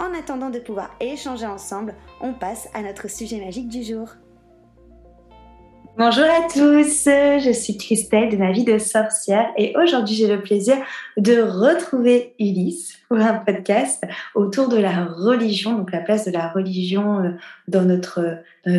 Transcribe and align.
En 0.00 0.12
attendant 0.18 0.50
de 0.50 0.58
pouvoir 0.58 0.90
échanger 1.00 1.46
ensemble, 1.46 1.94
on 2.20 2.34
passe 2.34 2.68
à 2.74 2.82
notre 2.82 3.08
sujet 3.08 3.38
magique 3.38 3.68
du 3.68 3.82
jour. 3.82 4.08
Bonjour 5.96 6.24
à 6.24 6.48
tous, 6.52 7.04
je 7.04 7.52
suis 7.52 7.76
Christelle 7.76 8.28
de 8.28 8.36
ma 8.36 8.50
vie 8.50 8.64
de 8.64 8.78
sorcière 8.78 9.52
et 9.56 9.72
aujourd'hui 9.80 10.16
j'ai 10.16 10.26
le 10.26 10.42
plaisir 10.42 10.76
de 11.16 11.40
retrouver 11.40 12.34
Ulysse 12.40 12.98
pour 13.08 13.18
un 13.18 13.34
podcast 13.34 14.04
autour 14.34 14.68
de 14.68 14.76
la 14.76 15.04
religion, 15.04 15.76
donc 15.78 15.92
la 15.92 16.00
place 16.00 16.26
de 16.26 16.32
la 16.32 16.48
religion 16.48 17.20
euh, 17.20 17.30
dans 17.68 17.82
notre, 17.82 18.20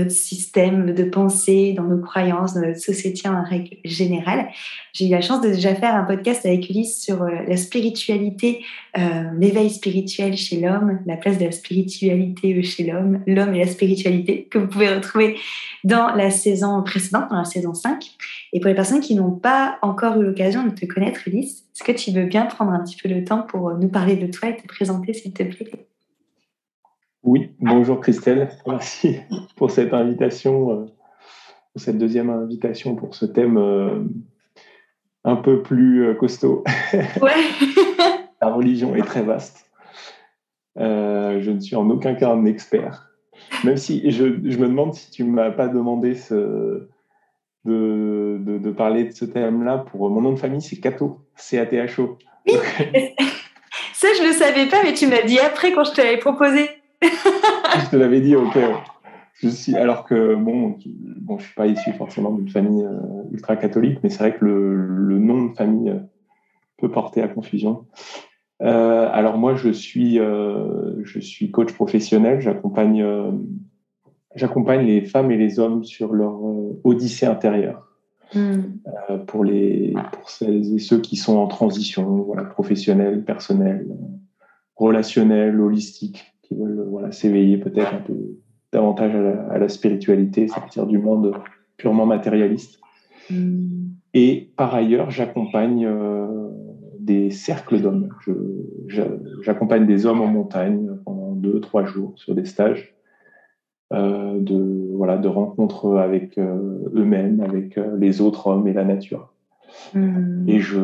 système 0.10 0.96
de 0.96 1.04
pensée, 1.04 1.74
dans 1.78 1.84
nos 1.84 2.00
croyances, 2.00 2.56
dans 2.56 2.62
notre 2.62 2.80
société 2.80 3.30
en 3.30 3.44
règle 3.44 3.78
générale. 3.86 4.48
J'ai 4.94 5.06
eu 5.06 5.10
la 5.12 5.22
chance 5.22 5.42
de 5.42 5.50
déjà 5.50 5.76
faire 5.76 5.94
un 5.94 6.06
podcast 6.06 6.44
avec 6.44 6.68
Ulysse 6.72 7.04
sur 7.04 7.22
euh, 7.22 7.30
la 7.48 7.56
spiritualité, 7.56 8.64
euh, 8.98 9.02
l'éveil 9.38 9.70
spirituel 9.70 10.38
chez 10.38 10.60
l'homme, 10.60 11.02
la 11.06 11.18
place 11.18 11.38
de 11.38 11.46
la 11.46 11.52
spiritualité 11.52 12.64
chez 12.64 12.84
l'homme, 12.84 13.22
l'homme 13.28 13.54
et 13.54 13.60
la 13.60 13.68
spiritualité, 13.68 14.48
que 14.50 14.58
vous 14.58 14.68
pouvez 14.68 14.92
retrouver 14.92 15.38
dans 15.84 16.16
la 16.16 16.32
saison 16.32 16.82
précédente, 16.82 17.30
dans 17.30 17.38
la 17.38 17.46
saison 17.46 17.76
5. 17.76 18.04
Et 18.54 18.60
pour 18.60 18.70
les 18.70 18.76
personnes 18.76 19.02
qui 19.02 19.14
n'ont 19.14 19.34
pas 19.34 19.78
encore 19.84 20.20
eu 20.20 20.24
l'occasion 20.24 20.66
de 20.66 20.72
te 20.72 20.86
connaître, 20.88 21.28
Ulysse, 21.28 21.66
est-ce 21.76 21.84
que 21.84 21.92
tu 21.92 22.12
veux 22.12 22.26
bien 22.26 22.46
prendre 22.46 22.72
un 22.72 22.80
petit 22.80 22.96
peu 22.96 23.10
le 23.10 23.24
temps 23.24 23.42
pour 23.42 23.74
nous 23.78 23.90
parler 23.90 24.15
de 24.16 24.28
toi 24.28 24.50
et 24.50 24.56
te 24.56 24.68
présenter, 24.68 25.14
s'il 25.14 25.34
te 25.34 25.44
plaît 25.44 25.88
Oui, 27.24 27.52
bonjour 27.60 28.00
Christelle. 28.00 28.50
Merci 28.68 29.18
pour 29.56 29.72
cette 29.72 29.94
invitation, 29.94 30.72
euh, 30.72 30.86
pour 31.74 31.82
cette 31.82 31.98
deuxième 31.98 32.30
invitation 32.30 32.96
pour 32.96 33.16
ce 33.16 33.26
thème 33.26 33.58
euh, 33.58 34.04
un 35.24 35.36
peu 35.36 35.62
plus 35.62 36.06
euh, 36.06 36.14
costaud. 36.14 36.64
Ouais. 37.22 37.32
La 38.42 38.54
religion 38.54 38.96
est 38.96 39.02
très 39.02 39.24
vaste. 39.24 39.72
je 40.76 41.50
ne 41.50 41.60
suis 41.60 41.76
en 41.76 41.90
aucun 41.90 42.14
cas 42.14 42.32
un 42.32 42.46
expert. 42.46 43.12
Même 43.64 43.78
si 43.78 44.12
je, 44.12 44.26
je 44.26 44.58
me 44.58 44.68
demande 44.68 44.94
si 44.94 45.10
tu 45.10 45.24
ne 45.24 45.32
m'as 45.32 45.52
pas 45.52 45.68
demandé 45.68 46.16
ce, 46.16 46.88
de, 47.66 48.40
de, 48.40 48.72
parler 48.72 49.06
de 49.06 49.12
ce 49.12 49.26
thème-là 49.26 49.80
pour 49.90 50.10
mon 50.10 50.22
nom 50.22 50.34
de 50.34 50.40
famille, 50.40 50.62
c'est 50.62 50.80
Cato, 50.80 51.22
C-A-T-H-O. 51.36 52.18
ça, 53.96 54.10
je 54.18 54.24
ne 54.24 54.28
le 54.28 54.34
savais 54.34 54.66
pas, 54.66 54.84
mais 54.84 54.94
tu 54.94 55.08
m'as 55.08 55.22
dit 55.22 55.40
après 55.40 55.72
quand 55.72 55.86
je 55.86 55.92
te 55.92 56.02
l'avais 56.02 56.18
proposé. 56.18 56.70
je 57.02 57.90
te 57.90 57.96
l'avais 57.96 58.20
dit, 58.20 58.36
ok. 58.36 58.58
Alors 59.74 60.04
que, 60.04 60.36
bon, 60.36 60.76
je 60.84 60.90
ne 61.34 61.40
suis 61.40 61.54
pas 61.56 61.66
issu 61.66 61.94
forcément 61.94 62.32
d'une 62.32 62.50
famille 62.50 62.84
euh, 62.84 63.32
ultra 63.32 63.56
catholique, 63.56 64.00
mais 64.04 64.10
c'est 64.10 64.20
vrai 64.20 64.36
que 64.36 64.44
le, 64.44 64.76
le, 64.76 65.18
nom 65.18 65.46
de 65.46 65.54
famille 65.56 65.92
euh, 65.92 66.00
peut 66.78 66.92
porter 66.92 67.22
à 67.22 67.30
confusion. 67.30 67.86
Euh, 68.62 69.10
alors 69.14 69.38
moi, 69.38 69.56
je 69.56 69.70
suis, 69.70 70.18
je 70.18 71.20
suis 71.22 71.52
coach 71.52 71.72
professionnel, 71.72 72.42
j'accompagne 72.42 73.06
j'accompagne 74.36 74.86
les 74.86 75.04
femmes 75.04 75.32
et 75.32 75.38
les 75.38 75.58
hommes 75.60 75.86
sur 75.86 76.14
leur 76.14 76.38
odyssée 76.84 77.26
intérieure. 77.26 77.95
Hmm. 78.34 78.62
Euh, 79.10 79.18
pour, 79.18 79.44
les, 79.44 79.94
pour 80.12 80.30
celles 80.30 80.76
et 80.76 80.80
ceux 80.80 81.00
qui 81.00 81.16
sont 81.16 81.38
en 81.38 81.48
transition, 81.48 82.24
voilà, 82.24 82.44
professionnelle, 82.44 83.24
personnelle, 83.24 83.88
relationnelle, 84.76 85.60
holistique, 85.60 86.34
qui 86.42 86.56
veulent 86.56 86.86
voilà, 86.90 87.12
s'éveiller 87.12 87.58
peut-être 87.58 87.94
un 87.94 88.02
peu 88.02 88.40
davantage 88.72 89.16
à 89.50 89.58
la, 89.58 89.70
spiritualité, 89.70 90.48
sortir 90.48 90.86
du 90.86 90.98
monde 90.98 91.34
purement 91.78 92.06
matérialiste. 92.06 92.80
Hmm. 93.30 93.90
Et 94.14 94.52
par 94.56 94.74
ailleurs, 94.74 95.12
j'accompagne 95.12 95.86
euh, 95.86 96.50
des 97.00 97.30
cercles 97.30 97.82
d'hommes. 97.82 98.10
J'accompagne 99.42 99.86
des 99.86 100.06
hommes 100.06 100.22
en 100.22 100.28
montagne 100.28 100.90
pendant 101.06 101.34
deux, 101.34 101.60
trois 101.60 101.86
jours 101.86 102.14
sur 102.16 102.34
des 102.34 102.46
stages 102.46 102.95
euh, 103.94 104.40
de, 104.40 104.90
voilà, 104.96 105.16
de 105.18 105.28
rencontres 105.28 105.98
avec 105.98 106.40
euh, 106.40 106.90
eux-mêmes, 106.96 107.40
avec 107.42 107.78
euh, 107.78 107.96
les 108.00 108.20
autres 108.20 108.48
hommes 108.48 108.68
et 108.68 108.74
la 108.74 108.84
nature. 108.84 109.32
Hmm. 109.94 110.44
Et 110.50 110.60
je, 110.60 110.80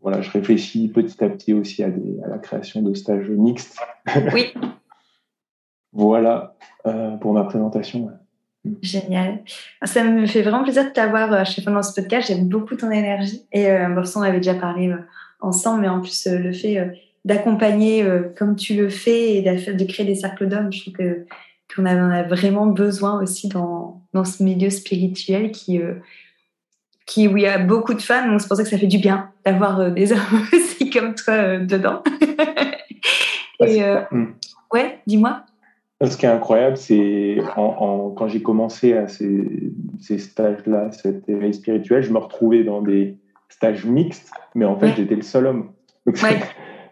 voilà, 0.00 0.22
je 0.22 0.30
réfléchis 0.30 0.88
petit 0.88 1.22
à 1.22 1.28
petit 1.28 1.52
aussi 1.52 1.82
à, 1.82 1.90
des, 1.90 2.18
à 2.24 2.28
la 2.28 2.38
création 2.38 2.80
de 2.80 2.94
stages 2.94 3.28
mixtes. 3.28 3.78
Oui. 4.32 4.54
voilà 5.92 6.56
pour 7.20 7.34
ma 7.34 7.44
présentation. 7.44 8.10
Génial. 8.80 9.40
Ça 9.82 10.02
me 10.02 10.24
fait 10.24 10.40
vraiment 10.40 10.62
plaisir 10.62 10.86
de 10.86 10.90
t'avoir 10.90 11.44
chez 11.44 11.60
dans 11.60 11.82
ce 11.82 12.00
podcast. 12.00 12.28
J'aime 12.28 12.48
beaucoup 12.48 12.76
ton 12.76 12.90
énergie. 12.90 13.42
Et 13.52 13.70
euh, 13.70 14.02
on 14.16 14.22
avait 14.22 14.38
déjà 14.38 14.54
parlé 14.54 14.90
ensemble, 15.40 15.82
mais 15.82 15.88
en 15.88 16.00
plus, 16.00 16.26
le 16.26 16.52
fait 16.54 16.98
d'accompagner 17.26 18.02
comme 18.38 18.56
tu 18.56 18.74
le 18.74 18.88
fais 18.88 19.34
et 19.34 19.42
de 19.42 19.84
créer 19.84 20.06
des 20.06 20.14
cercles 20.14 20.48
d'hommes, 20.48 20.72
je 20.72 20.80
trouve 20.80 20.94
que 20.94 21.26
qu'on 21.74 21.86
en 21.86 22.10
a 22.10 22.22
vraiment 22.22 22.66
besoin 22.66 23.22
aussi 23.22 23.48
dans, 23.48 24.02
dans 24.12 24.24
ce 24.24 24.42
milieu 24.42 24.70
spirituel 24.70 25.52
qui, 25.52 25.80
euh, 25.80 25.94
qui, 27.06 27.28
où 27.28 27.36
il 27.36 27.44
y 27.44 27.46
a 27.46 27.58
beaucoup 27.58 27.94
de 27.94 28.02
femmes. 28.02 28.30
Donc 28.30 28.40
c'est 28.40 28.48
pour 28.48 28.56
ça 28.56 28.64
que 28.64 28.68
ça 28.68 28.78
fait 28.78 28.86
du 28.86 28.98
bien 28.98 29.30
d'avoir 29.44 29.80
euh, 29.80 29.90
des 29.90 30.12
hommes 30.12 30.18
aussi 30.52 30.90
comme 30.90 31.14
toi 31.14 31.34
euh, 31.34 31.64
dedans. 31.64 32.02
Et, 33.60 33.82
hmm. 34.10 34.28
Ouais, 34.72 35.00
dis-moi. 35.06 35.42
Ce 36.02 36.16
qui 36.16 36.24
est 36.24 36.30
incroyable, 36.30 36.78
c'est 36.78 37.36
en, 37.56 38.14
quand 38.16 38.26
j'ai 38.26 38.40
commencé 38.40 38.94
à 38.94 39.06
ces, 39.06 39.70
ces 40.00 40.16
stages-là, 40.16 40.92
cet 40.92 41.28
éveil 41.28 41.52
spirituel, 41.52 42.02
je 42.02 42.10
me 42.10 42.16
retrouvais 42.16 42.64
dans 42.64 42.80
des 42.80 43.18
stages 43.50 43.84
mixtes, 43.84 44.30
mais 44.54 44.64
en 44.64 44.78
fait, 44.78 44.94
j'étais 44.96 45.14
le 45.14 45.20
seul 45.20 45.46
homme. 45.46 45.72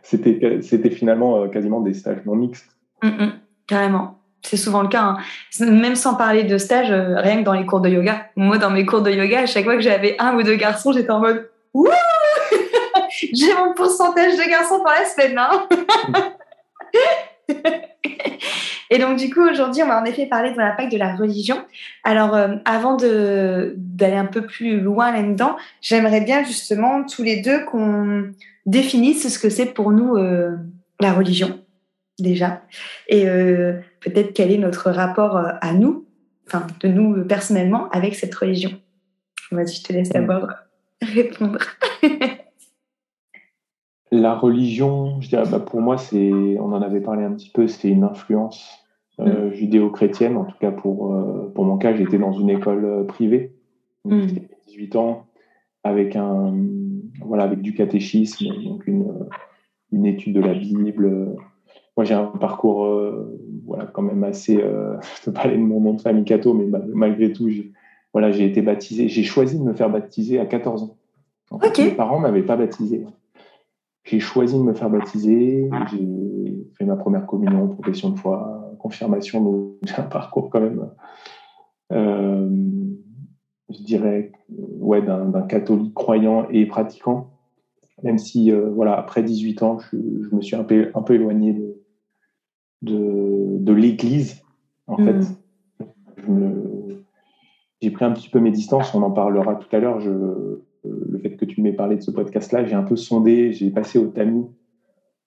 c'était, 0.02 0.58
c'était 0.60 0.90
finalement 0.90 1.48
quasiment 1.48 1.80
des 1.80 1.94
stages 1.94 2.22
non 2.26 2.34
mixtes. 2.34 2.68
Mm, 3.02 3.08
mm. 3.08 3.32
carrément 3.66 4.17
c'est 4.42 4.56
souvent 4.56 4.82
le 4.82 4.88
cas. 4.88 5.02
Hein. 5.02 5.18
Même 5.60 5.96
sans 5.96 6.14
parler 6.14 6.44
de 6.44 6.58
stage, 6.58 6.90
euh, 6.90 7.16
rien 7.16 7.38
que 7.38 7.44
dans 7.44 7.52
les 7.52 7.66
cours 7.66 7.80
de 7.80 7.88
yoga. 7.88 8.26
Moi, 8.36 8.58
dans 8.58 8.70
mes 8.70 8.86
cours 8.86 9.02
de 9.02 9.10
yoga, 9.10 9.40
à 9.40 9.46
chaque 9.46 9.64
fois 9.64 9.74
que 9.76 9.82
j'avais 9.82 10.16
un 10.18 10.34
ou 10.36 10.42
deux 10.42 10.56
garçons, 10.56 10.92
j'étais 10.92 11.10
en 11.10 11.20
mode 11.20 11.50
Wouh 11.74 11.88
J'ai 13.32 13.54
mon 13.54 13.74
pourcentage 13.74 14.36
de 14.36 14.48
garçons 14.48 14.78
pour 14.78 14.90
la 14.90 15.04
semaine. 15.04 15.38
Hein 15.38 15.66
Et 18.90 18.98
donc, 18.98 19.18
du 19.18 19.28
coup, 19.32 19.42
aujourd'hui, 19.46 19.82
on 19.82 19.88
va 19.88 20.00
en 20.00 20.04
effet 20.04 20.26
parler 20.26 20.52
de 20.52 20.56
l'impact 20.56 20.90
de 20.92 20.98
la 20.98 21.14
religion. 21.14 21.62
Alors, 22.04 22.34
euh, 22.34 22.56
avant 22.64 22.96
d'aller 22.96 24.16
un 24.16 24.24
peu 24.24 24.42
plus 24.46 24.80
loin 24.80 25.12
là-dedans, 25.12 25.56
j'aimerais 25.82 26.22
bien 26.22 26.42
justement 26.42 27.04
tous 27.04 27.22
les 27.22 27.42
deux 27.42 27.64
qu'on 27.66 28.32
définisse 28.64 29.28
ce 29.28 29.38
que 29.38 29.50
c'est 29.50 29.66
pour 29.66 29.92
nous 29.92 30.16
euh, 30.16 30.56
la 31.00 31.12
religion 31.12 31.60
déjà. 32.18 32.62
Et 33.08 33.26
peut-être 34.00 34.32
quel 34.32 34.50
est 34.50 34.58
notre 34.58 34.90
rapport 34.90 35.36
euh, 35.36 35.50
à 35.60 35.72
nous, 35.72 36.06
enfin 36.46 36.66
de 36.80 36.88
nous 36.88 37.14
euh, 37.14 37.24
personnellement, 37.24 37.88
avec 37.90 38.14
cette 38.14 38.34
religion. 38.34 38.70
Vas-y, 39.50 39.76
je 39.76 39.82
te 39.82 39.92
laisse 39.92 40.10
d'abord 40.10 40.48
répondre. 41.02 41.60
La 44.10 44.34
religion, 44.34 45.20
je 45.20 45.28
dirais, 45.28 45.44
bah, 45.50 45.60
pour 45.60 45.82
moi, 45.82 45.98
c'est, 45.98 46.32
on 46.58 46.72
en 46.72 46.80
avait 46.80 47.00
parlé 47.00 47.24
un 47.24 47.32
petit 47.32 47.50
peu, 47.50 47.66
c'est 47.68 47.88
une 47.88 48.04
influence 48.04 48.78
euh, 49.20 49.50
mm. 49.50 49.52
judéo-chrétienne. 49.52 50.36
En 50.38 50.44
tout 50.44 50.56
cas, 50.58 50.70
pour, 50.70 51.14
euh, 51.14 51.52
pour 51.54 51.64
mon 51.64 51.76
cas, 51.76 51.94
j'étais 51.94 52.18
dans 52.18 52.32
une 52.32 52.48
école 52.48 53.06
privée. 53.06 53.54
Donc, 54.06 54.30
18 54.66 54.94
mm. 54.94 54.98
ans, 54.98 55.26
avec, 55.84 56.16
un, 56.16 56.54
voilà, 57.20 57.44
avec 57.44 57.60
du 57.60 57.74
catéchisme, 57.74 58.46
donc 58.64 58.86
une, 58.86 59.12
une 59.92 60.06
étude 60.06 60.34
de 60.34 60.40
la 60.40 60.54
Bible. 60.54 61.36
Moi, 61.98 62.04
j'ai 62.04 62.14
un 62.14 62.26
parcours 62.26 62.88
voilà, 63.66 63.86
quand 63.86 64.02
même 64.02 64.22
assez. 64.22 64.54
je 64.56 65.22
te 65.24 65.30
parlais 65.30 65.56
de 65.56 65.62
mon 65.62 65.80
nom 65.80 65.94
de 65.94 66.00
famille 66.00 66.22
catho, 66.22 66.54
mais 66.54 66.64
malgré 66.94 67.32
tout, 67.32 67.48
j'ai, 67.48 67.72
voilà, 68.12 68.30
j'ai 68.30 68.44
été 68.44 68.62
baptisé. 68.62 69.08
J'ai 69.08 69.24
choisi 69.24 69.58
de 69.58 69.64
me 69.64 69.74
faire 69.74 69.90
baptiser 69.90 70.38
à 70.38 70.46
14 70.46 70.84
ans. 70.84 70.96
Mes 71.76 71.90
parents 71.90 72.18
ne 72.18 72.22
m'avaient 72.22 72.44
pas 72.44 72.56
baptisé. 72.56 73.04
J'ai 74.04 74.20
choisi 74.20 74.56
de 74.56 74.62
me 74.62 74.74
faire 74.74 74.90
baptiser. 74.90 75.68
J'ai 75.90 76.66
fait 76.78 76.84
ma 76.84 76.94
première 76.94 77.26
communion, 77.26 77.66
profession 77.66 78.10
de 78.10 78.16
foi, 78.16 78.76
confirmation. 78.78 79.42
Donc, 79.42 79.72
j'ai 79.82 79.96
un 79.96 80.02
parcours 80.02 80.50
quand 80.50 80.60
même, 80.60 80.88
euh, 81.92 82.48
je 83.70 83.82
dirais, 83.82 84.30
ouais, 84.48 85.02
d'un 85.02 85.42
catholique 85.42 85.94
croyant 85.94 86.46
et 86.50 86.64
pratiquant. 86.66 87.30
Même 88.04 88.18
si, 88.18 88.52
euh, 88.52 88.70
voilà, 88.70 88.96
après 88.96 89.24
18 89.24 89.62
ans, 89.64 89.78
je, 89.80 89.96
me 90.32 90.40
suis 90.40 90.54
un 90.54 90.62
peu, 90.62 90.92
un 90.94 91.02
peu 91.02 91.14
éloigné 91.14 91.52
de, 91.52 91.82
de, 92.82 93.72
l'Église, 93.72 94.42
en 94.86 94.96
fait. 94.96 95.20
Mm. 96.26 96.68
J'ai 97.80 97.90
pris 97.90 98.04
un 98.04 98.12
petit 98.12 98.28
peu 98.28 98.40
mes 98.40 98.50
distances, 98.50 98.94
on 98.94 99.02
en 99.02 99.10
parlera 99.10 99.54
tout 99.54 99.74
à 99.74 99.78
l'heure. 99.78 100.00
Je, 100.00 100.10
le 100.84 101.18
fait 101.18 101.36
que 101.36 101.44
tu 101.44 101.62
m'aies 101.62 101.72
parlé 101.72 101.96
de 101.96 102.02
ce 102.02 102.10
podcast-là, 102.10 102.64
j'ai 102.64 102.74
un 102.74 102.82
peu 102.82 102.96
sondé, 102.96 103.52
j'ai 103.52 103.70
passé 103.70 103.98
au 103.98 104.06
tamis, 104.06 104.46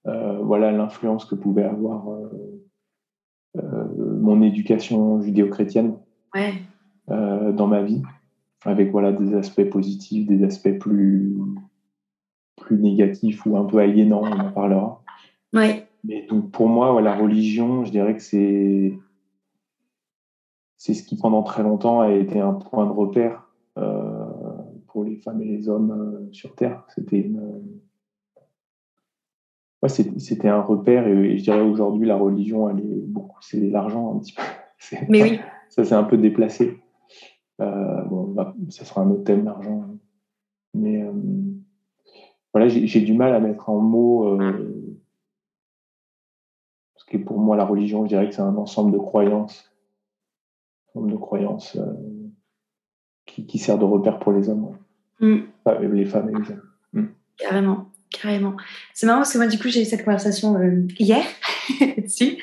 euh, 0.08 0.40
voilà 0.40 0.72
l'influence 0.72 1.26
que 1.26 1.36
pouvait 1.36 1.64
avoir 1.64 2.10
euh, 2.10 2.30
euh, 3.58 3.86
mon 4.20 4.42
éducation 4.42 5.22
judéo-chrétienne 5.22 5.98
dans 7.08 7.68
ma 7.68 7.82
vie, 7.82 8.02
avec 8.64 8.92
voilà 8.92 9.12
des 9.12 9.36
aspects 9.36 9.70
positifs, 9.70 10.28
des 10.28 10.44
aspects 10.44 10.78
plus 10.80 11.36
plus 12.56 12.78
négatifs 12.78 13.46
ou 13.46 13.58
un 13.58 13.66
peu 13.66 13.80
aliénants, 13.80 14.22
on 14.24 14.40
en 14.40 14.52
parlera. 14.52 15.04
Ouais. 15.54 15.88
Mais 16.04 16.26
donc 16.28 16.52
pour 16.52 16.68
moi, 16.68 17.00
la 17.02 17.16
religion, 17.16 17.86
je 17.86 17.92
dirais 17.92 18.16
que 18.16 18.22
c'est 18.22 18.98
c'est 20.78 20.94
ce 20.96 21.04
qui 21.04 21.16
pendant 21.16 21.44
très 21.44 21.62
longtemps 21.62 22.02
a 22.02 22.12
été 22.12 22.40
un 22.40 22.54
point 22.54 22.88
de 22.88 22.92
repère 22.92 23.48
pour 24.92 25.04
les 25.04 25.16
femmes 25.16 25.42
et 25.42 25.46
les 25.46 25.70
hommes 25.70 25.92
euh, 25.92 26.30
sur 26.32 26.54
Terre. 26.56 26.84
C'était 26.90 27.20
une... 27.20 27.62
ouais, 29.82 29.90
c'était 29.90 30.50
un 30.50 30.62
repère 30.62 31.08
et, 31.08 31.38
je 31.38 31.44
dirais 31.44 31.62
aujourd'hui 31.62 32.08
la 32.08 32.18
religion, 32.18 32.70
elle 32.70 32.80
est 32.80 33.08
beaucoup, 33.08 33.40
c'est 33.42 33.60
l'argent 33.70 34.16
un 34.16 34.20
petit 34.20 34.34
peu. 34.34 34.42
Mais 35.10 35.24
oui. 35.24 35.40
Ça 35.70 35.86
s'est 35.86 35.96
un 35.96 36.04
peu 36.04 36.18
déplacé. 36.18 36.82
Euh, 37.62 38.04
bon, 38.04 38.24
bah, 38.28 38.54
ça 38.70 38.84
sera 38.84 39.02
un 39.02 39.12
autre 39.12 39.24
thème, 39.24 39.46
l'argent. 39.46 39.86
Mais 40.74 41.02
euh, 41.02 41.12
voilà, 42.54 42.68
j'ai 42.68 43.02
du 43.02 43.14
mal 43.14 43.34
à 43.34 43.40
mettre 43.40 43.70
en 43.70 43.80
mots. 43.80 44.38
Pour 47.18 47.40
moi, 47.40 47.56
la 47.56 47.66
religion, 47.66 48.04
je 48.04 48.10
dirais 48.10 48.30
que 48.30 48.36
c'est 48.36 48.42
un 48.42 48.56
ensemble 48.56 48.92
de 48.92 48.98
croyances. 48.98 49.72
Un 50.96 51.00
ensemble 51.00 51.12
de 51.12 51.18
croyances 51.18 51.78
qui, 53.26 53.60
sert 53.60 53.78
de 53.78 53.86
repère 53.86 54.20
pour 54.20 54.34
les 54.34 54.50
hommes. 54.50 54.76
Mm. 55.20 55.38
les 55.94 56.06
femmes 56.06 56.30
et 56.30 56.40
les 56.40 56.52
hommes. 56.52 56.62
Mm. 56.94 57.06
Carrément, 57.38 57.86
carrément. 58.10 58.56
C'est 58.94 59.06
marrant 59.06 59.20
parce 59.20 59.34
que 59.34 59.38
moi, 59.38 59.48
du 59.48 59.58
coup, 59.58 59.70
j'ai 59.70 59.82
eu 59.82 59.86
cette 59.86 60.04
conversation 60.04 60.58
euh, 60.58 60.88
hier 61.00 61.24
dessus. 61.98 62.38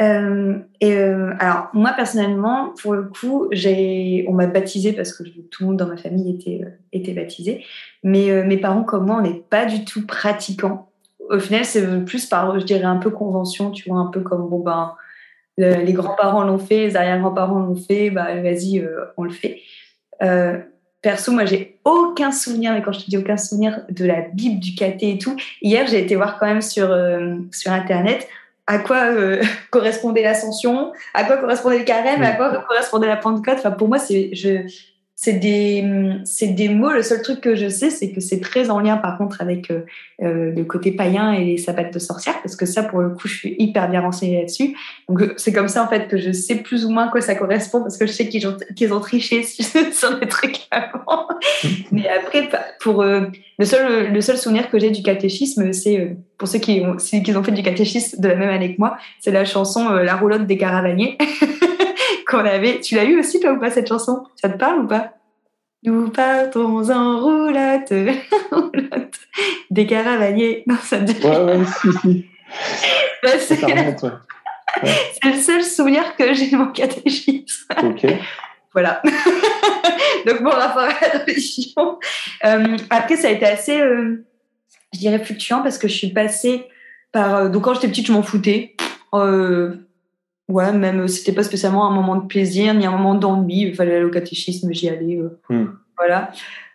Euh, 0.00 0.58
et 0.80 0.94
euh, 0.94 1.34
alors, 1.38 1.68
moi, 1.74 1.92
personnellement, 1.94 2.72
pour 2.80 2.94
le 2.94 3.04
coup, 3.04 3.48
j'ai, 3.52 4.24
on 4.28 4.32
m'a 4.32 4.46
baptisé 4.46 4.92
parce 4.92 5.12
que 5.12 5.22
tout 5.22 5.62
le 5.62 5.66
monde 5.68 5.76
dans 5.76 5.86
ma 5.86 5.96
famille 5.96 6.34
était, 6.34 6.62
était 6.92 7.12
baptisé. 7.12 7.64
Mais 8.02 8.44
mes 8.44 8.56
parents, 8.56 8.84
comme 8.84 9.06
moi, 9.06 9.16
on 9.18 9.22
n'est 9.22 9.40
pas 9.40 9.66
du 9.66 9.84
tout 9.84 10.06
pratiquants. 10.06 10.91
Au 11.30 11.38
final, 11.38 11.64
c'est 11.64 12.04
plus 12.04 12.26
par, 12.26 12.58
je 12.58 12.64
dirais, 12.64 12.84
un 12.84 12.96
peu 12.96 13.10
convention, 13.10 13.70
tu 13.70 13.88
vois, 13.88 13.98
un 13.98 14.06
peu 14.06 14.20
comme, 14.20 14.48
bon, 14.48 14.60
ben, 14.60 14.94
les 15.56 15.92
grands-parents 15.92 16.44
l'ont 16.44 16.58
fait, 16.58 16.86
les 16.86 16.96
arrière-grands-parents 16.96 17.60
l'ont 17.60 17.76
fait, 17.76 18.10
bah, 18.10 18.34
vas-y, 18.40 18.86
on 19.16 19.24
le 19.24 19.30
fait. 19.30 19.60
Euh, 20.22 20.58
perso, 21.02 21.32
moi, 21.32 21.44
j'ai 21.44 21.80
aucun 21.84 22.30
souvenir, 22.30 22.72
mais 22.72 22.82
quand 22.82 22.92
je 22.92 23.00
te 23.04 23.10
dis 23.10 23.18
aucun 23.18 23.36
souvenir, 23.36 23.82
de 23.90 24.04
la 24.04 24.20
Bible, 24.20 24.60
du 24.60 24.74
caté 24.74 25.10
et 25.10 25.18
tout. 25.18 25.36
Hier, 25.60 25.86
j'ai 25.86 26.00
été 26.00 26.14
voir 26.14 26.38
quand 26.38 26.46
même 26.46 26.62
sur, 26.62 26.90
euh, 26.90 27.36
sur 27.50 27.72
Internet 27.72 28.26
à 28.68 28.78
quoi 28.78 29.12
euh, 29.12 29.42
correspondait 29.70 30.22
l'ascension, 30.22 30.92
à 31.14 31.24
quoi 31.24 31.36
correspondait 31.38 31.80
le 31.80 31.84
carême, 31.84 32.22
à 32.22 32.32
quoi 32.32 32.64
correspondait 32.68 33.08
la 33.08 33.16
Pentecôte. 33.16 33.56
Enfin, 33.58 33.72
pour 33.72 33.88
moi, 33.88 33.98
c'est, 33.98 34.32
je, 34.34 34.60
c'est 35.24 35.34
des, 35.34 35.84
c'est 36.24 36.48
des 36.48 36.68
mots. 36.68 36.90
Le 36.90 37.04
seul 37.04 37.22
truc 37.22 37.40
que 37.40 37.54
je 37.54 37.68
sais, 37.68 37.90
c'est 37.90 38.10
que 38.10 38.20
c'est 38.20 38.40
très 38.40 38.70
en 38.70 38.80
lien, 38.80 38.96
par 38.96 39.16
contre, 39.18 39.40
avec 39.40 39.70
euh, 39.70 39.82
euh, 40.20 40.50
le 40.50 40.64
côté 40.64 40.90
païen 40.90 41.30
et 41.30 41.44
les 41.44 41.58
sabbats 41.58 41.84
de 41.84 41.98
sorcières, 42.00 42.42
parce 42.42 42.56
que 42.56 42.66
ça, 42.66 42.82
pour 42.82 43.02
le 43.02 43.10
coup, 43.10 43.28
je 43.28 43.36
suis 43.36 43.54
hyper 43.56 43.88
bien 43.88 44.00
renseignée 44.00 44.40
là-dessus. 44.40 44.76
Donc, 45.08 45.22
euh, 45.22 45.34
c'est 45.36 45.52
comme 45.52 45.68
ça, 45.68 45.84
en 45.84 45.86
fait, 45.86 46.08
que 46.08 46.16
je 46.16 46.32
sais 46.32 46.56
plus 46.56 46.84
ou 46.84 46.90
moins 46.90 47.06
à 47.06 47.08
quoi 47.08 47.20
ça 47.20 47.36
correspond, 47.36 47.82
parce 47.82 47.98
que 47.98 48.04
je 48.04 48.10
sais 48.10 48.28
qu'ils 48.28 48.48
ont, 48.48 48.56
qu'ils 48.74 48.92
ont 48.92 48.98
triché 48.98 49.44
sur 49.92 50.18
des 50.18 50.26
trucs 50.26 50.66
avant. 50.72 51.28
Mais 51.92 52.08
après, 52.08 52.48
pour 52.80 53.04
le 53.04 53.30
seul, 53.64 54.12
le 54.12 54.20
seul 54.20 54.36
souvenir 54.36 54.70
que 54.70 54.78
j'ai 54.80 54.90
du 54.90 55.04
catéchisme, 55.04 55.72
c'est 55.72 56.16
pour 56.36 56.48
ceux 56.48 56.58
qui 56.58 56.82
ont, 56.84 56.96
qui 56.96 57.36
ont 57.36 57.44
fait 57.44 57.52
du 57.52 57.62
catéchisme 57.62 58.20
de 58.20 58.26
la 58.26 58.34
même 58.34 58.50
année 58.50 58.74
que 58.74 58.80
moi, 58.80 58.96
c'est 59.20 59.30
la 59.30 59.44
chanson 59.44 59.88
La 59.88 60.16
roulotte 60.16 60.48
des 60.48 60.58
caravaniers. 60.58 61.16
qu'on 62.32 62.44
avait. 62.44 62.80
Tu 62.80 62.96
l'as 62.96 63.04
eu 63.04 63.18
aussi, 63.18 63.38
toi, 63.38 63.52
ou 63.52 63.60
pas, 63.60 63.70
cette 63.70 63.88
chanson? 63.88 64.24
Ça 64.36 64.48
te 64.48 64.56
parle 64.56 64.80
ou 64.80 64.86
pas? 64.86 65.12
Nous 65.84 66.10
partons 66.10 66.90
en 66.90 67.20
roulotte, 67.20 67.92
roulotte 68.50 69.20
des 69.70 69.86
caravaniers. 69.86 70.64
Non, 70.66 70.76
ça 70.82 70.98
te 70.98 71.12
Ouais, 71.26 71.58
ouais, 71.58 71.64
si, 71.66 71.92
si. 72.00 72.26
Bah, 73.22 73.30
c'est 73.38 75.28
le 75.28 75.40
seul 75.40 75.62
souvenir 75.62 76.16
que 76.16 76.32
j'ai 76.34 76.50
de 76.50 76.56
mon 76.56 76.68
catéchisme. 76.68 77.66
Ok. 77.82 78.06
voilà. 78.72 79.02
Donc, 80.26 80.42
bon 80.42 80.50
rapport 80.50 80.82
à 80.82 80.88
la 80.88 81.24
religion. 81.24 81.98
Euh, 82.44 82.76
après, 82.90 83.16
ça 83.16 83.28
a 83.28 83.30
été 83.32 83.44
assez, 83.44 83.80
euh, 83.80 84.24
je 84.94 84.98
dirais, 84.98 85.18
fluctuant 85.18 85.62
parce 85.62 85.78
que 85.78 85.88
je 85.88 85.94
suis 85.94 86.12
passée 86.12 86.68
par. 87.10 87.34
Euh, 87.34 87.48
donc, 87.48 87.64
quand 87.64 87.74
j'étais 87.74 87.88
petite, 87.88 88.06
je 88.06 88.12
m'en 88.12 88.22
foutais. 88.22 88.76
Euh, 89.14 89.74
ouais, 90.52 90.72
même 90.72 91.00
euh, 91.00 91.06
c'était 91.08 91.32
pas 91.32 91.42
spécialement 91.42 91.86
un 91.86 91.94
moment 91.94 92.16
de 92.16 92.26
plaisir 92.26 92.74
ni 92.74 92.86
un 92.86 92.90
moment 92.90 93.14
d'ennui. 93.14 93.62
Il 93.62 93.74
fallait 93.74 93.96
aller 93.96 94.04
au 94.04 94.10
catéchisme, 94.10 94.72
j'y 94.72 94.88
allais. 94.88 95.16
Euh, 95.16 95.38
hmm. 95.48 95.68
Voilà. 95.96 96.30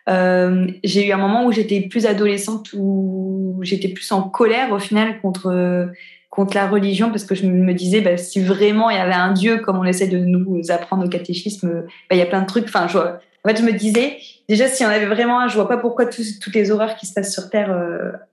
Euh, 0.08 0.66
j'ai 0.84 1.08
eu 1.08 1.12
un 1.12 1.18
moment 1.18 1.46
où 1.46 1.52
j'étais 1.52 1.80
plus 1.82 2.06
adolescente, 2.06 2.70
où 2.74 3.58
j'étais 3.62 3.88
plus 3.88 4.10
en 4.12 4.22
colère 4.22 4.72
au 4.72 4.78
final 4.78 5.20
contre 5.20 5.90
contre 6.30 6.54
la 6.54 6.68
religion 6.68 7.08
parce 7.08 7.24
que 7.24 7.34
je 7.34 7.46
me 7.46 7.72
disais 7.72 8.00
bah, 8.00 8.16
si 8.16 8.40
vraiment 8.40 8.90
il 8.90 8.96
y 8.96 9.00
avait 9.00 9.14
un 9.14 9.32
Dieu 9.32 9.58
comme 9.58 9.78
on 9.78 9.84
essaie 9.84 10.06
de 10.06 10.18
nous 10.18 10.60
apprendre 10.70 11.04
au 11.04 11.08
catéchisme, 11.08 11.82
bah, 12.08 12.16
il 12.16 12.18
y 12.18 12.22
a 12.22 12.26
plein 12.26 12.42
de 12.42 12.46
trucs. 12.46 12.64
Enfin, 12.64 12.86
je, 12.86 12.98
en 12.98 13.48
fait, 13.48 13.56
je 13.56 13.62
me 13.62 13.72
disais 13.72 14.18
déjà 14.48 14.66
si 14.66 14.84
on 14.84 14.88
avait 14.88 15.06
vraiment 15.06 15.40
un, 15.40 15.48
je 15.48 15.54
vois 15.54 15.68
pas 15.68 15.78
pourquoi 15.78 16.06
toutes 16.06 16.54
les 16.54 16.70
horreurs 16.70 16.96
qui 16.96 17.06
se 17.06 17.12
passent 17.12 17.32
sur 17.32 17.50
Terre 17.50 17.76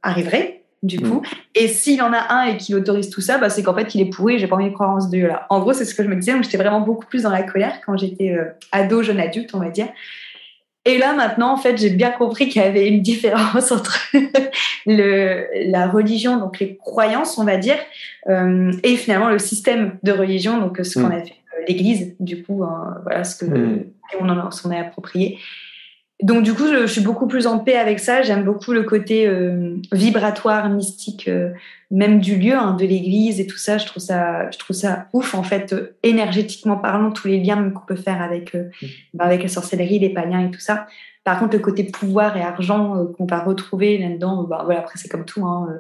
arriveraient 0.02 0.65
du 0.84 1.00
coup. 1.00 1.22
Mm. 1.22 1.56
Et 1.56 1.68
s'il 1.68 2.02
en 2.02 2.14
a 2.14 2.34
un 2.34 2.46
et 2.46 2.58
qu'il 2.58 2.76
autorise 2.76 3.10
tout 3.10 3.22
ça, 3.22 3.38
bah, 3.38 3.50
c'est 3.50 3.64
qu'en 3.64 3.74
fait, 3.74 3.96
il 3.96 4.02
est 4.02 4.10
pourri 4.10 4.36
et 4.36 4.40
j'ai 4.40 4.48
pas 4.48 4.56
envie 4.56 4.70
de 4.70 4.74
croire 4.74 4.92
en 4.92 5.02
ce 5.02 5.10
Dieu-là. 5.10 5.46
En 5.50 5.60
gros, 5.60 5.74
c'est 5.74 5.86
ce 5.86 5.96
que 5.96 6.04
je 6.04 6.08
me 6.08 6.16
disais. 6.16 6.34
Donc, 6.34 6.44
j'étais 6.44 6.58
vraiment 6.58 6.82
beaucoup 6.82 7.06
plus 7.06 7.24
dans 7.24 7.32
la 7.32 7.44
colère 7.44 7.80
quand 7.86 7.98
j'étais 7.98 8.32
euh, 8.32 8.46
ado, 8.72 9.02
jeune 9.02 9.20
adulte, 9.20 9.52
on 9.54 9.60
va 9.60 9.70
dire. 9.70 9.88
Et 10.88 11.00
là, 11.00 11.14
maintenant, 11.14 11.52
en 11.52 11.58
fait, 11.58 11.78
j'ai 11.78 11.90
bien 11.90 12.12
compris 12.12 12.48
qu'il 12.48 12.62
y 12.62 12.66
avait 12.66 12.88
une 12.88 13.02
différence 13.02 13.72
entre 13.72 13.98
le, 14.86 15.48
la 15.72 15.88
religion, 15.88 16.38
donc 16.38 16.60
les 16.60 16.78
croyances, 16.78 17.38
on 17.38 17.44
va 17.44 17.58
dire, 17.58 17.78
euh, 18.30 18.72
et 18.84 18.96
finalement 18.96 19.30
le 19.30 19.40
système 19.40 19.98
de 20.04 20.12
religion, 20.12 20.60
donc 20.60 20.80
ce 20.84 21.00
qu'on 21.00 21.08
mm. 21.08 21.12
a 21.12 21.22
fait, 21.22 21.32
euh, 21.32 21.66
l'Église, 21.68 22.16
du 22.20 22.44
coup, 22.44 22.64
hein, 22.64 22.98
voilà 23.04 23.24
ce 23.24 23.44
que 23.44 23.46
mm. 23.46 23.86
on 24.20 24.30
en 24.30 24.52
s'en 24.52 24.72
est 24.72 24.80
approprié. 24.80 25.40
Donc 26.22 26.44
du 26.44 26.54
coup, 26.54 26.66
je, 26.68 26.88
suis 26.88 27.02
beaucoup 27.02 27.28
plus 27.28 27.46
en 27.46 27.60
paix 27.60 27.76
avec 27.76 28.00
ça. 28.00 28.22
J'aime 28.22 28.44
beaucoup 28.44 28.72
le 28.72 28.84
côté 28.84 29.28
euh, 29.28 29.76
vibratoire, 29.92 30.70
mystique, 30.70 31.28
euh, 31.28 31.52
même 31.92 32.22
du 32.22 32.38
lieu, 32.38 32.54
hein, 32.54 32.74
de 32.74 32.86
l'église 32.86 33.42
et 33.42 33.48
tout 33.48 33.58
ça. 33.58 33.78
Je 33.78 33.86
trouve 33.86 34.02
ça, 34.02 34.50
je 34.50 34.58
trouve 34.58 34.76
ça 34.76 35.08
ouf 35.12 35.36
en 35.36 35.44
fait, 35.44 35.74
euh, 35.74 35.98
énergétiquement 36.04 36.78
parlant, 36.78 37.12
tous 37.12 37.28
les 37.28 37.42
liens 37.42 37.70
qu'on 37.70 37.86
peut 37.86 37.98
faire 37.98 38.22
avec 38.22 38.54
mmh. 38.54 38.88
bah, 39.14 39.26
avec 39.26 39.44
la 39.44 39.50
sorcellerie, 39.50 40.00
les 40.00 40.10
païens 40.10 40.48
et 40.48 40.52
tout 40.52 40.62
ça. 40.62 40.88
Par 41.26 41.38
contre, 41.38 41.54
le 41.54 41.62
côté 41.62 41.84
pouvoir 41.84 42.38
et 42.38 42.42
argent 42.42 43.08
qu'on 43.18 43.26
va 43.26 43.40
retrouver 43.40 43.98
là-dedans, 43.98 44.44
bah, 44.44 44.62
voilà, 44.64 44.80
après 44.82 44.98
c'est 44.98 45.10
comme 45.10 45.26
tout. 45.26 45.46
Hein, 45.46 45.80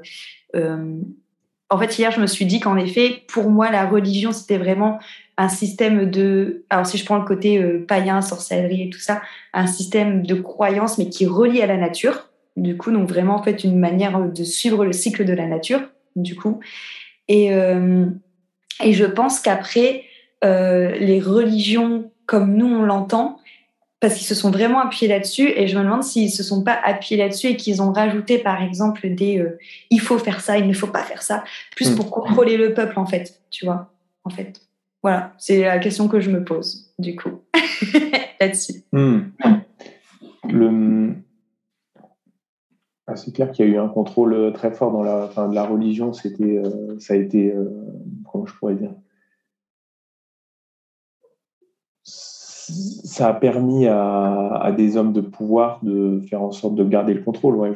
en 1.69 1.77
fait, 1.77 1.97
hier, 1.97 2.11
je 2.11 2.21
me 2.21 2.27
suis 2.27 2.45
dit 2.45 2.59
qu'en 2.59 2.77
effet, 2.77 3.23
pour 3.27 3.49
moi, 3.49 3.71
la 3.71 3.85
religion, 3.85 4.31
c'était 4.31 4.57
vraiment 4.57 4.99
un 5.37 5.49
système 5.49 6.09
de, 6.09 6.65
alors 6.69 6.85
si 6.85 6.97
je 6.97 7.05
prends 7.05 7.17
le 7.17 7.25
côté 7.25 7.57
euh, 7.57 7.85
païen, 7.85 8.21
sorcellerie 8.21 8.83
et 8.83 8.89
tout 8.89 8.99
ça, 8.99 9.21
un 9.53 9.67
système 9.67 10.25
de 10.25 10.35
croyance, 10.35 10.97
mais 10.97 11.09
qui 11.09 11.25
est 11.25 11.27
relié 11.27 11.61
à 11.61 11.67
la 11.67 11.77
nature. 11.77 12.29
du 12.55 12.77
coup, 12.77 12.91
donc 12.91 13.09
vraiment 13.09 13.35
en 13.35 13.43
fait 13.43 13.63
une 13.63 13.77
manière 13.77 14.19
de 14.19 14.43
suivre 14.43 14.85
le 14.85 14.93
cycle 14.93 15.25
de 15.25 15.33
la 15.33 15.45
nature, 15.45 15.81
du 16.15 16.35
coup. 16.35 16.59
Et, 17.27 17.53
euh, 17.53 18.05
et 18.83 18.93
je 18.93 19.05
pense 19.05 19.39
qu'après, 19.39 20.03
euh, 20.43 20.91
les 20.91 21.19
religions 21.19 22.11
comme 22.25 22.55
nous 22.55 22.67
on 22.67 22.83
l'entend, 22.83 23.39
parce 23.99 24.15
qu'ils 24.15 24.27
se 24.27 24.35
sont 24.35 24.51
vraiment 24.51 24.79
appuyés 24.79 25.07
là-dessus, 25.07 25.49
et 25.55 25.67
je 25.67 25.77
me 25.77 25.83
demande 25.83 26.03
s'ils 26.03 26.31
se 26.31 26.43
sont 26.43 26.63
pas 26.63 26.79
appuyés 26.83 27.21
là-dessus 27.21 27.47
et 27.47 27.55
qu'ils 27.55 27.81
ont 27.81 27.91
rajouté 27.91 28.37
par 28.37 28.61
exemple 28.61 29.09
des 29.09 29.39
euh, 29.39 29.57
il 29.89 29.99
faut 29.99 30.17
faire 30.17 30.41
ça, 30.41 30.57
il 30.57 30.67
ne 30.67 30.73
faut 30.73 30.87
pas 30.87 31.03
faire 31.03 31.21
ça, 31.21 31.43
plus 31.75 31.91
hmm. 31.91 31.95
pour 31.95 32.11
contrôler 32.11 32.57
le 32.57 32.73
peuple 32.73 32.99
en 32.99 33.05
fait, 33.05 33.41
tu 33.49 33.65
vois, 33.65 33.91
en 34.23 34.29
fait. 34.29 34.64
Voilà, 35.05 35.33
c'est 35.37 35.61
la 35.61 35.77
question 35.77 36.07
que 36.07 36.19
je 36.19 36.31
me 36.31 36.43
pose 36.43 36.91
du 36.97 37.15
coup 37.15 37.43
là-dessus. 38.41 38.81
Hmm. 38.91 39.19
Ah, 43.05 43.15
c'est 43.15 43.31
clair 43.31 43.51
qu'il 43.51 43.67
y 43.67 43.69
a 43.69 43.71
eu 43.71 43.77
un 43.77 43.87
contrôle 43.87 44.33
euh, 44.33 44.49
très 44.49 44.71
fort 44.71 44.91
dans 44.91 45.03
la, 45.03 45.27
de 45.27 45.53
la 45.53 45.63
religion. 45.63 46.11
Euh, 46.41 46.95
ça 46.97 47.13
a 47.13 47.17
été, 47.17 47.53
euh, 47.53 47.69
comment 48.31 48.47
je 48.47 48.55
pourrais 48.55 48.73
dire, 48.73 48.95
ça 52.01 53.27
a 53.27 53.33
permis 53.35 53.85
à, 53.85 54.73
des 54.75 54.97
hommes 54.97 55.13
de 55.13 55.21
pouvoir 55.21 55.81
de 55.83 56.19
faire 56.27 56.41
en 56.41 56.51
sorte 56.51 56.73
de 56.73 56.83
garder 56.83 57.13
le 57.13 57.21
contrôle. 57.21 57.75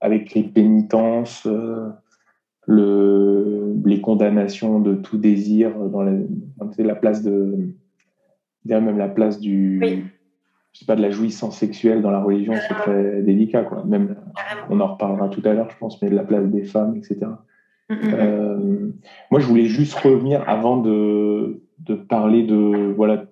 Avec 0.00 0.32
les 0.32 0.42
pénitences, 0.42 1.46
le, 2.66 3.74
les 3.84 4.00
condamnations 4.00 4.80
de 4.80 4.94
tout 4.94 5.18
désir 5.18 5.74
dans 5.76 6.02
la, 6.02 6.12
la 6.78 6.94
place 6.94 7.22
de, 7.22 7.74
même 8.64 8.98
la 8.98 9.08
place 9.08 9.40
du 9.40 9.80
je 10.74 10.80
sais 10.80 10.86
pas, 10.86 10.96
de 10.96 11.02
la 11.02 11.10
jouissance 11.10 11.56
sexuelle 11.56 12.02
dans 12.02 12.10
la 12.10 12.20
religion, 12.20 12.52
c'est 12.68 12.74
très 12.74 13.22
délicat, 13.22 13.62
quoi. 13.62 13.84
Même, 13.84 14.16
on 14.70 14.80
en 14.80 14.94
reparlera 14.94 15.28
tout 15.28 15.42
à 15.44 15.54
l'heure, 15.54 15.70
je 15.70 15.78
pense, 15.78 16.02
mais 16.02 16.10
de 16.10 16.16
la 16.16 16.24
place 16.24 16.46
des 16.48 16.64
femmes, 16.64 16.96
etc. 16.96 17.26
Mm, 17.88 17.94
mm, 17.94 17.96
mm. 17.96 18.14
euh, 18.14 18.90
moi, 19.30 19.40
je 19.40 19.46
voulais 19.46 19.66
juste 19.66 19.94
revenir 19.94 20.42
avant 20.48 20.78
de, 20.78 21.62
de 21.78 21.94
parler 21.94 22.42
de 22.42 22.92
voilà 22.96 23.24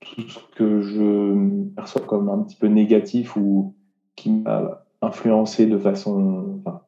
tout 0.00 0.20
ce 0.28 0.38
que 0.56 0.82
je 0.82 1.64
perçois 1.74 2.02
comme 2.02 2.28
un 2.28 2.42
petit 2.42 2.56
peu 2.56 2.66
négatif 2.66 3.34
ou 3.36 3.74
qui 4.14 4.30
m'a 4.30 4.84
influencé 5.00 5.64
de 5.64 5.78
façon, 5.78 6.60
enfin, 6.60 6.82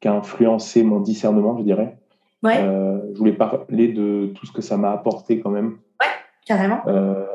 qui 0.00 0.08
a 0.08 0.14
influencé 0.14 0.82
mon 0.82 1.00
discernement, 1.00 1.58
je 1.58 1.64
dirais. 1.64 1.98
Ouais. 2.42 2.58
Euh, 2.62 3.00
je 3.12 3.18
voulais 3.18 3.34
parler 3.34 3.88
de 3.88 4.32
tout 4.34 4.46
ce 4.46 4.52
que 4.52 4.62
ça 4.62 4.76
m'a 4.76 4.92
apporté 4.92 5.40
quand 5.40 5.50
même. 5.50 5.78
Ouais, 6.00 6.08
carrément. 6.46 6.80
Euh, 6.86 7.26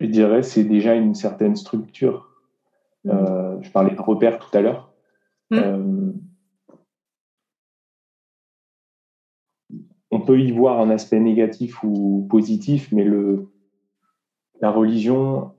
je 0.00 0.06
dirais, 0.06 0.42
c'est 0.42 0.64
déjà 0.64 0.94
une 0.94 1.14
certaine 1.14 1.56
structure. 1.56 2.30
Euh, 3.06 3.56
je 3.60 3.70
parlais 3.70 3.94
de 3.94 4.00
repères 4.00 4.38
tout 4.38 4.56
à 4.56 4.60
l'heure. 4.60 4.92
Mm. 5.50 5.56
Euh, 5.58 6.12
on 10.10 10.20
peut 10.20 10.40
y 10.40 10.52
voir 10.52 10.80
un 10.80 10.90
aspect 10.90 11.20
négatif 11.20 11.82
ou 11.82 12.26
positif, 12.30 12.90
mais 12.92 13.04
le, 13.04 13.50
la 14.60 14.70
religion, 14.70 15.52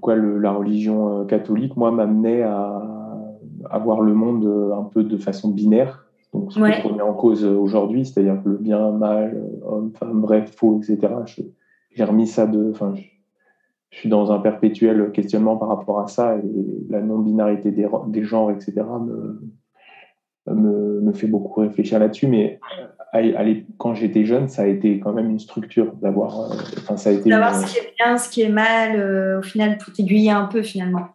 quoi, 0.00 0.16
la 0.16 0.52
religion 0.52 1.20
euh, 1.20 1.24
catholique, 1.24 1.76
moi, 1.76 1.90
m'amenait 1.90 2.42
à, 2.42 2.82
à, 3.70 3.78
voir 3.78 4.00
le 4.00 4.14
monde 4.14 4.72
un 4.76 4.84
peu 4.84 5.04
de 5.04 5.16
façon 5.16 5.50
binaire. 5.50 6.06
Donc, 6.32 6.52
ce 6.52 6.58
qu'on 6.58 6.94
met 6.94 7.02
en 7.02 7.12
cause 7.12 7.44
aujourd'hui, 7.44 8.06
c'est-à-dire 8.06 8.42
que 8.42 8.48
le 8.48 8.56
bien, 8.56 8.90
mal, 8.92 9.42
homme, 9.66 9.92
femme, 9.94 10.22
vrai, 10.22 10.44
faux, 10.46 10.78
etc 10.78 11.08
j'ai 11.94 12.04
remis 12.04 12.26
ça 12.26 12.46
de. 12.46 12.70
Enfin, 12.70 12.94
je, 12.94 13.98
suis 13.98 14.08
dans 14.08 14.32
un 14.32 14.38
perpétuel 14.38 15.12
questionnement 15.12 15.56
par 15.56 15.68
rapport 15.68 16.00
à 16.00 16.06
ça 16.06 16.38
et 16.38 16.42
la 16.88 17.02
non-binarité 17.02 17.70
des, 17.70 17.86
des, 18.06 18.22
genres, 18.22 18.50
etc. 18.50 18.72
Me, 19.00 19.42
me, 20.46 21.00
me 21.00 21.12
fait 21.12 21.26
beaucoup 21.26 21.60
réfléchir 21.60 21.98
là-dessus. 21.98 22.26
Mais 22.26 22.60
allez, 23.12 23.66
quand 23.78 23.94
j'étais 23.94 24.24
jeune, 24.24 24.48
ça 24.48 24.62
a 24.62 24.66
été 24.66 24.98
quand 24.98 25.12
même 25.12 25.30
une 25.30 25.38
structure 25.38 25.92
d'avoir. 26.00 26.40
Euh, 26.40 26.56
enfin, 26.78 26.96
ça 26.96 27.10
a 27.10 27.12
été. 27.12 27.28
D'avoir 27.28 27.54
ce 27.54 27.72
qui 27.72 27.78
est 27.78 27.94
bien, 27.98 28.18
ce 28.18 28.30
qui 28.30 28.42
est 28.42 28.48
mal, 28.48 28.98
euh, 28.98 29.38
au 29.38 29.42
final, 29.42 29.78
pour 29.78 29.92
t'aiguiller 29.92 30.30
un 30.30 30.46
peu 30.46 30.62
finalement. 30.62 31.08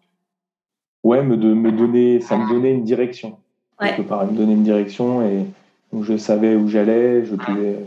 Ouais, 1.03 1.23
me, 1.23 1.37
de, 1.37 1.53
me 1.53 1.71
donner, 1.71 2.19
ça 2.19 2.37
me 2.37 2.49
donnait 2.49 2.73
une 2.73 2.83
direction. 2.83 3.37
Ouais. 3.79 3.89
Quelque 3.89 4.07
part, 4.07 4.25
me 4.25 4.35
donner 4.35 4.53
une 4.53 4.63
direction 4.63 5.21
et 5.21 5.45
où 5.93 6.03
je 6.03 6.17
savais 6.17 6.55
où 6.55 6.67
j'allais, 6.67 7.23
je 7.23 7.35
pouvais 7.35 7.77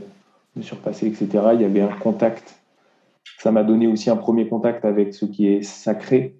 me 0.57 0.63
surpasser, 0.63 1.07
etc. 1.07 1.29
Il 1.55 1.61
y 1.61 1.65
avait 1.65 1.83
un 1.83 1.89
contact 1.89 2.61
ça 3.41 3.53
m'a 3.53 3.65
donné 3.65 3.87
aussi 3.87 4.11
un 4.11 4.17
premier 4.17 4.47
contact 4.47 4.85
avec 4.85 5.15
ce 5.15 5.25
qui 5.25 5.49
est 5.49 5.63
sacré. 5.63 6.37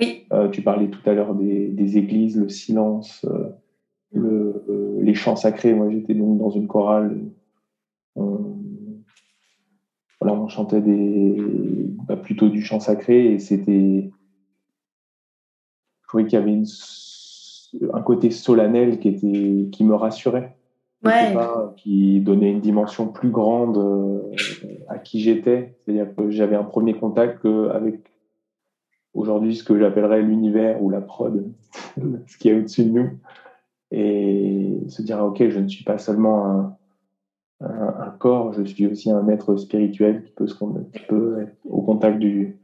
Oui. 0.00 0.26
Euh, 0.32 0.48
tu 0.48 0.62
parlais 0.62 0.86
tout 0.86 1.00
à 1.04 1.12
l'heure 1.12 1.34
des, 1.34 1.98
églises, 1.98 2.38
le 2.38 2.48
silence, 2.48 3.24
euh, 3.28 3.48
le, 4.14 4.64
euh, 4.68 5.00
les 5.02 5.14
chants 5.14 5.36
sacrés. 5.36 5.74
Moi, 5.74 5.90
j'étais 5.90 6.14
donc 6.14 6.38
dans 6.38 6.50
une 6.50 6.66
chorale. 6.66 7.20
On, 8.16 8.56
voilà, 10.20 10.38
on 10.38 10.48
chantait 10.48 10.80
des, 10.80 11.36
bah, 12.06 12.16
plutôt 12.16 12.48
du 12.48 12.62
chant 12.62 12.80
sacré 12.80 13.32
et 13.32 13.38
c'était. 13.38 14.08
Je 16.02 16.08
trouvais 16.08 16.24
qu'il 16.24 16.38
y 16.38 16.42
avait 16.42 16.52
une, 16.52 16.66
un 17.92 18.02
côté 18.02 18.30
solennel 18.30 18.98
qui, 18.98 19.08
était, 19.08 19.68
qui 19.72 19.84
me 19.84 19.94
rassurait 19.94 20.54
qui 21.76 22.20
donnait 22.20 22.50
une 22.50 22.60
dimension 22.60 23.08
plus 23.08 23.30
grande 23.30 23.76
euh, 23.76 24.20
à 24.88 24.98
qui 24.98 25.20
j'étais. 25.20 25.74
C'est-à-dire 25.84 26.06
que 26.16 26.30
j'avais 26.30 26.56
un 26.56 26.64
premier 26.64 26.94
contact 26.94 27.44
avec 27.44 28.00
aujourd'hui 29.12 29.54
ce 29.54 29.64
que 29.64 29.78
j'appellerais 29.78 30.22
l'univers 30.22 30.82
ou 30.82 30.90
la 30.90 31.00
prod, 31.00 31.52
ce 32.26 32.38
qui 32.38 32.48
est 32.48 32.54
au-dessus 32.54 32.84
de 32.84 32.90
nous. 32.90 33.10
Et 33.96 34.76
se 34.88 35.02
dire, 35.02 35.18
ah, 35.18 35.26
ok, 35.26 35.48
je 35.48 35.60
ne 35.60 35.68
suis 35.68 35.84
pas 35.84 35.98
seulement 35.98 36.46
un, 36.46 36.76
un, 37.60 38.10
corps, 38.18 38.52
je 38.52 38.64
suis 38.64 38.86
aussi 38.86 39.10
un 39.10 39.28
être 39.28 39.56
spirituel 39.56 40.24
qui 40.24 40.32
peut, 40.32 40.46
qui 40.46 41.02
peut 41.08 41.40
être 41.40 41.56
au 41.64 41.80
contact 41.82 42.18
du. 42.18 42.56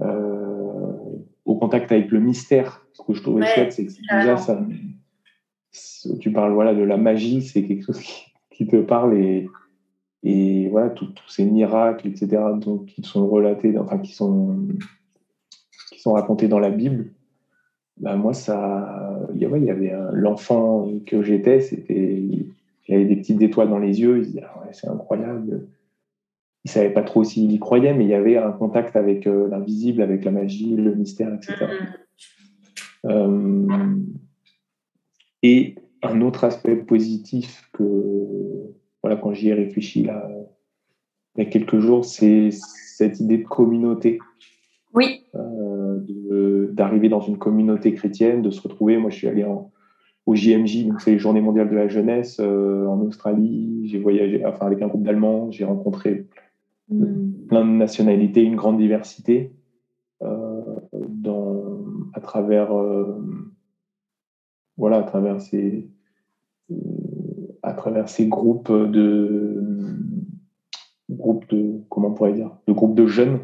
Euh, 0.00 0.92
au 1.44 1.56
contact 1.56 1.92
avec 1.92 2.10
le 2.10 2.20
mystère. 2.20 2.86
Ce 2.94 3.02
que 3.02 3.12
je 3.12 3.22
trouvais 3.22 3.44
chouette, 3.46 3.72
c'est 3.72 3.86
que 3.86 3.92
déjà 3.92 4.38
ça, 4.38 4.58
tu 6.20 6.32
parles 6.32 6.54
voilà 6.54 6.74
de 6.74 6.82
la 6.82 6.96
magie, 6.96 7.42
c'est 7.42 7.64
quelque 7.64 7.84
chose 7.84 8.00
qui, 8.50 8.66
te 8.66 8.76
parle 8.76 9.18
et, 9.18 9.48
et 10.22 10.68
voilà 10.70 10.88
tous 10.88 11.12
ces 11.28 11.44
miracles, 11.44 12.08
etc. 12.08 12.42
Donc 12.56 12.86
qui 12.86 13.02
sont 13.02 13.28
relatés, 13.28 13.76
enfin 13.78 13.98
qui 13.98 14.14
sont 14.14 14.68
qui 15.92 16.00
sont 16.00 16.12
racontés 16.12 16.48
dans 16.48 16.58
la 16.60 16.70
Bible. 16.70 17.12
Bah 17.98 18.16
moi 18.16 18.32
ça, 18.32 19.28
il 19.34 19.40
y 19.40 19.44
avait 19.46 19.92
l'enfant 20.12 20.90
que 21.06 21.22
j'étais, 21.22 21.60
c'était 21.60 22.22
il 22.86 22.94
avait 22.94 23.04
des 23.04 23.16
petites 23.16 23.40
étoiles 23.40 23.70
dans 23.70 23.78
les 23.78 24.00
yeux, 24.00 24.18
il 24.18 24.24
se 24.24 24.28
disait 24.30 24.44
ah 24.44 24.62
c'est 24.72 24.88
incroyable. 24.88 25.68
Il 26.64 26.70
savait 26.70 26.90
pas 26.90 27.02
trop 27.02 27.24
s'il 27.24 27.52
y 27.52 27.58
croyait, 27.58 27.92
mais 27.92 28.04
il 28.04 28.10
y 28.10 28.14
avait 28.14 28.38
un 28.38 28.50
contact 28.50 28.96
avec 28.96 29.26
euh, 29.26 29.48
l'invisible, 29.48 30.00
avec 30.00 30.24
la 30.24 30.30
magie, 30.30 30.74
le 30.74 30.94
mystère, 30.94 31.32
etc. 31.34 31.66
Et 35.42 35.74
un 36.02 36.22
autre 36.22 36.44
aspect 36.44 36.76
positif 36.76 37.68
que, 37.74 37.84
voilà, 39.02 39.16
quand 39.16 39.34
j'y 39.34 39.50
ai 39.50 39.54
réfléchi 39.54 40.02
là, 40.02 40.26
il 41.36 41.44
y 41.44 41.46
a 41.46 41.50
quelques 41.50 41.80
jours, 41.80 42.04
c'est 42.04 42.48
cette 42.50 43.20
idée 43.20 43.38
de 43.38 43.44
communauté. 43.44 44.18
Oui. 44.94 45.24
Euh, 45.34 46.70
d'arriver 46.72 47.08
dans 47.08 47.20
une 47.20 47.38
communauté 47.38 47.92
chrétienne, 47.92 48.42
de 48.42 48.50
se 48.50 48.60
retrouver. 48.60 48.96
Moi, 48.96 49.10
je 49.10 49.16
suis 49.16 49.28
allé 49.28 49.44
au 50.26 50.34
JMJ, 50.34 50.86
donc 50.86 51.00
c'est 51.00 51.12
les 51.12 51.18
Journées 51.18 51.40
mondiales 51.40 51.68
de 51.68 51.74
la 51.74 51.88
jeunesse 51.88 52.38
euh, 52.40 52.86
en 52.86 53.00
Australie. 53.00 53.86
J'ai 53.86 53.98
voyagé, 53.98 54.44
enfin, 54.44 54.66
avec 54.66 54.82
un 54.82 54.88
groupe 54.88 55.02
d'Allemands, 55.02 55.50
j'ai 55.50 55.64
rencontré 55.64 56.26
hmm. 56.88 57.46
plein 57.48 57.64
de 57.64 57.70
nationalités, 57.70 58.42
une 58.42 58.56
grande 58.56 58.78
diversité 58.78 59.52
euh, 60.22 60.62
dans, 61.08 61.80
à 62.12 62.20
travers 62.20 62.70
voilà, 64.76 64.98
à 64.98 65.02
travers 65.02 65.40
ces, 65.40 65.88
à 67.62 67.72
travers 67.72 68.08
ces 68.08 68.26
groupes 68.26 68.72
de, 68.72 69.62
groupes 71.10 71.48
de, 71.50 71.80
comment 71.88 72.08
on 72.08 72.14
pourrait 72.14 72.32
dire, 72.32 72.50
de 72.66 72.72
groupes 72.72 72.96
de 72.96 73.06
jeunes. 73.06 73.40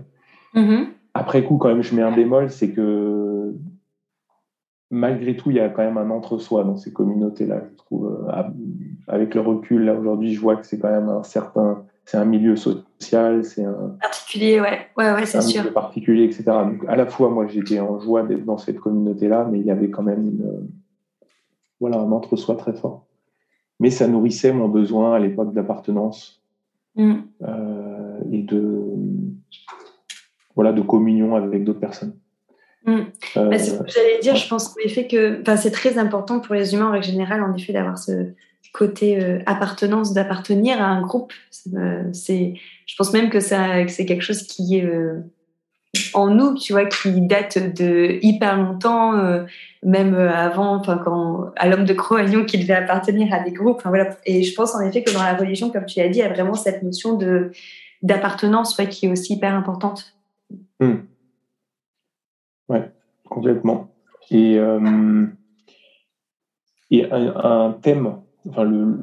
Mm-hmm. 0.54 0.87
Après 1.14 1.44
coup, 1.44 1.56
quand 1.56 1.68
même, 1.68 1.82
je 1.82 1.94
mets 1.94 2.02
un 2.02 2.12
bémol, 2.12 2.50
c'est 2.50 2.70
que 2.70 3.54
malgré 4.90 5.36
tout, 5.36 5.50
il 5.50 5.56
y 5.56 5.60
a 5.60 5.68
quand 5.68 5.82
même 5.82 5.98
un 5.98 6.10
entre-soi 6.10 6.64
dans 6.64 6.76
ces 6.76 6.92
communautés-là. 6.92 7.62
Je 7.70 7.76
trouve, 7.76 8.26
euh, 8.28 8.42
avec 9.08 9.34
le 9.34 9.40
recul, 9.40 9.84
là 9.84 9.94
aujourd'hui, 9.94 10.34
je 10.34 10.40
vois 10.40 10.56
que 10.56 10.66
c'est 10.66 10.78
quand 10.78 10.90
même 10.90 11.08
un 11.08 11.22
certain, 11.22 11.84
c'est 12.04 12.16
un 12.16 12.24
milieu 12.24 12.56
social, 12.56 13.44
c'est 13.44 13.64
un 13.64 13.96
particulier, 14.00 14.60
ouais, 14.60 14.86
ouais, 14.96 15.12
ouais, 15.12 15.26
c'est 15.26 15.40
sûr. 15.40 15.72
particulier, 15.72 16.24
etc. 16.24 16.44
Donc, 16.44 16.84
à 16.88 16.96
la 16.96 17.06
fois, 17.06 17.30
moi, 17.30 17.46
j'étais 17.46 17.80
en 17.80 18.00
joie 18.00 18.24
d'être 18.24 18.44
dans 18.44 18.58
cette 18.58 18.80
communauté-là, 18.80 19.46
mais 19.50 19.60
il 19.60 19.66
y 19.66 19.70
avait 19.70 19.90
quand 19.90 20.02
même 20.02 20.26
une, 20.26 20.68
voilà, 21.78 21.98
un 21.98 22.12
entre-soi 22.12 22.56
très 22.56 22.72
fort. 22.72 23.06
Mais 23.78 23.90
ça 23.90 24.06
nourrissait 24.06 24.52
mon 24.52 24.68
besoin 24.68 25.14
à 25.14 25.18
l'époque 25.18 25.54
d'appartenance 25.54 26.42
mm. 26.96 27.14
euh, 27.42 28.18
et 28.30 28.42
de 28.42 28.84
voilà, 30.54 30.73
de 30.73 30.83
communion 30.83 31.37
avec 31.37 31.64
d'autres 31.64 31.80
personnes. 31.80 32.14
Mm. 32.87 33.00
Bah, 33.37 33.50
j'allais 33.50 34.19
dire, 34.23 34.37
je 34.37 34.49
pense 34.49 34.71
en 34.71 34.80
effet 34.85 35.07
que 35.07 35.42
c'est 35.57 35.71
très 35.71 35.99
important 35.99 36.40
pour 36.40 36.54
les 36.54 36.75
humains 36.75 36.88
en 36.88 36.92
règle 36.92 37.07
générale, 37.07 37.42
en 37.42 37.54
effet, 37.54 37.73
d'avoir 37.73 37.99
ce 37.99 38.33
côté 38.73 39.21
euh, 39.21 39.40
appartenance, 39.47 40.12
d'appartenir 40.12 40.80
à 40.80 40.87
un 40.87 41.00
groupe. 41.00 41.33
c'est, 42.12 42.54
je 42.87 42.97
pense 42.97 43.12
même 43.12 43.30
que, 43.30 43.40
ça, 43.40 43.85
que 43.85 43.90
c'est 43.90 44.07
quelque 44.07 44.23
chose 44.23 44.42
qui 44.45 44.78
est 44.78 44.85
euh, 44.85 45.21
en 46.14 46.28
nous, 46.28 46.54
tu 46.54 46.73
vois, 46.73 46.87
qui 46.87 47.21
date 47.21 47.59
de 47.59 48.19
hyper 48.23 48.57
longtemps, 48.57 49.16
euh, 49.16 49.45
même 49.83 50.14
avant, 50.14 50.76
enfin, 50.76 50.99
quand, 50.99 51.50
à 51.57 51.69
l'homme 51.69 51.85
de 51.85 51.95
Cro-Magnon 51.95 52.45
qui 52.45 52.59
devait 52.59 52.75
appartenir 52.75 53.33
à 53.35 53.40
des 53.40 53.50
groupes. 53.50 53.83
voilà. 53.85 54.16
Et 54.25 54.45
je 54.45 54.54
pense 54.54 54.75
en 54.75 54.80
effet 54.80 55.02
que 55.02 55.12
dans 55.12 55.23
la 55.23 55.35
religion, 55.35 55.71
comme 55.71 55.87
tu 55.87 55.99
l'as 55.99 56.09
dit, 56.09 56.21
il 56.21 56.23
y 56.23 56.25
a 56.25 56.33
vraiment 56.33 56.54
cette 56.54 56.83
notion 56.83 57.16
de, 57.16 57.50
d'appartenance 58.02 58.76
qui 58.88 59.07
est 59.07 59.11
aussi 59.11 59.35
hyper 59.35 59.54
importante. 59.54 60.14
Hmm. 60.80 60.94
Ouais, 62.68 62.90
complètement. 63.28 63.90
Et, 64.30 64.58
euh, 64.58 65.26
et 66.90 67.06
un, 67.10 67.72
thème, 67.82 68.16
enfin 68.49 68.64
le, 68.64 68.96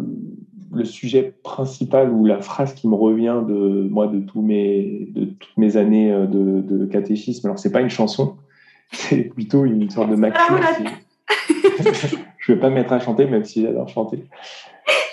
le, 0.74 0.86
sujet 0.86 1.34
principal 1.44 2.12
ou 2.12 2.26
la 2.26 2.42
phrase 2.42 2.74
qui 2.74 2.88
me 2.88 2.96
revient 2.96 3.42
de 3.48 3.88
moi 3.90 4.08
de 4.08 4.20
tous 4.20 4.42
mes 4.42 5.08
de 5.12 5.26
toutes 5.26 5.58
mes 5.58 5.78
années 5.78 6.12
euh, 6.12 6.26
de, 6.26 6.62
de 6.62 6.86
catéchisme. 6.86 7.48
Alors 7.48 7.60
c'est 7.60 7.72
pas 7.72 7.82
une 7.82 7.90
chanson, 7.90 8.38
c'est 8.92 9.24
plutôt 9.24 9.66
une 9.66 9.90
sorte 9.90 10.10
de 10.10 10.16
maxime. 10.16 10.58
Je 12.40 12.54
vais 12.54 12.60
pas 12.60 12.70
me 12.70 12.76
mettre 12.76 12.94
à 12.94 13.00
chanter, 13.00 13.26
même 13.26 13.44
si 13.44 13.62
j'adore 13.62 13.90
chanter. 13.90 14.24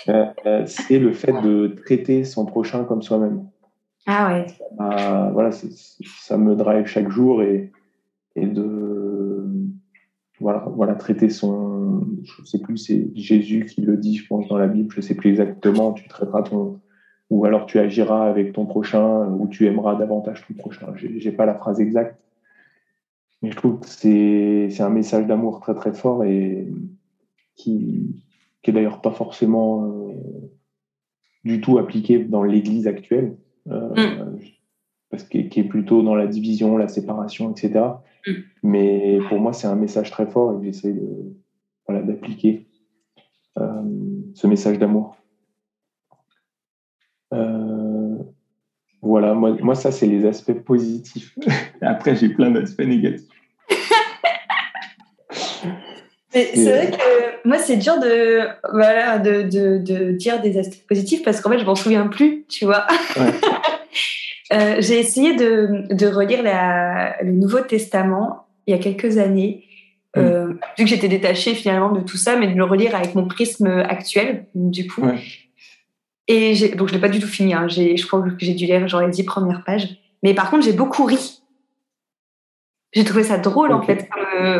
Euh, 0.07 0.63
c'est 0.65 0.99
le 0.99 1.11
fait 1.11 1.33
de 1.41 1.75
traiter 1.83 2.23
son 2.23 2.45
prochain 2.45 2.85
comme 2.85 3.01
soi-même. 3.01 3.45
Ah 4.07 4.27
ouais. 4.27 4.45
voilà, 5.33 5.51
ça 5.51 6.37
me 6.37 6.55
drive 6.55 6.85
chaque 6.85 7.09
jour 7.09 7.41
et 7.41 7.71
et 8.35 8.45
de 8.45 9.47
voilà, 10.39 10.95
traiter 10.95 11.29
son. 11.29 12.05
Je 12.23 12.41
ne 12.41 12.45
sais 12.45 12.59
plus, 12.59 12.77
c'est 12.77 13.09
Jésus 13.15 13.65
qui 13.65 13.81
le 13.81 13.97
dit, 13.97 14.15
je 14.17 14.27
pense, 14.27 14.47
dans 14.47 14.57
la 14.57 14.67
Bible, 14.67 14.91
je 14.91 14.97
ne 14.97 15.01
sais 15.01 15.15
plus 15.15 15.29
exactement. 15.29 15.93
Tu 15.93 16.07
traiteras 16.07 16.43
ton. 16.43 16.79
Ou 17.31 17.45
alors 17.45 17.65
tu 17.65 17.79
agiras 17.79 18.29
avec 18.29 18.53
ton 18.53 18.65
prochain, 18.65 19.27
ou 19.27 19.47
tu 19.47 19.65
aimeras 19.65 19.95
davantage 19.95 20.45
ton 20.47 20.53
prochain. 20.53 20.93
Je 20.95 21.07
n'ai 21.07 21.31
pas 21.31 21.45
la 21.45 21.55
phrase 21.55 21.79
exacte. 21.79 22.19
Mais 23.41 23.51
je 23.51 23.55
trouve 23.55 23.79
que 23.79 23.87
c'est 23.87 24.81
un 24.81 24.89
message 24.89 25.25
d'amour 25.25 25.59
très 25.59 25.73
très 25.73 25.93
fort 25.93 26.23
et 26.23 26.67
qui, 27.55 28.23
qui 28.61 28.69
est 28.69 28.73
d'ailleurs 28.73 29.01
pas 29.01 29.11
forcément 29.11 29.85
euh, 29.85 30.13
du 31.43 31.61
tout 31.61 31.77
appliqué 31.77 32.19
dans 32.19 32.43
l'Église 32.43 32.87
actuelle. 32.87 33.37
Euh, 33.69 33.89
mm 33.95 34.39
parce 35.09 35.23
qui 35.23 35.37
est 35.37 35.63
plutôt 35.63 36.01
dans 36.01 36.15
la 36.15 36.27
division, 36.27 36.77
la 36.77 36.87
séparation, 36.87 37.51
etc. 37.51 37.85
Mm. 38.27 38.31
Mais 38.63 39.19
pour 39.29 39.39
moi, 39.39 39.53
c'est 39.53 39.67
un 39.67 39.75
message 39.75 40.11
très 40.11 40.25
fort 40.25 40.59
et 40.59 40.65
j'essaie 40.65 40.93
de, 40.93 41.35
voilà, 41.87 42.01
d'appliquer 42.03 42.67
euh, 43.57 43.83
ce 44.33 44.47
message 44.47 44.77
d'amour. 44.79 45.15
Euh, 47.33 48.17
voilà, 49.01 49.33
moi, 49.33 49.55
moi 49.61 49.75
ça, 49.75 49.91
c'est 49.91 50.07
les 50.07 50.25
aspects 50.25 50.59
positifs. 50.63 51.37
Après, 51.81 52.15
j'ai 52.15 52.29
plein 52.29 52.51
d'aspects 52.51 52.81
négatifs. 52.81 53.34
C'est 56.35 56.71
vrai 56.71 56.91
que 56.91 57.47
moi, 57.47 57.57
c'est 57.57 57.77
dur 57.77 57.99
de, 57.99 58.41
voilà, 58.71 59.19
de, 59.19 59.43
de, 59.43 59.77
de, 59.77 60.11
dire 60.11 60.41
des 60.41 60.57
aspects 60.57 60.85
positifs 60.87 61.23
parce 61.23 61.39
qu'en 61.39 61.49
fait, 61.49 61.59
je 61.59 61.65
m'en 61.65 61.75
souviens 61.75 62.07
plus, 62.07 62.45
tu 62.49 62.65
vois. 62.65 62.85
Ouais. 63.17 63.31
Euh, 64.53 64.75
j'ai 64.77 64.99
essayé 64.99 65.35
de, 65.35 65.91
de 65.91 66.05
relire 66.05 66.43
la, 66.43 67.19
le 67.23 67.31
Nouveau 67.31 67.61
Testament 67.61 68.45
il 68.67 68.75
y 68.75 68.77
a 68.77 68.79
quelques 68.79 69.17
années, 69.17 69.63
mm. 70.15 70.19
euh, 70.19 70.53
vu 70.77 70.83
que 70.83 70.85
j'étais 70.85 71.07
détachée 71.07 71.55
finalement 71.55 71.91
de 71.91 72.01
tout 72.01 72.15
ça, 72.15 72.35
mais 72.35 72.47
de 72.47 72.55
le 72.55 72.63
relire 72.63 72.95
avec 72.95 73.15
mon 73.15 73.27
prisme 73.27 73.65
actuel, 73.65 74.45
du 74.53 74.87
coup. 74.87 75.01
Et 76.27 76.53
donc 76.75 76.89
je 76.89 76.93
l'ai 76.93 77.01
pas 77.01 77.09
du 77.09 77.19
tout 77.19 77.27
fini. 77.27 77.55
Hein. 77.55 77.67
Je 77.67 78.05
crois 78.05 78.21
que 78.21 78.35
j'ai 78.37 78.53
dû 78.53 78.67
lire 78.67 78.87
genre 78.87 79.01
les 79.01 79.09
dix 79.09 79.23
premières 79.23 79.63
pages. 79.63 79.97
Mais 80.21 80.35
par 80.35 80.51
contre, 80.51 80.63
j'ai 80.63 80.73
beaucoup 80.73 81.05
ri. 81.05 81.41
J'ai 82.93 83.03
trouvé 83.03 83.23
ça 83.23 83.39
drôle 83.39 83.71
en 83.71 83.81
fait, 83.81 84.07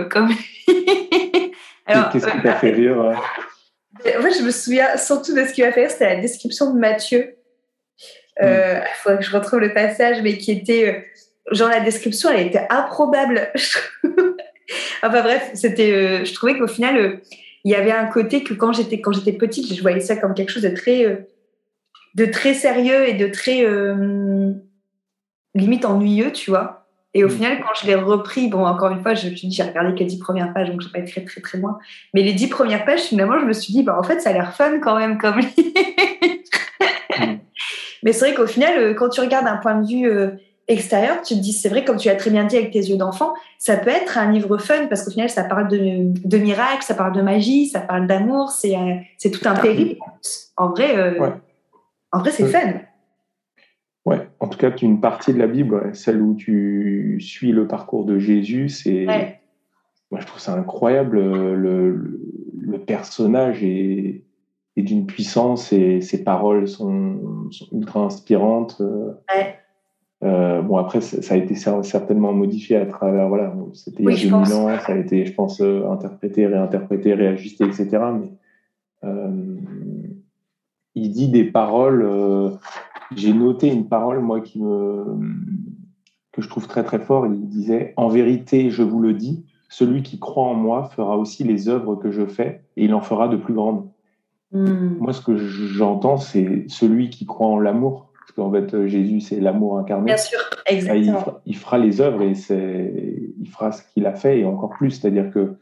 comme. 0.10 0.30
Qu'est-ce 1.88 2.28
qui 2.28 2.41
t'a 2.41 2.56
fait 2.56 2.71
rire 2.71 2.98
En 2.98 4.21
fait, 4.21 4.34
je 4.38 4.43
me 4.43 4.52
souviens 4.52 4.98
surtout 4.98 5.36
de 5.36 5.45
ce 5.45 5.54
qui 5.54 5.62
m'a 5.62 5.71
fait 5.71 5.82
rire, 5.82 5.91
c'était 5.91 6.15
la 6.15 6.21
description 6.21 6.74
de 6.74 6.80
Matthieu 6.80 7.36
il 8.41 8.48
euh, 8.48 8.82
faudrait 8.95 9.19
que 9.19 9.26
je 9.26 9.32
retrouve 9.32 9.60
le 9.60 9.74
passage, 9.74 10.21
mais 10.21 10.38
qui 10.38 10.52
était 10.52 10.89
euh, 10.89 11.56
genre 11.56 11.69
la 11.69 11.80
description, 11.80 12.30
elle 12.30 12.48
était 12.48 12.67
improbable. 12.69 13.52
enfin 15.04 15.21
bref, 15.21 15.52
c'était, 15.54 15.91
euh, 15.91 16.26
je 16.26 16.34
trouvais 16.34 16.58
qu'au 16.58 16.67
final, 16.67 17.21
il 17.63 17.71
y 17.71 17.76
avait 17.76 17.91
un 17.91 18.06
côté 18.08 18.43
que 18.43 18.54
quand 18.54 18.74
j'étais 18.74 19.00
quand 19.00 19.13
j'étais 19.13 19.34
petite, 19.34 19.74
je 19.74 19.82
voyais 19.82 20.02
ça 20.02 20.17
comme 20.17 20.34
quelque 20.34 20.52
chose 20.52 20.63
de 20.63 20.69
très 20.69 21.28
de 22.15 22.26
très 22.26 22.54
sérieux 22.54 23.08
et 23.08 23.13
de 23.13 23.28
très 23.28 23.65
limite 25.56 25.86
ennuyeux, 25.86 26.32
tu 26.32 26.52
vois. 26.52 26.85
Et 27.15 27.23
au 27.23 27.28
mm. 27.28 27.32
final, 27.32 27.58
quand 27.62 27.73
je 27.82 27.88
l'ai 27.88 27.95
repris, 27.95 28.49
bon, 28.49 28.65
encore 28.65 28.91
une 28.91 29.01
fois, 29.01 29.13
je 29.15 29.30
dis, 29.30 29.49
j'ai 29.49 29.63
regardé 29.63 29.93
que 29.93 29.99
les 29.99 30.06
dix 30.06 30.19
premières 30.19 30.54
pages, 30.54 30.69
donc 30.69 30.82
je 30.82 30.89
pas 30.89 31.01
très, 31.01 31.21
très, 31.21 31.39
très 31.41 31.58
loin. 31.58 31.80
Mais 32.13 32.21
les 32.21 32.34
dix 32.34 32.47
premières 32.47 32.84
pages, 32.84 33.04
finalement, 33.04 33.39
je 33.39 33.45
me 33.45 33.54
suis 33.54 33.71
dit, 33.73 33.84
bah, 33.84 33.97
en 33.97 34.04
fait, 34.04 34.19
ça 34.19 34.32
a 34.32 34.34
l'air 34.34 34.54
fun 34.54 34.80
quand 34.80 34.97
même, 34.99 35.17
comme 35.17 35.39
Mais 38.04 38.12
c'est 38.12 38.25
vrai 38.25 38.36
qu'au 38.36 38.45
final, 38.45 38.78
euh, 38.78 38.93
quand 38.93 39.08
tu 39.10 39.21
regardes 39.21 39.45
d'un 39.45 39.56
point 39.56 39.75
de 39.82 39.88
vue 39.88 40.08
euh, 40.08 40.32
extérieur, 40.67 41.21
tu 41.21 41.36
te 41.36 41.39
dis, 41.39 41.54
c'est 41.54 41.69
vrai, 41.69 41.86
comme 41.86 41.95
tu 41.95 42.10
l'as 42.10 42.15
très 42.15 42.32
bien 42.32 42.43
dit 42.43 42.58
avec 42.58 42.71
tes 42.71 42.80
yeux 42.80 42.97
d'enfant, 42.97 43.34
ça 43.60 43.78
peut 43.78 43.89
être 43.89 44.17
un 44.17 44.30
livre 44.32 44.58
fun 44.58 44.88
parce 44.88 45.06
qu'au 45.06 45.12
final, 45.12 45.30
ça 45.30 45.45
parle 45.45 45.69
de, 45.69 46.12
de 46.28 46.38
miracles, 46.38 46.84
ça 46.84 46.95
parle 46.95 47.13
de 47.13 47.21
magie, 47.21 47.67
ça 47.67 47.80
parle 47.80 48.08
d'amour, 48.08 48.49
c'est 48.49 48.75
c'est 49.17 49.32
tout 49.32 49.47
un 49.47 49.56
périple. 49.56 50.01
En 50.58 50.67
vrai, 50.67 50.97
euh, 50.97 51.30
en 52.12 52.19
vrai, 52.19 52.32
c'est 52.32 52.47
fun. 52.47 52.73
Ouais, 54.06 54.28
en 54.39 54.48
tout 54.48 54.58
cas, 54.58 54.70
une 54.70 55.02
partie 55.02 55.34
de 55.34 55.39
la 55.39 55.48
Bible, 55.48 55.89
celle 55.94 56.22
où 56.22 56.36
tu 56.36 57.18
suis 57.20 57.52
le 57.52 57.68
parcours 57.68 58.06
de 58.06 58.20
Jésus, 58.20 58.70
c'est. 58.70 59.06
Moi, 60.12 60.22
je 60.22 60.28
trouve 60.28 60.39
ça 60.39 60.54
incroyable. 60.54 61.20
Le, 61.20 62.22
le 62.60 62.80
personnage 62.80 63.63
est, 63.63 64.24
d'une 64.78 65.06
puissance 65.06 65.74
et 65.74 66.02
ses 66.02 66.24
paroles 66.24 66.68
sont, 66.68 67.50
ultra 67.72 68.02
inspirantes. 68.02 68.78
Euh, 68.82 69.13
ouais. 69.34 69.56
Euh, 70.24 70.62
bon, 70.62 70.78
après, 70.78 71.02
ça 71.02 71.34
a 71.34 71.38
été 71.38 71.56
certainement 71.56 72.34
modifié 72.34 72.78
à 72.78 72.86
travers, 72.86 73.28
voilà, 73.28 73.54
c'était 73.74 74.04
il 74.04 74.10
y 74.10 74.28
a 74.28 74.39
2000 74.39 74.54
ans, 74.54 74.80
ça 74.80 74.94
a 74.94 74.96
été, 74.96 75.26
je 75.26 75.34
pense, 75.34 75.62
euh, 75.62 75.89
interprété, 75.89 76.48
réinterprété, 76.48 77.13
réajusté, 77.13 77.65
etc. 77.65 77.89
Mais 78.20 78.32
euh, 79.04 79.58
il 80.96 81.12
dit 81.12 81.28
des 81.28 81.44
paroles. 81.44 82.58
J'ai 83.13 83.34
noté 83.34 83.68
une 83.68 83.88
parole, 83.88 84.20
moi, 84.20 84.41
qui 84.41 84.62
me, 84.62 85.04
que 86.32 86.41
je 86.41 86.50
trouve 86.50 86.68
très, 86.68 86.84
très 86.84 87.00
fort. 87.00 87.28
Il 87.28 87.48
disait 87.48 87.94
En 87.98 88.08
vérité, 88.08 88.70
je 88.70 88.84
vous 88.84 89.00
le 89.00 89.13
dis, 89.13 89.46
celui 89.70 90.04
qui 90.04 90.20
croit 90.20 90.46
en 90.46 90.54
moi 90.54 90.89
fera 90.96 91.18
aussi 91.18 91.44
les 91.44 91.70
œuvres 91.70 91.96
que 91.96 92.12
je 92.12 92.26
fais 92.26 92.62
et 92.78 92.86
il 92.86 92.94
en 92.94 93.02
fera 93.02 93.28
de 93.28 93.38
plus 93.38 93.54
grandes. 93.54 93.88
Hmm. 94.52 94.96
Moi, 95.00 95.13
ce 95.13 95.22
que 95.22 95.38
j'entends, 95.38 96.18
c'est 96.18 96.65
celui 96.68 97.10
qui 97.10 97.26
croit 97.26 97.48
en 97.48 97.60
l'amour. 97.60 98.12
Parce 98.13 98.32
qu'en 98.32 98.52
fait, 98.52 98.74
euh, 98.74 98.88
Jésus, 98.88 99.22
c'est 99.22 99.39
l'amour 99.39 99.78
incarné. 99.78 100.06
Bien 100.06 100.18
sûr, 100.18 100.39
exactement. 100.65 101.41
Il 101.46 101.56
fera, 101.56 101.78
les 101.78 102.02
œuvres 102.02 102.22
et 102.24 102.34
il 103.39 103.50
fera 103.50 103.72
ce 103.72 103.84
qu'il 103.94 104.06
a 104.06 104.13
fait 104.13 104.39
et 104.39 104.46
encore 104.46 104.72
plus. 104.72 104.91
C'est-à-dire 104.91 105.32
que 105.32 105.56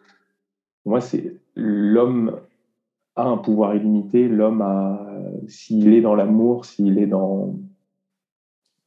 moi, 0.86 1.02
c'est 1.02 1.36
l'homme 1.56 2.38
a 3.16 3.24
un 3.24 3.38
pouvoir 3.38 3.76
illimité. 3.76 4.28
L'homme 4.28 4.62
a, 4.62 5.03
s'il 5.48 5.94
est 5.94 6.02
dans 6.02 6.16
l'amour, 6.16 6.66
s'il 6.66 7.00
est 7.00 7.08
dans, 7.08 7.56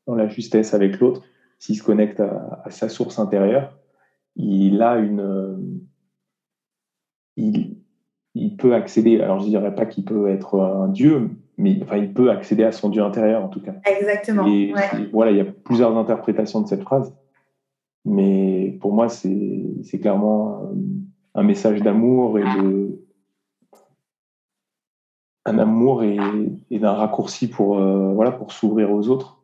dans 0.06 0.14
la 0.14 0.28
justesse 0.28 0.74
avec 0.74 1.00
l'autre, 1.00 1.22
s'il 1.58 1.76
se 1.76 1.82
connecte 1.82 2.20
à, 2.20 2.64
sa 2.70 2.88
source 2.88 3.18
intérieure, 3.18 3.78
il 4.36 4.82
a 4.82 4.98
une, 4.98 5.80
il, 7.36 7.76
il 8.34 8.56
peut 8.56 8.74
accéder, 8.74 9.20
alors 9.20 9.38
je 9.40 9.44
ne 9.44 9.50
dirais 9.50 9.74
pas 9.74 9.86
qu'il 9.86 10.04
peut 10.04 10.28
être 10.28 10.60
un 10.60 10.88
dieu, 10.88 11.30
mais 11.58 11.78
enfin, 11.82 11.96
il 11.96 12.12
peut 12.12 12.30
accéder 12.30 12.64
à 12.64 12.72
son 12.72 12.90
dieu 12.90 13.02
intérieur 13.02 13.42
en 13.42 13.48
tout 13.48 13.62
cas. 13.62 13.74
Exactement. 13.84 14.46
Et, 14.46 14.74
voilà, 15.12 15.30
il 15.30 15.38
y 15.38 15.40
a 15.40 15.46
plusieurs 15.46 15.96
interprétations 15.96 16.60
de 16.60 16.68
cette 16.68 16.82
phrase, 16.82 17.14
mais 18.04 18.76
pour 18.80 18.92
moi, 18.92 19.08
c'est 19.08 20.00
clairement 20.00 20.70
un 21.34 21.42
message 21.42 21.82
d'amour 21.82 22.38
et 22.38 22.44
de 22.44 23.05
un 25.46 25.58
amour 25.58 26.02
et, 26.02 26.18
d'un 26.70 26.92
raccourci 26.92 27.48
pour 27.48 27.78
euh, 27.78 28.12
voilà 28.14 28.32
pour 28.32 28.52
s'ouvrir 28.52 28.90
aux 28.90 29.08
autres. 29.08 29.38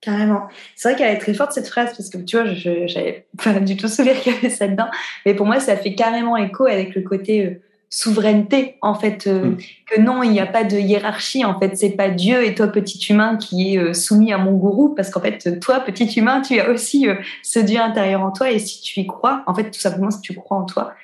Carrément. 0.00 0.48
C'est 0.74 0.90
vrai 0.90 0.98
qu'elle 0.98 1.14
est 1.14 1.20
très 1.20 1.34
forte 1.34 1.52
cette 1.52 1.68
phrase 1.68 1.96
parce 1.96 2.10
que 2.10 2.18
tu 2.18 2.36
vois, 2.36 2.46
je 2.46 2.92
n'avais 2.92 3.26
pas 3.42 3.60
du 3.60 3.76
tout 3.76 3.86
souvenir 3.86 4.18
qu'il 4.20 4.32
y 4.32 4.36
avait 4.36 4.50
ça 4.50 4.66
dedans, 4.66 4.88
mais 5.24 5.34
pour 5.34 5.46
moi, 5.46 5.60
ça 5.60 5.76
fait 5.76 5.94
carrément 5.94 6.36
écho 6.36 6.66
avec 6.66 6.96
le 6.96 7.02
côté 7.02 7.46
euh, 7.46 7.62
souveraineté 7.88 8.78
en 8.80 8.94
fait 8.94 9.26
mm. 9.26 9.58
que 9.86 10.00
non 10.00 10.22
il 10.22 10.30
n'y 10.30 10.40
a 10.40 10.46
pas 10.46 10.64
de 10.64 10.78
hiérarchie 10.78 11.44
en 11.44 11.60
fait 11.60 11.76
c'est 11.76 11.90
pas 11.90 12.08
Dieu 12.08 12.42
et 12.42 12.54
toi 12.54 12.68
petit 12.68 12.98
humain 13.10 13.36
qui 13.36 13.76
est 13.76 13.92
soumis 13.92 14.32
à 14.32 14.38
mon 14.38 14.52
gourou 14.52 14.94
parce 14.94 15.10
qu'en 15.10 15.20
fait 15.20 15.60
toi 15.60 15.80
petit 15.80 16.06
humain 16.18 16.40
tu 16.40 16.58
as 16.58 16.70
aussi 16.70 17.06
ce 17.42 17.58
Dieu 17.58 17.78
intérieur 17.78 18.22
en 18.22 18.30
toi 18.30 18.50
et 18.50 18.58
si 18.58 18.80
tu 18.80 19.00
y 19.00 19.06
crois 19.06 19.44
en 19.46 19.52
fait 19.52 19.70
tout 19.70 19.78
simplement 19.78 20.10
si 20.10 20.22
tu 20.22 20.34
crois 20.34 20.56
en 20.56 20.64
toi 20.64 20.94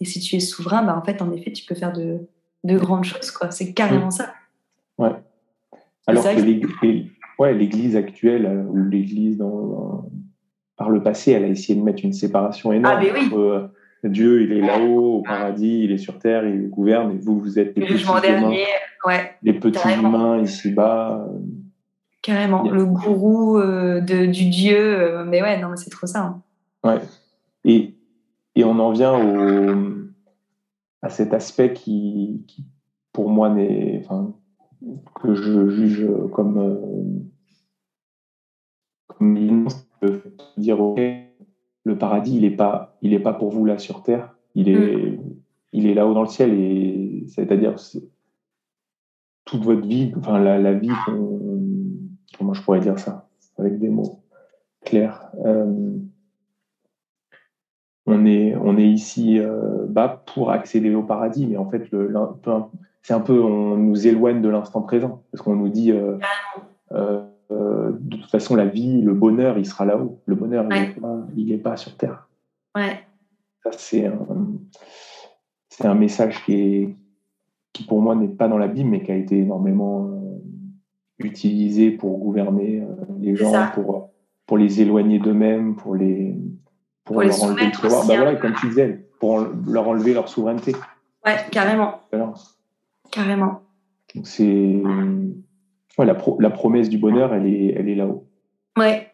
et 0.00 0.06
si 0.06 0.20
tu 0.20 0.36
es 0.36 0.40
souverain 0.40 0.82
bah 0.82 0.98
en 0.98 1.04
fait 1.04 1.20
en 1.20 1.30
effet 1.32 1.52
tu 1.52 1.66
peux 1.66 1.74
faire 1.74 1.92
de, 1.92 2.26
de 2.64 2.78
grandes 2.78 3.04
choses 3.04 3.30
quoi 3.30 3.50
c'est 3.50 3.72
carrément 3.72 4.08
mm. 4.08 4.12
ça 4.12 4.34
ouais 4.98 5.12
alors 6.06 6.24
que 6.24 7.52
l'Église 7.52 7.96
actuelle 7.96 8.66
ou 8.68 8.76
l'Église 8.76 9.38
dans 9.38 10.08
par 10.78 10.88
le 10.88 11.02
passé, 11.02 11.32
elle 11.32 11.44
a 11.44 11.48
essayé 11.48 11.78
de 11.78 11.84
mettre 11.84 12.04
une 12.04 12.12
séparation 12.12 12.72
énorme 12.72 13.00
ah, 13.02 13.20
entre 13.26 13.36
euh, 13.36 13.68
Dieu, 14.04 14.42
il 14.42 14.52
est 14.52 14.60
là-haut, 14.60 15.16
au 15.16 15.22
paradis, 15.22 15.82
il 15.84 15.90
est 15.90 15.98
sur 15.98 16.18
terre, 16.18 16.46
il 16.46 16.70
gouverne, 16.70 17.10
et 17.10 17.18
vous, 17.18 17.40
vous 17.40 17.58
êtes 17.58 17.76
les 17.76 17.84
petits 17.84 18.04
humains, 18.04 18.52
les 19.42 19.52
petits 19.54 19.88
humains 19.98 20.40
ici-bas. 20.40 21.26
Carrément, 22.22 22.62
le 22.62 22.84
gourou 22.84 23.58
euh, 23.58 24.00
de, 24.00 24.26
du 24.26 24.48
Dieu, 24.48 24.78
euh, 24.78 25.24
mais 25.24 25.42
ouais, 25.42 25.60
non, 25.60 25.68
mais 25.68 25.76
c'est 25.76 25.90
trop 25.90 26.06
ça. 26.06 26.20
Hein. 26.20 26.42
Ouais. 26.84 27.00
Et, 27.64 27.94
et 28.54 28.64
on 28.64 28.78
en 28.78 28.92
vient 28.92 29.14
au, 29.14 29.74
à 31.02 31.08
cet 31.08 31.34
aspect 31.34 31.72
qui, 31.72 32.44
qui 32.46 32.64
pour 33.12 33.30
moi, 33.30 33.50
n'est, 33.50 34.00
enfin, 34.04 34.34
que 35.20 35.34
je 35.34 35.68
juge 35.68 36.08
comme, 36.32 37.28
comme 39.08 39.66
dire 40.56 40.80
ok, 40.80 41.00
le 41.84 41.98
paradis 41.98 42.36
il 42.36 42.44
est 42.44 42.54
pas 42.54 42.96
il 43.02 43.12
est 43.12 43.20
pas 43.20 43.32
pour 43.32 43.50
vous 43.50 43.64
là 43.64 43.78
sur 43.78 44.02
terre, 44.02 44.36
il 44.54 44.68
est 44.68 45.12
mm. 45.12 45.18
il 45.72 45.86
est 45.86 45.94
là-haut 45.94 46.14
dans 46.14 46.22
le 46.22 46.28
ciel 46.28 46.52
et 46.52 47.24
c'est-à-dire 47.28 47.76
toute 49.44 49.64
votre 49.64 49.86
vie, 49.86 50.12
enfin 50.16 50.38
la, 50.38 50.58
la 50.58 50.74
vie 50.74 50.90
comment 52.36 52.54
je 52.54 52.62
pourrais 52.62 52.80
dire 52.80 52.98
ça 52.98 53.28
avec 53.56 53.78
des 53.78 53.88
mots 53.88 54.22
clairs. 54.84 55.30
Euh, 55.44 55.98
on 58.08 58.24
est, 58.24 58.56
on 58.56 58.76
est 58.78 58.86
ici 58.86 59.38
euh, 59.38 59.86
bas 59.86 60.22
pour 60.34 60.50
accéder 60.50 60.94
au 60.94 61.02
paradis, 61.02 61.46
mais 61.46 61.56
en 61.56 61.68
fait, 61.68 61.90
le, 61.90 62.12
c'est 63.02 63.12
un 63.12 63.20
peu, 63.20 63.40
on 63.40 63.76
nous 63.76 64.06
éloigne 64.06 64.40
de 64.40 64.48
l'instant 64.48 64.80
présent, 64.82 65.22
parce 65.30 65.42
qu'on 65.42 65.56
nous 65.56 65.68
dit, 65.68 65.92
euh, 65.92 66.16
euh, 66.92 67.22
de 67.50 68.16
toute 68.16 68.30
façon, 68.30 68.56
la 68.56 68.66
vie, 68.66 69.02
le 69.02 69.12
bonheur, 69.12 69.58
il 69.58 69.66
sera 69.66 69.84
là-haut. 69.84 70.20
Le 70.26 70.34
bonheur, 70.34 70.66
il 71.36 71.46
n'est 71.46 71.58
pas, 71.58 71.76
sur 71.76 71.96
Terre. 71.96 72.28
Ouais. 72.74 73.00
Ça, 73.62 73.70
c'est 73.72 74.06
un, 74.06 74.18
c'est 75.68 75.86
un 75.86 75.94
message 75.94 76.44
qui, 76.44 76.54
est, 76.54 76.96
qui, 77.72 77.84
pour 77.84 78.00
moi, 78.00 78.14
n'est 78.14 78.28
pas 78.28 78.48
dans 78.48 78.58
la 78.58 78.68
Bible, 78.68 78.88
mais 78.88 79.02
qui 79.02 79.12
a 79.12 79.16
été 79.16 79.38
énormément 79.38 80.10
utilisé 81.18 81.90
pour 81.90 82.18
gouverner 82.18 82.82
les 83.20 83.36
gens, 83.36 83.52
pour, 83.74 84.10
pour 84.46 84.56
les 84.56 84.80
éloigner 84.80 85.18
d'eux-mêmes, 85.18 85.76
pour 85.76 85.94
les 85.94 86.36
pour, 87.08 87.22
leur 87.22 87.42
enlever 87.42 87.64
le 87.64 87.70
pouvoir. 87.72 88.06
Bah 88.06 88.16
voilà, 88.16 88.34
comme 88.36 88.54
tu 88.54 88.68
disais, 88.68 89.00
pour 89.18 89.46
leur 89.66 89.88
enlever 89.88 90.12
leur 90.12 90.28
souveraineté. 90.28 90.76
Ouais, 91.24 91.36
carrément. 91.50 92.02
Carrément. 93.10 93.62
Donc 94.14 94.26
c'est 94.26 94.82
la, 95.98 96.16
la, 96.38 96.50
promesse 96.50 96.88
du 96.88 96.98
bonheur, 96.98 97.34
elle 97.34 97.46
est, 97.46 97.74
elle 97.76 97.88
est 97.88 97.94
là-haut. 97.94 98.26
Ouais. 98.76 99.10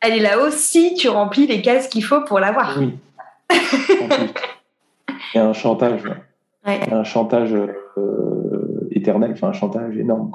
Elle 0.00 0.14
est 0.14 0.20
là-haut 0.20 0.50
si 0.50 0.94
tu 0.94 1.08
remplis 1.08 1.46
les 1.46 1.62
cases 1.62 1.88
qu'il 1.88 2.04
faut 2.04 2.22
pour 2.22 2.38
l'avoir. 2.40 2.78
Oui. 2.78 2.98
Il 5.34 5.38
y 5.38 5.38
a 5.38 5.46
un 5.46 5.52
chantage. 5.52 6.02
Un 6.64 7.04
chantage 7.04 7.54
euh, 7.54 8.88
éternel, 8.90 9.32
enfin 9.32 9.48
un 9.48 9.52
chantage 9.52 9.96
énorme. 9.96 10.32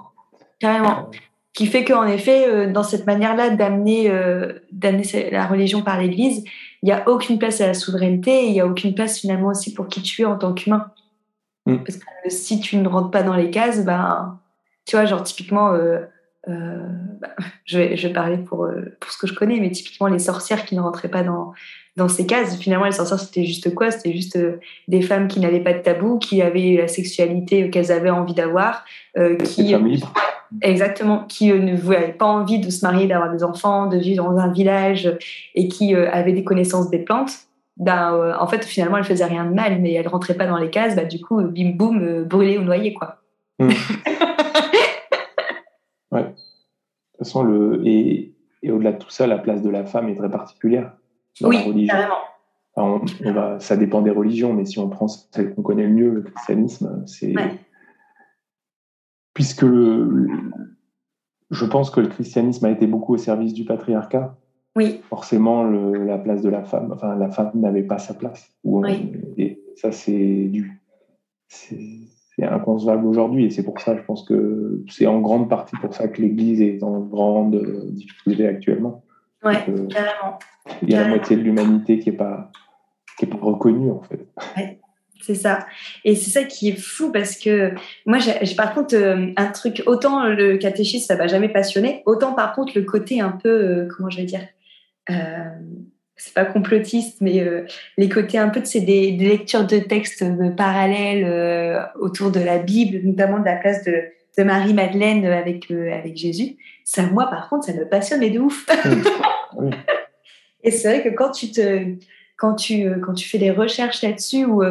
Carrément. 0.59 1.09
Qui 1.57 1.65
fait 1.65 1.83
qu'en 1.83 2.05
effet, 2.05 2.47
euh, 2.47 2.71
dans 2.71 2.83
cette 2.83 3.07
manière-là 3.07 3.49
d'amener 3.49 4.11
euh, 4.11 4.53
la 5.31 5.47
religion 5.47 5.81
par 5.81 5.99
l'Église, 5.99 6.43
il 6.83 6.85
n'y 6.85 6.91
a 6.91 7.09
aucune 7.09 7.39
place 7.39 7.61
à 7.61 7.65
la 7.65 7.73
souveraineté 7.73 8.43
et 8.43 8.45
il 8.45 8.51
n'y 8.51 8.61
a 8.61 8.67
aucune 8.67 8.93
place 8.93 9.17
finalement 9.17 9.47
aussi 9.47 9.73
pour 9.73 9.87
qui 9.87 10.03
tu 10.03 10.21
es 10.21 10.25
en 10.25 10.37
tant 10.37 10.53
qu'humain. 10.53 10.91
Mm. 11.65 11.77
Parce 11.77 11.97
que 11.97 12.05
si 12.27 12.59
tu 12.59 12.77
ne 12.77 12.87
rentres 12.87 13.09
pas 13.09 13.23
dans 13.23 13.33
les 13.33 13.49
cases, 13.49 13.83
ben, 13.83 14.37
tu 14.85 14.95
vois, 14.95 15.05
genre 15.05 15.23
typiquement, 15.23 15.73
euh, 15.73 16.01
euh, 16.47 16.77
bah, 17.19 17.29
je, 17.65 17.79
vais, 17.79 17.97
je 17.97 18.07
vais 18.07 18.13
parler 18.13 18.37
pour, 18.37 18.65
euh, 18.65 18.95
pour 18.99 19.11
ce 19.11 19.17
que 19.17 19.25
je 19.25 19.33
connais, 19.33 19.59
mais 19.59 19.71
typiquement 19.71 20.05
les 20.05 20.19
sorcières 20.19 20.63
qui 20.63 20.75
ne 20.75 20.81
rentraient 20.81 21.09
pas 21.09 21.23
dans, 21.23 21.53
dans 21.95 22.07
ces 22.07 22.27
cases. 22.27 22.55
Finalement, 22.57 22.85
les 22.85 22.91
sorcières, 22.91 23.19
c'était 23.19 23.45
juste 23.45 23.73
quoi? 23.73 23.89
C'était 23.89 24.13
juste 24.13 24.37
des 24.87 25.01
femmes 25.01 25.27
qui 25.27 25.39
n'avaient 25.39 25.63
pas 25.63 25.73
de 25.73 25.79
tabou, 25.79 26.19
qui 26.19 26.43
avaient 26.43 26.77
la 26.77 26.87
sexualité 26.87 27.71
qu'elles 27.71 27.91
avaient 27.91 28.11
envie 28.11 28.35
d'avoir, 28.35 28.85
qui 29.43 29.73
exactement, 30.61 31.25
qui 31.27 31.51
n'avaient 31.51 32.13
pas 32.13 32.25
envie 32.25 32.59
de 32.59 32.69
se 32.69 32.85
marier, 32.85 33.07
d'avoir 33.07 33.31
des 33.31 33.43
enfants, 33.43 33.87
de 33.87 33.97
vivre 33.97 34.23
dans 34.23 34.37
un 34.37 34.51
village 34.51 35.17
et 35.55 35.67
qui 35.67 35.95
avaient 35.95 36.33
des 36.33 36.43
connaissances 36.43 36.89
des 36.89 36.99
plantes. 36.99 37.31
Ben, 37.77 38.35
en 38.39 38.47
fait, 38.47 38.65
finalement, 38.65 38.97
elles 38.97 39.03
faisaient 39.03 39.25
rien 39.25 39.45
de 39.45 39.53
mal, 39.53 39.79
mais 39.81 39.93
elles 39.93 40.07
rentraient 40.07 40.33
pas 40.33 40.47
dans 40.47 40.57
les 40.57 40.69
cases. 40.69 40.95
Bah, 40.95 41.05
du 41.05 41.21
coup, 41.21 41.41
bim 41.41 41.71
boum, 41.75 42.23
brûlées 42.23 42.57
ou 42.57 42.63
noyées, 42.63 42.93
quoi. 42.93 43.17
Mmh. 46.09 46.19
toute 47.17 47.17
façon, 47.17 47.43
le, 47.43 47.81
et, 47.85 48.33
et 48.63 48.71
au-delà 48.71 48.93
de 48.93 48.97
tout 48.97 49.09
ça, 49.09 49.27
la 49.27 49.37
place 49.37 49.61
de 49.61 49.69
la 49.69 49.85
femme 49.85 50.09
est 50.09 50.15
très 50.15 50.31
particulière 50.31 50.93
dans 51.41 51.49
oui, 51.49 51.57
la 51.57 51.63
religion. 51.63 51.95
on, 52.75 53.01
va, 53.31 53.59
ça 53.59 53.77
dépend 53.77 54.01
des 54.01 54.11
religions, 54.11 54.53
mais 54.53 54.65
si 54.65 54.79
on 54.79 54.89
prend 54.89 55.07
celle 55.07 55.53
qu'on 55.53 55.61
connaît 55.61 55.83
le 55.83 55.93
mieux, 55.93 56.09
le 56.09 56.21
christianisme, 56.21 57.03
c'est. 57.05 57.33
Puisque 59.37 59.61
le, 59.61 60.27
je 61.51 61.63
pense 61.63 61.91
que 61.91 61.99
le 61.99 62.07
christianisme 62.07 62.65
a 62.65 62.71
été 62.71 62.87
beaucoup 62.87 63.13
au 63.13 63.17
service 63.17 63.53
du 63.53 63.65
patriarcat. 63.65 64.35
Oui. 64.75 65.01
Forcément, 65.09 65.63
le, 65.63 66.05
la 66.05 66.17
place 66.17 66.41
de 66.41 66.49
la 66.49 66.63
femme, 66.63 66.91
enfin, 66.91 67.15
la 67.15 67.29
femme 67.29 67.51
n'avait 67.53 67.83
pas 67.83 67.99
sa 67.99 68.15
place. 68.15 68.51
oui. 68.63 69.11
et 69.37 69.61
ça, 69.75 69.91
c'est 69.91 70.45
du 70.47 70.81
c'est 71.49 72.43
inconcevable 72.43 73.05
aujourd'hui. 73.05 73.45
Et 73.45 73.51
c'est 73.51 73.61
pour 73.61 73.79
ça, 73.79 73.95
je 73.95 74.01
pense 74.01 74.23
que 74.23 74.83
c'est 74.89 75.05
en 75.05 75.19
grande 75.19 75.51
partie 75.51 75.75
pour 75.75 75.93
ça 75.93 76.07
que 76.07 76.19
l'Église 76.19 76.59
est 76.59 76.81
en 76.81 77.01
grande 77.01 77.53
euh, 77.53 77.91
difficulté 77.91 78.47
actuellement. 78.47 79.03
Oui, 79.43 79.53
carrément. 79.91 80.39
Il 80.81 80.89
y 80.89 80.95
a 80.95 81.03
la 81.03 81.09
moitié 81.09 81.37
de 81.37 81.43
l'humanité 81.43 81.99
qui 81.99 82.09
n'est 82.09 82.17
pas, 82.17 82.51
qui 83.19 83.25
est 83.25 83.29
pas 83.29 83.37
reconnue, 83.37 83.91
en 83.91 84.01
fait. 84.01 84.27
Ouais. 84.57 84.79
C'est 85.21 85.35
ça. 85.35 85.65
Et 86.05 86.15
c'est 86.15 86.29
ça 86.29 86.43
qui 86.43 86.69
est 86.69 86.79
fou 86.79 87.11
parce 87.11 87.37
que 87.37 87.71
moi, 88.05 88.17
j'ai 88.19 88.55
par 88.55 88.73
contre 88.73 88.95
euh, 88.95 89.27
un 89.35 89.47
truc, 89.47 89.83
autant 89.85 90.25
le 90.27 90.57
catéchisme, 90.57 91.05
ça 91.05 91.15
m'a 91.15 91.27
jamais 91.27 91.49
passionné, 91.49 92.03
autant 92.05 92.33
par 92.33 92.53
contre 92.53 92.73
le 92.75 92.83
côté 92.83 93.19
un 93.21 93.31
peu, 93.31 93.49
euh, 93.49 93.87
comment 93.95 94.09
je 94.09 94.17
vais 94.17 94.25
dire, 94.25 94.41
c'est 96.17 96.33
pas 96.33 96.45
complotiste, 96.45 97.21
mais 97.21 97.39
euh, 97.41 97.65
les 97.97 98.09
côtés 98.09 98.39
un 98.39 98.49
peu 98.49 98.59
de 98.59 98.65
ces 98.65 98.81
des, 98.81 99.11
lectures 99.11 99.65
de 99.65 99.77
textes 99.77 100.25
parallèles 100.55 101.23
euh, 101.23 101.79
autour 101.99 102.31
de 102.31 102.39
la 102.39 102.57
Bible, 102.57 103.07
notamment 103.07 103.39
de 103.39 103.45
la 103.45 103.55
place 103.55 103.83
de, 103.83 104.03
de 104.37 104.43
Marie-Madeleine 104.43 105.25
avec, 105.25 105.71
euh, 105.71 105.93
avec 105.93 106.17
Jésus, 106.17 106.57
ça, 106.83 107.03
moi, 107.03 107.29
par 107.29 107.49
contre, 107.49 107.65
ça 107.65 107.73
me 107.73 107.87
passionne, 107.87 108.19
mais 108.19 108.31
de 108.31 108.39
ouf. 108.39 108.65
Et 110.63 110.71
c'est 110.71 110.87
vrai 110.89 111.03
que 111.03 111.15
quand 111.15 111.31
tu, 111.31 111.51
te, 111.51 111.95
quand, 112.37 112.55
tu, 112.55 112.89
quand 113.01 113.13
tu 113.13 113.27
fais 113.27 113.37
des 113.37 113.51
recherches 113.51 114.01
là-dessus, 114.01 114.45
ou 114.45 114.63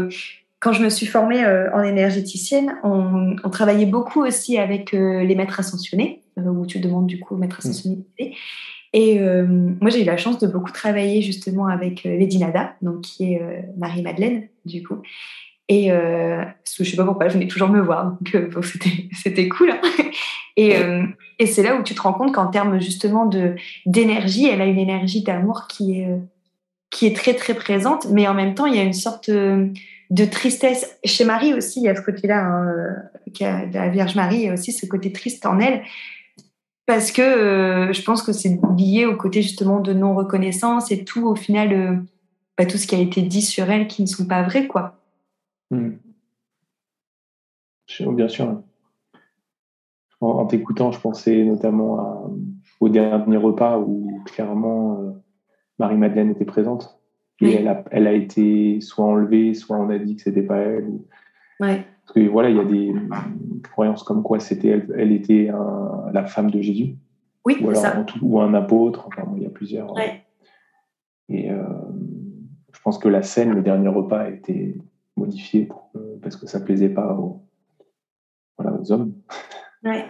quand 0.61 0.73
je 0.73 0.83
me 0.83 0.89
suis 0.89 1.07
formée 1.07 1.45
en 1.75 1.83
énergéticienne, 1.83 2.77
on, 2.83 3.37
on, 3.43 3.51
travaillait 3.51 3.87
beaucoup 3.87 4.25
aussi 4.25 4.59
avec 4.59 4.93
les 4.93 5.35
maîtres 5.35 5.61
ascensionnés, 5.61 6.23
où 6.37 6.67
tu 6.67 6.79
demandes 6.79 7.07
du 7.07 7.21
coup 7.21 7.35
aux 7.35 7.39
maîtres 7.39 7.59
ascensionnés. 7.59 8.05
Et 8.93 9.21
euh, 9.21 9.45
moi, 9.47 9.91
j'ai 9.91 10.01
eu 10.01 10.05
la 10.05 10.17
chance 10.17 10.39
de 10.39 10.47
beaucoup 10.47 10.73
travailler 10.73 11.21
justement 11.21 11.67
avec 11.67 12.07
euh, 12.07 12.17
Lady 12.17 12.39
Nada, 12.39 12.77
donc 12.81 13.03
qui 13.03 13.35
est 13.35 13.43
euh, 13.43 13.61
Marie-Madeleine, 13.77 14.49
du 14.65 14.83
coup. 14.83 15.03
Et 15.69 15.93
euh, 15.93 16.43
je 16.79 16.83
sais 16.83 16.97
pas 16.97 17.05
pourquoi, 17.05 17.29
je 17.29 17.35
venais 17.35 17.47
toujours 17.47 17.69
me 17.69 17.81
voir, 17.81 18.07
donc 18.07 18.33
c'était 19.13 19.49
cool. 19.49 19.73
Hein. 19.73 19.81
et, 20.57 20.75
et 21.41 21.47
c'est 21.47 21.63
là 21.63 21.77
où 21.77 21.83
tu 21.83 21.95
te 21.95 22.01
rends 22.01 22.15
compte 22.15 22.33
qu'en 22.33 22.47
termes 22.47 22.81
justement 22.81 23.29
d'énergie, 23.85 24.47
elle 24.47 24.63
a 24.63 24.67
une 24.67 24.79
énergie 24.79 25.25
d'amour 25.25 25.67
qui 25.69 26.01
est 26.01 26.09
qui 26.91 27.07
est 27.07 27.17
très 27.17 27.35
très 27.35 27.55
présente, 27.55 28.07
mais 28.11 28.27
en 28.29 28.35
même 28.35 28.55
temps, 28.55 28.67
il 28.67 28.77
y 28.77 28.79
a 28.79 28.85
une 28.85 28.93
sorte 28.93 29.31
de 29.31 30.25
tristesse. 30.25 30.99
Chez 31.05 31.25
Marie 31.25 31.55
aussi, 31.55 31.81
il 31.81 31.85
y 31.85 31.89
a 31.89 31.97
ce 31.97 32.03
côté-là, 32.03 32.45
hein, 32.45 32.97
la 33.41 33.89
Vierge 33.89 34.15
Marie, 34.15 34.37
il 34.37 34.43
y 34.45 34.49
a 34.49 34.55
aussi 34.55 34.73
ce 34.73 34.87
côté 34.87 35.13
triste 35.13 35.47
en 35.47 35.59
elle, 35.59 35.83
parce 36.87 37.11
que 37.11 37.23
euh, 37.23 37.93
je 37.93 38.03
pense 38.03 38.23
que 38.23 38.33
c'est 38.33 38.61
lié 38.77 39.07
au 39.07 39.17
côté 39.17 39.43
justement 39.43 39.81
de 39.81 39.93
non-reconnaissance 39.93 40.93
et 40.93 41.05
tout, 41.05 41.27
au 41.27 41.35
final, 41.35 41.73
euh, 41.73 41.97
bah, 42.57 42.65
tout 42.65 42.79
ce 42.79 42.87
qui 42.87 42.95
a 42.95 43.01
été 43.01 43.23
dit 43.23 43.43
sur 43.43 43.69
elle 43.71 43.89
qui 43.89 44.03
ne 44.03 44.07
sont 44.07 44.27
pas 44.27 44.43
vrais, 44.45 44.69
quoi. 44.69 44.95
Hmm. 45.71 45.95
Bien 48.01 48.29
sûr. 48.29 48.63
En, 50.21 50.47
t'écoutant, 50.47 50.93
je 50.93 51.01
pensais 51.01 51.45
notamment 51.45 52.33
au 52.81 52.89
dernier 52.89 53.37
repas 53.37 53.79
où 53.79 54.23
clairement 54.25 55.01
euh, 55.01 55.11
Marie-Madeleine 55.79 56.31
était 56.31 56.45
présente. 56.45 56.99
Et 57.43 57.53
elle, 57.53 57.69
a, 57.69 57.85
elle 57.91 58.07
a 58.07 58.13
été 58.13 58.81
soit 58.81 59.05
enlevée, 59.05 59.53
soit 59.53 59.77
on 59.77 59.91
a 59.91 59.99
dit 59.99 60.17
que 60.17 60.23
c'était 60.23 60.43
pas 60.43 60.57
elle. 60.57 60.89
Ouais. 61.61 61.85
Parce 62.03 62.15
que 62.15 62.21
voilà, 62.29 62.49
il 62.49 62.57
y 62.57 62.61
a 62.61 62.65
des 62.65 62.95
croyances 63.63 64.03
comme 64.03 64.23
quoi 64.23 64.41
c'était 64.41 64.69
elle, 64.69 64.95
elle 64.97 65.13
était 65.13 65.51
un- 65.51 66.11
la 66.13 66.25
femme 66.25 66.51
de 66.51 66.61
Jésus. 66.63 66.97
Oui, 67.45 67.59
ou, 67.61 67.69
alors 67.69 67.83
ça. 67.83 68.05
un 68.41 68.55
apôtre. 68.55 69.07
Enfin, 69.09 69.31
il 69.37 69.43
y 69.43 69.47
a 69.47 69.51
plusieurs. 69.51 69.93
Ouais. 69.95 70.23
Et 71.29 71.51
euh, 71.51 71.63
je 72.73 72.81
pense 72.81 72.97
que 72.99 73.09
la 73.09 73.23
scène, 73.23 73.51
le 73.53 73.63
dernier 73.63 73.89
repas, 73.89 74.21
a 74.21 74.31
été 74.31 74.77
modifiée 75.17 75.67
pour 75.67 75.91
que- 75.93 76.17
parce 76.23 76.37
que 76.37 76.47
ça 76.47 76.61
plaisait 76.61 76.89
pas 76.89 77.13
aux, 77.15 77.43
voilà, 78.57 78.79
aux 78.81 78.93
hommes. 78.93 79.13
Ouais. 79.85 80.07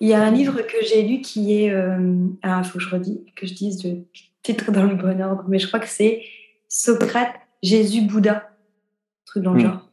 Il 0.00 0.08
y 0.08 0.12
a 0.14 0.22
un 0.22 0.30
livre 0.30 0.60
que 0.62 0.84
j'ai 0.84 1.02
lu 1.06 1.20
qui 1.20 1.62
est. 1.62 1.70
euh, 1.70 2.26
Ah, 2.42 2.60
il 2.62 2.68
faut 2.68 2.78
que 2.78 2.84
je 2.84 2.90
redis, 2.90 3.24
que 3.36 3.46
je 3.46 3.54
dise 3.54 3.78
titre 4.42 4.72
dans 4.72 4.84
le 4.84 4.94
bon 4.94 5.20
ordre, 5.22 5.44
mais 5.48 5.58
je 5.58 5.66
crois 5.68 5.80
que 5.80 5.88
c'est 5.88 6.22
Socrate, 6.68 7.32
Jésus, 7.62 8.02
Bouddha. 8.02 8.48
Truc 9.26 9.42
dans 9.44 9.52
le 9.52 9.58
Mm. 9.60 9.66
genre. 9.66 9.88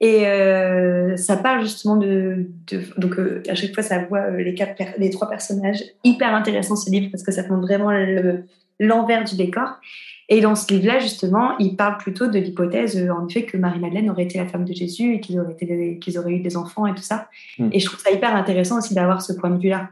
Et 0.00 0.26
euh, 0.26 1.16
ça 1.16 1.36
parle 1.36 1.62
justement 1.62 1.96
de. 1.96 2.46
de- 2.66 2.82
donc, 2.98 3.18
euh, 3.18 3.42
à 3.48 3.54
chaque 3.54 3.72
fois, 3.72 3.82
ça 3.82 3.98
voit 4.04 4.20
euh, 4.22 4.42
les, 4.42 4.54
quatre 4.54 4.82
les 4.98 5.10
trois 5.10 5.28
personnages. 5.30 5.82
Hyper 6.02 6.34
intéressant 6.34 6.76
ce 6.76 6.90
livre 6.90 7.08
parce 7.10 7.22
que 7.22 7.32
ça 7.32 7.42
montre 7.48 7.62
vraiment 7.62 7.90
le- 7.90 8.44
l'envers 8.80 9.24
du 9.24 9.36
décor. 9.36 9.78
Et 10.28 10.40
dans 10.40 10.54
ce 10.54 10.72
livre-là, 10.72 10.98
justement, 11.00 11.56
il 11.58 11.76
parle 11.76 11.98
plutôt 11.98 12.26
de 12.26 12.38
l'hypothèse, 12.38 12.96
en 13.10 13.28
effet, 13.28 13.44
que 13.44 13.56
Marie-Madeleine 13.58 14.10
aurait 14.10 14.24
été 14.24 14.38
la 14.38 14.46
femme 14.46 14.64
de 14.64 14.72
Jésus 14.72 15.14
et 15.14 15.20
qu'ils 15.20 15.38
auraient, 15.38 15.54
auraient 16.18 16.32
eu 16.32 16.40
des 16.40 16.56
enfants 16.56 16.86
et 16.86 16.94
tout 16.94 17.02
ça. 17.02 17.28
Mm. 17.58 17.68
Et 17.72 17.78
je 17.78 17.86
trouve 17.86 18.00
ça 18.00 18.10
hyper 18.10 18.34
intéressant 18.34 18.78
aussi 18.78 18.94
d'avoir 18.94 19.22
ce 19.22 19.32
point 19.34 19.50
de 19.50 19.60
vue-là. 19.60 19.90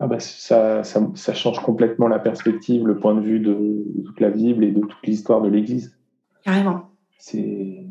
Ah 0.00 0.06
bah, 0.06 0.18
ça, 0.18 0.82
ça, 0.82 1.06
ça 1.14 1.34
change 1.34 1.60
complètement 1.60 2.08
la 2.08 2.18
perspective, 2.18 2.86
le 2.86 2.98
point 2.98 3.14
de 3.14 3.20
vue 3.20 3.38
de, 3.38 3.52
de 3.52 4.02
toute 4.02 4.18
la 4.20 4.30
Bible 4.30 4.64
et 4.64 4.70
de 4.70 4.80
toute 4.80 5.06
l'histoire 5.06 5.42
de 5.42 5.48
l'Église. 5.50 5.94
Carrément. 6.42 6.88
C'est, 7.18 7.86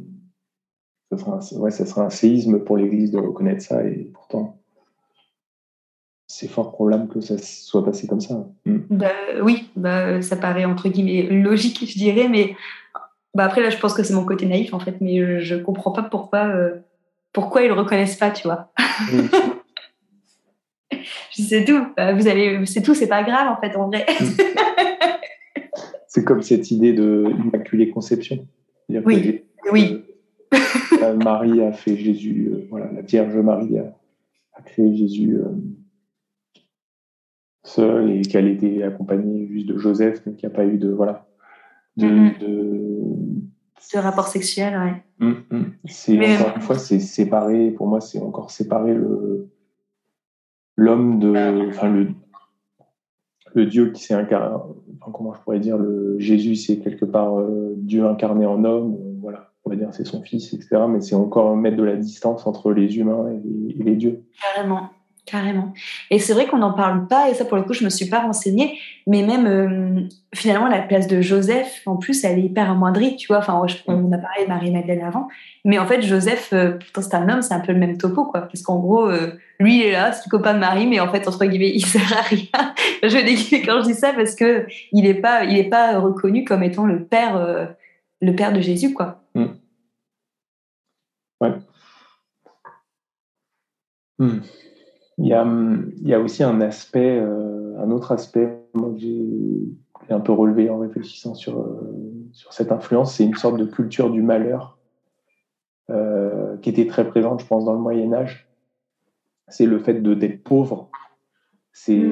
ça 1.11 1.17
sera, 1.17 1.37
un, 1.37 1.59
ouais, 1.59 1.69
ça 1.69 1.85
sera 1.85 2.03
un 2.03 2.09
séisme 2.09 2.59
pour 2.59 2.77
l'Église 2.77 3.11
de 3.11 3.19
reconnaître 3.19 3.61
ça 3.61 3.83
et 3.83 4.09
pourtant, 4.11 4.57
c'est 6.25 6.47
fort 6.47 6.71
probable 6.71 7.09
que 7.09 7.21
ça 7.21 7.37
soit 7.37 7.85
passé 7.85 8.07
comme 8.07 8.21
ça. 8.21 8.47
Mm. 8.65 8.77
Bah, 8.89 9.11
oui, 9.43 9.69
bah, 9.75 10.21
ça 10.23 10.35
paraît 10.35 10.65
entre 10.65 10.89
guillemets 10.89 11.23
logique, 11.29 11.85
je 11.87 11.97
dirais, 11.97 12.27
mais 12.27 12.55
bah, 13.35 13.45
après, 13.45 13.61
là, 13.61 13.69
je 13.69 13.77
pense 13.77 13.93
que 13.93 14.01
c'est 14.01 14.15
mon 14.15 14.25
côté 14.25 14.47
naïf, 14.47 14.73
en 14.73 14.79
fait, 14.79 14.99
mais 14.99 15.19
je, 15.19 15.39
je 15.39 15.55
comprends 15.55 15.91
pas 15.91 16.03
pourquoi, 16.03 16.47
euh, 16.47 16.77
pourquoi 17.33 17.61
ils 17.61 17.67
le 17.67 17.75
reconnaissent 17.75 18.17
pas, 18.17 18.31
tu 18.31 18.47
vois. 18.47 18.71
Mm. 19.11 19.27
C'est 21.31 21.65
tout, 21.65 21.81
Bah, 21.95 22.13
vous 22.13 22.27
allez, 22.27 22.65
c'est 22.65 22.81
tout, 22.81 22.93
c'est 22.93 23.07
pas 23.07 23.23
grave, 23.23 23.47
en 23.47 23.59
fait, 23.61 23.75
en 23.75 23.87
vrai. 23.87 24.05
C'est 26.07 26.23
comme 26.25 26.41
cette 26.41 26.71
idée 26.71 26.93
de 26.93 27.25
immaculée 27.45 27.91
conception. 27.91 28.47
Oui, 28.89 29.43
que, 29.63 29.69
oui. 29.71 30.03
euh, 31.03 31.15
Marie 31.15 31.61
a 31.61 31.71
fait 31.71 31.95
Jésus, 31.95 32.49
euh, 32.51 32.65
voilà, 32.71 32.91
la 32.91 33.01
Vierge 33.01 33.35
Marie 33.37 33.77
a, 33.77 33.95
a 34.53 34.61
créé 34.63 34.95
Jésus 34.95 35.35
euh, 35.35 35.49
seule 37.63 38.09
et 38.11 38.21
qu'elle 38.23 38.47
était 38.47 38.81
accompagnée 38.83 39.47
juste 39.51 39.67
de 39.67 39.77
Joseph, 39.77 40.21
mais 40.25 40.33
qu'il 40.33 40.47
n'y 40.49 40.53
a 40.53 40.57
pas 40.57 40.65
eu 40.65 40.77
de 40.77 40.89
voilà 40.89 41.27
de, 41.97 42.07
Mhm. 42.07 42.31
de- 42.39 43.41
Ce 43.79 43.97
rapport 43.97 44.27
sexuel, 44.27 44.73
ouais. 44.77 45.03
Hum, 45.25 45.43
hum. 45.51 45.73
c'est 45.85 46.17
encore 46.41 46.55
une 46.55 46.61
fois 46.61 46.77
c'est 46.79 46.99
séparé 46.99 47.71
pour 47.71 47.87
moi 47.87 47.99
c'est 48.01 48.19
encore 48.19 48.49
séparé 48.51 48.93
le 48.93 49.49
l'homme 50.79 51.19
de 51.19 51.67
enfin 51.69 51.89
le 51.89 52.07
le 53.53 53.65
Dieu 53.65 53.91
qui 53.91 54.03
s'est 54.03 54.13
incarné 54.13 54.55
enfin, 55.01 55.11
comment 55.11 55.33
je 55.33 55.41
pourrais 55.41 55.59
dire 55.59 55.77
le 55.77 56.17
Jésus 56.19 56.55
c'est 56.55 56.79
quelque 56.79 57.05
part 57.05 57.37
euh, 57.39 57.73
Dieu 57.77 58.05
incarné 58.05 58.45
en 58.45 58.63
homme 58.63 58.97
voilà 59.21 59.51
on 59.65 59.69
va 59.69 59.75
dire 59.75 59.89
c'est 59.91 60.05
son 60.05 60.21
fils 60.21 60.53
etc 60.53 60.81
mais 60.89 61.01
c'est 61.01 61.15
encore 61.15 61.55
mettre 61.55 61.77
de 61.77 61.83
la 61.83 61.95
distance 61.95 62.47
entre 62.47 62.71
les 62.71 62.97
humains 62.97 63.29
et 63.29 63.83
les 63.83 63.95
dieux. 63.95 64.23
Carrément, 64.55 64.89
carrément. 65.29 65.73
Et 66.09 66.19
c'est 66.19 66.33
vrai 66.33 66.47
qu'on 66.47 66.57
n'en 66.57 66.73
parle 66.73 67.07
pas, 67.07 67.29
et 67.29 67.33
ça 67.33 67.45
pour 67.45 67.57
le 67.57 67.63
coup 67.63 67.73
je 67.73 67.83
me 67.83 67.89
suis 67.89 68.07
pas 68.07 68.19
renseignée, 68.19 68.79
mais 69.07 69.23
même 69.23 69.45
euh, 69.47 70.01
finalement 70.33 70.67
la 70.67 70.79
place 70.79 71.07
de 71.07 71.21
Joseph, 71.21 71.81
en 71.85 71.97
plus 71.97 72.23
elle 72.23 72.39
est 72.39 72.43
hyper 72.43 72.69
amoindrie, 72.69 73.15
tu 73.15 73.27
vois. 73.27 73.39
Enfin, 73.39 73.61
on 73.87 74.11
a 74.11 74.17
parlé 74.17 74.43
de 74.43 74.47
Marie-Madeleine 74.47 75.03
avant, 75.03 75.27
mais 75.65 75.77
en 75.77 75.85
fait 75.85 76.01
Joseph, 76.01 76.49
euh, 76.53 76.71
pourtant 76.71 77.01
c'est 77.01 77.15
un 77.15 77.29
homme, 77.29 77.41
c'est 77.41 77.53
un 77.53 77.59
peu 77.59 77.73
le 77.73 77.79
même 77.79 77.97
topo, 77.97 78.25
quoi. 78.25 78.41
Parce 78.41 78.61
qu'en 78.61 78.79
gros, 78.79 79.07
euh, 79.07 79.33
lui 79.59 79.79
il 79.79 79.85
est 79.85 79.91
là, 79.91 80.11
c'est 80.11 80.23
le 80.25 80.29
copain 80.29 80.53
de 80.53 80.59
Marie, 80.59 80.87
mais 80.87 80.99
en 80.99 81.11
fait 81.11 81.27
entre 81.27 81.45
guillemets 81.45 81.71
il 81.73 81.85
sert 81.85 82.17
à 82.17 82.21
rien. 82.21 82.73
je 83.03 83.09
vais 83.09 83.23
déguiser 83.23 83.61
quand 83.61 83.81
je 83.81 83.87
dis 83.87 83.95
ça 83.95 84.13
parce 84.13 84.35
que 84.35 84.65
il 84.91 85.05
est 85.05 85.15
pas, 85.21 85.43
il 85.45 85.57
est 85.57 85.69
pas 85.69 85.99
reconnu 85.99 86.43
comme 86.43 86.63
étant 86.63 86.85
le 86.85 87.03
père, 87.03 87.69
le 88.21 88.35
père 88.35 88.53
de 88.53 88.61
Jésus, 88.61 88.93
quoi. 88.93 89.21
Hmm. 94.19 94.39
Il 95.19 95.27
y 95.27 95.33
a, 95.33 95.45
il 95.45 96.07
y 96.07 96.13
a 96.13 96.19
aussi 96.19 96.43
un 96.43 96.61
aspect, 96.61 97.19
euh, 97.19 97.77
un 97.77 97.91
autre 97.91 98.11
aspect 98.11 98.57
moi, 98.73 98.89
que 98.91 98.99
j'ai 98.99 100.13
un 100.13 100.19
peu 100.19 100.31
relevé 100.31 100.69
en 100.69 100.79
réfléchissant 100.79 101.33
sur, 101.33 101.59
euh, 101.59 102.29
sur 102.31 102.53
cette 102.53 102.71
influence, 102.71 103.15
c'est 103.15 103.25
une 103.25 103.35
sorte 103.35 103.57
de 103.57 103.65
culture 103.65 104.09
du 104.09 104.21
malheur 104.21 104.77
euh, 105.89 106.57
qui 106.57 106.69
était 106.69 106.87
très 106.87 107.05
présente, 107.05 107.41
je 107.41 107.47
pense, 107.47 107.65
dans 107.65 107.73
le 107.73 107.79
Moyen 107.79 108.13
Âge. 108.13 108.47
C'est 109.47 109.65
le 109.65 109.79
fait 109.79 109.95
de 109.95 110.13
d'être 110.13 110.43
pauvre. 110.43 110.89
C'est, 111.71 112.09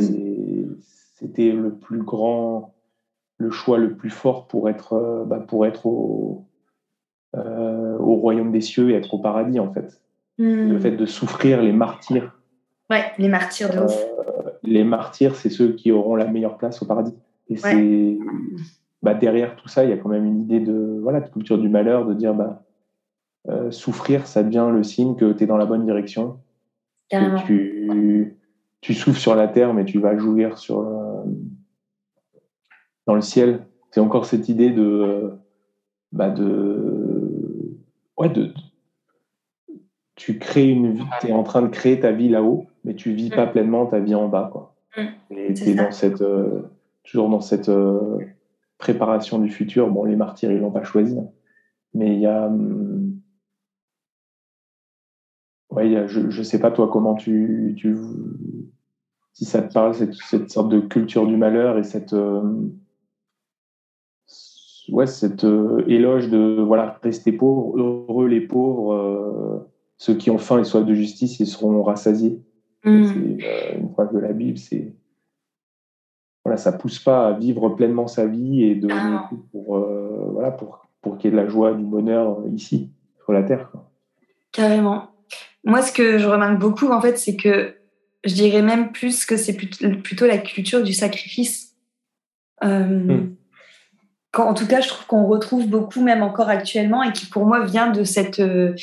C'était 1.15 1.52
le 1.52 1.76
plus 1.76 2.04
grand, 2.04 2.74
le 3.38 3.52
choix 3.52 3.78
le 3.78 3.96
plus 3.96 4.10
fort 4.10 4.48
pour 4.48 4.70
être, 4.70 5.26
bah, 5.28 5.39
pour 5.39 5.65
être 5.65 5.86
au, 5.86 6.46
euh, 7.36 7.98
au 7.98 8.15
royaume 8.15 8.52
des 8.52 8.62
cieux 8.62 8.91
et 8.91 8.93
être 8.96 9.13
au 9.13 9.20
paradis, 9.20 9.60
en 9.60 9.72
fait. 9.72 10.02
Le 10.39 10.78
fait 10.80 10.91
de 10.91 11.06
souffrir 11.06 11.62
les 11.62 11.72
martyrs 11.72 12.37
Ouais, 12.89 13.04
les 13.17 13.28
martyrs 13.28 13.73
de 13.73 13.80
ouf. 13.80 13.95
euh, 13.95 14.52
les 14.63 14.84
martyrs, 14.84 15.36
c'est 15.36 15.50
ceux 15.50 15.73
qui 15.73 15.91
auront 15.91 16.15
la 16.15 16.26
meilleure 16.26 16.58
place 16.58 16.82
au 16.82 16.86
paradis. 16.86 17.13
Et 17.50 17.56
c'est 17.58 18.17
bah, 19.02 19.13
derrière 19.13 19.56
tout 19.56 19.67
ça, 19.67 19.84
il 19.84 19.89
y 19.89 19.93
a 19.93 19.97
quand 19.97 20.10
même 20.10 20.26
une 20.26 20.41
idée 20.41 20.60
de 20.60 21.00
voilà 21.02 21.21
de 21.21 21.30
culture 21.30 21.58
du 21.58 21.69
malheur, 21.69 22.06
de 22.06 22.13
dire 22.13 22.34
bah 22.34 22.63
euh, 23.50 23.71
souffrir, 23.71 24.28
ça 24.28 24.43
devient 24.43 24.69
le 24.71 24.84
signe 24.84 25.15
que 25.15 25.32
tu 25.32 25.43
es 25.43 25.47
dans 25.47 25.58
la 25.58 25.65
bonne 25.65 25.86
direction. 25.86 26.39
Que 27.10 27.45
tu, 27.45 28.38
tu 28.82 28.93
souffres 28.93 29.19
sur 29.19 29.36
la 29.36 29.47
terre, 29.47 29.73
mais 29.73 29.86
tu 29.86 30.00
vas 30.00 30.17
jouir 30.17 30.58
sur 30.58 30.80
euh, 30.80 31.23
dans 33.06 33.15
le 33.15 33.21
ciel. 33.21 33.65
C'est 33.91 34.02
encore 34.02 34.26
cette 34.26 34.50
idée 34.50 34.71
de 34.71 34.84
euh, 34.84 35.30
bah, 36.12 36.30
de 36.30 37.78
ouais 38.17 38.30
de 38.30 38.54
tu 40.15 40.39
crées 40.39 40.67
une 40.67 40.91
vie, 40.91 41.06
tu 41.21 41.28
es 41.28 41.32
en 41.32 41.43
train 41.43 41.62
de 41.62 41.67
créer 41.67 42.00
ta 42.00 42.12
vie 42.12 42.28
là-haut, 42.28 42.66
mais 42.88 42.95
tu 42.95 43.12
vis 43.12 43.30
pas 43.30 43.45
pleinement 43.45 43.86
ta 43.86 44.00
vie 44.00 44.15
en 44.15 44.30
bas. 44.30 44.50
Quoi. 44.52 44.73
Mm. 44.97 45.02
Et 45.38 45.54
tu 45.54 45.63
es 45.65 45.76
ça. 45.76 45.84
dans 45.84 45.91
cette, 45.91 46.21
euh, 46.21 46.62
toujours 47.04 47.28
dans 47.30 47.41
cette 47.41 47.67
euh, 47.67 48.17
préparation 48.78 49.39
du 49.39 49.50
futur. 49.50 49.89
Bon, 49.89 50.06
les 50.06 50.15
martyrs, 50.15 50.52
ils 50.54 50.60
l'ont 50.60 50.71
pas 50.71 50.84
choisi. 50.84 51.19
hein. 51.19 51.28
Mais 51.93 52.13
il 52.15 52.19
y 52.21 52.26
a. 52.26 52.47
hum, 52.47 53.19
Ouais, 55.69 55.86
il 55.88 55.91
y 55.91 55.97
a- 55.97 56.08
je, 56.08 56.30
je 56.30 56.41
sais 56.43 56.60
pas, 56.60 56.71
toi, 56.71 56.88
comment 56.91 57.13
tu. 57.15 57.76
tu 57.78 57.95
si 59.34 59.43
ça 59.45 59.62
te 59.62 59.71
parle, 59.73 59.93
cette, 59.93 60.13
cette 60.15 60.50
sorte 60.50 60.69
de 60.69 60.80
culture 60.80 61.28
du 61.28 61.36
malheur 61.36 61.78
et 61.78 61.84
cette. 61.84 62.13
euh, 62.13 62.41
ouais, 64.89 65.08
cette 65.08 65.45
éloge 65.88 66.30
de 66.30 66.62
voilà, 66.62 66.97
rester 67.04 67.34
pauvre, 67.34 67.78
heureux 67.78 68.28
les 68.28 68.41
pauvres, 68.41 69.67
ceux 69.97 70.15
qui 70.15 70.32
ont 70.32 70.38
faim 70.38 70.60
et 70.60 70.63
soif 70.63 70.86
de 70.86 70.93
justice, 70.93 71.39
ils 71.41 71.47
seront 71.47 71.84
rassasiés. 71.84 72.41
Mm. 72.89 73.38
Euh, 73.43 73.80
une 73.80 73.89
phrase 73.91 74.12
de 74.13 74.19
la 74.19 74.34
Bible, 74.34 74.58
c'est 74.58 74.93
voilà, 76.45 76.58
ça 76.58 76.71
pousse 76.71 77.00
pas 77.00 77.28
à 77.28 77.34
vivre 77.34 77.69
pleinement 77.69 78.08
sa 78.08 78.26
vie 78.26 78.63
et 78.63 78.76
de 78.76 78.88
Ah. 78.91 79.30
pour 79.52 79.78
euh, 79.78 80.30
voilà 80.32 80.52
pour 80.52 80.88
pour 81.02 81.17
qu'il 81.17 81.26
y 81.26 81.34
ait 81.34 81.38
de 81.38 81.41
la 81.43 81.47
joie, 81.50 81.73
du 81.73 81.84
bonheur 81.84 82.39
euh, 82.39 82.50
ici 82.56 82.89
sur 83.23 83.34
la 83.34 83.43
terre. 83.43 83.69
quoi. 83.71 83.89
Carrément. 84.52 85.12
Moi, 85.63 85.82
ce 85.82 85.91
que 85.91 86.17
je 86.17 86.26
remarque 86.28 86.60
beaucoup, 86.60 86.88
en 86.88 87.02
fait, 87.02 87.17
c'est 87.17 87.36
que 87.36 87.76
je 88.23 88.34
dirais 88.34 88.62
même 88.62 88.91
plus 88.91 89.26
que 89.26 89.36
c'est 89.38 89.56
plutôt, 89.56 90.26
la 90.26 90.38
culture 90.38 90.82
du 90.84 90.93
sacrifice. 90.93 91.76
Euh, 92.63 92.86
Mm. 92.86 93.36
quand, 94.32 94.47
en 94.47 94.54
tout 94.54 94.65
cas, 94.67 94.82
je 94.82 94.88
trouve 94.88 95.06
qu'on 95.08 95.26
retrouve 95.26 95.67
beaucoup, 95.67 96.02
même 96.02 96.23
encore 96.23 96.50
actuellement, 96.50 97.04
et 97.04 97.12
qui 97.12 97.26
pour 97.28 97.45
moi 97.45 97.63
vient 97.65 97.91
de, 97.91 98.04
cette, 98.04 98.41
de 98.41 98.76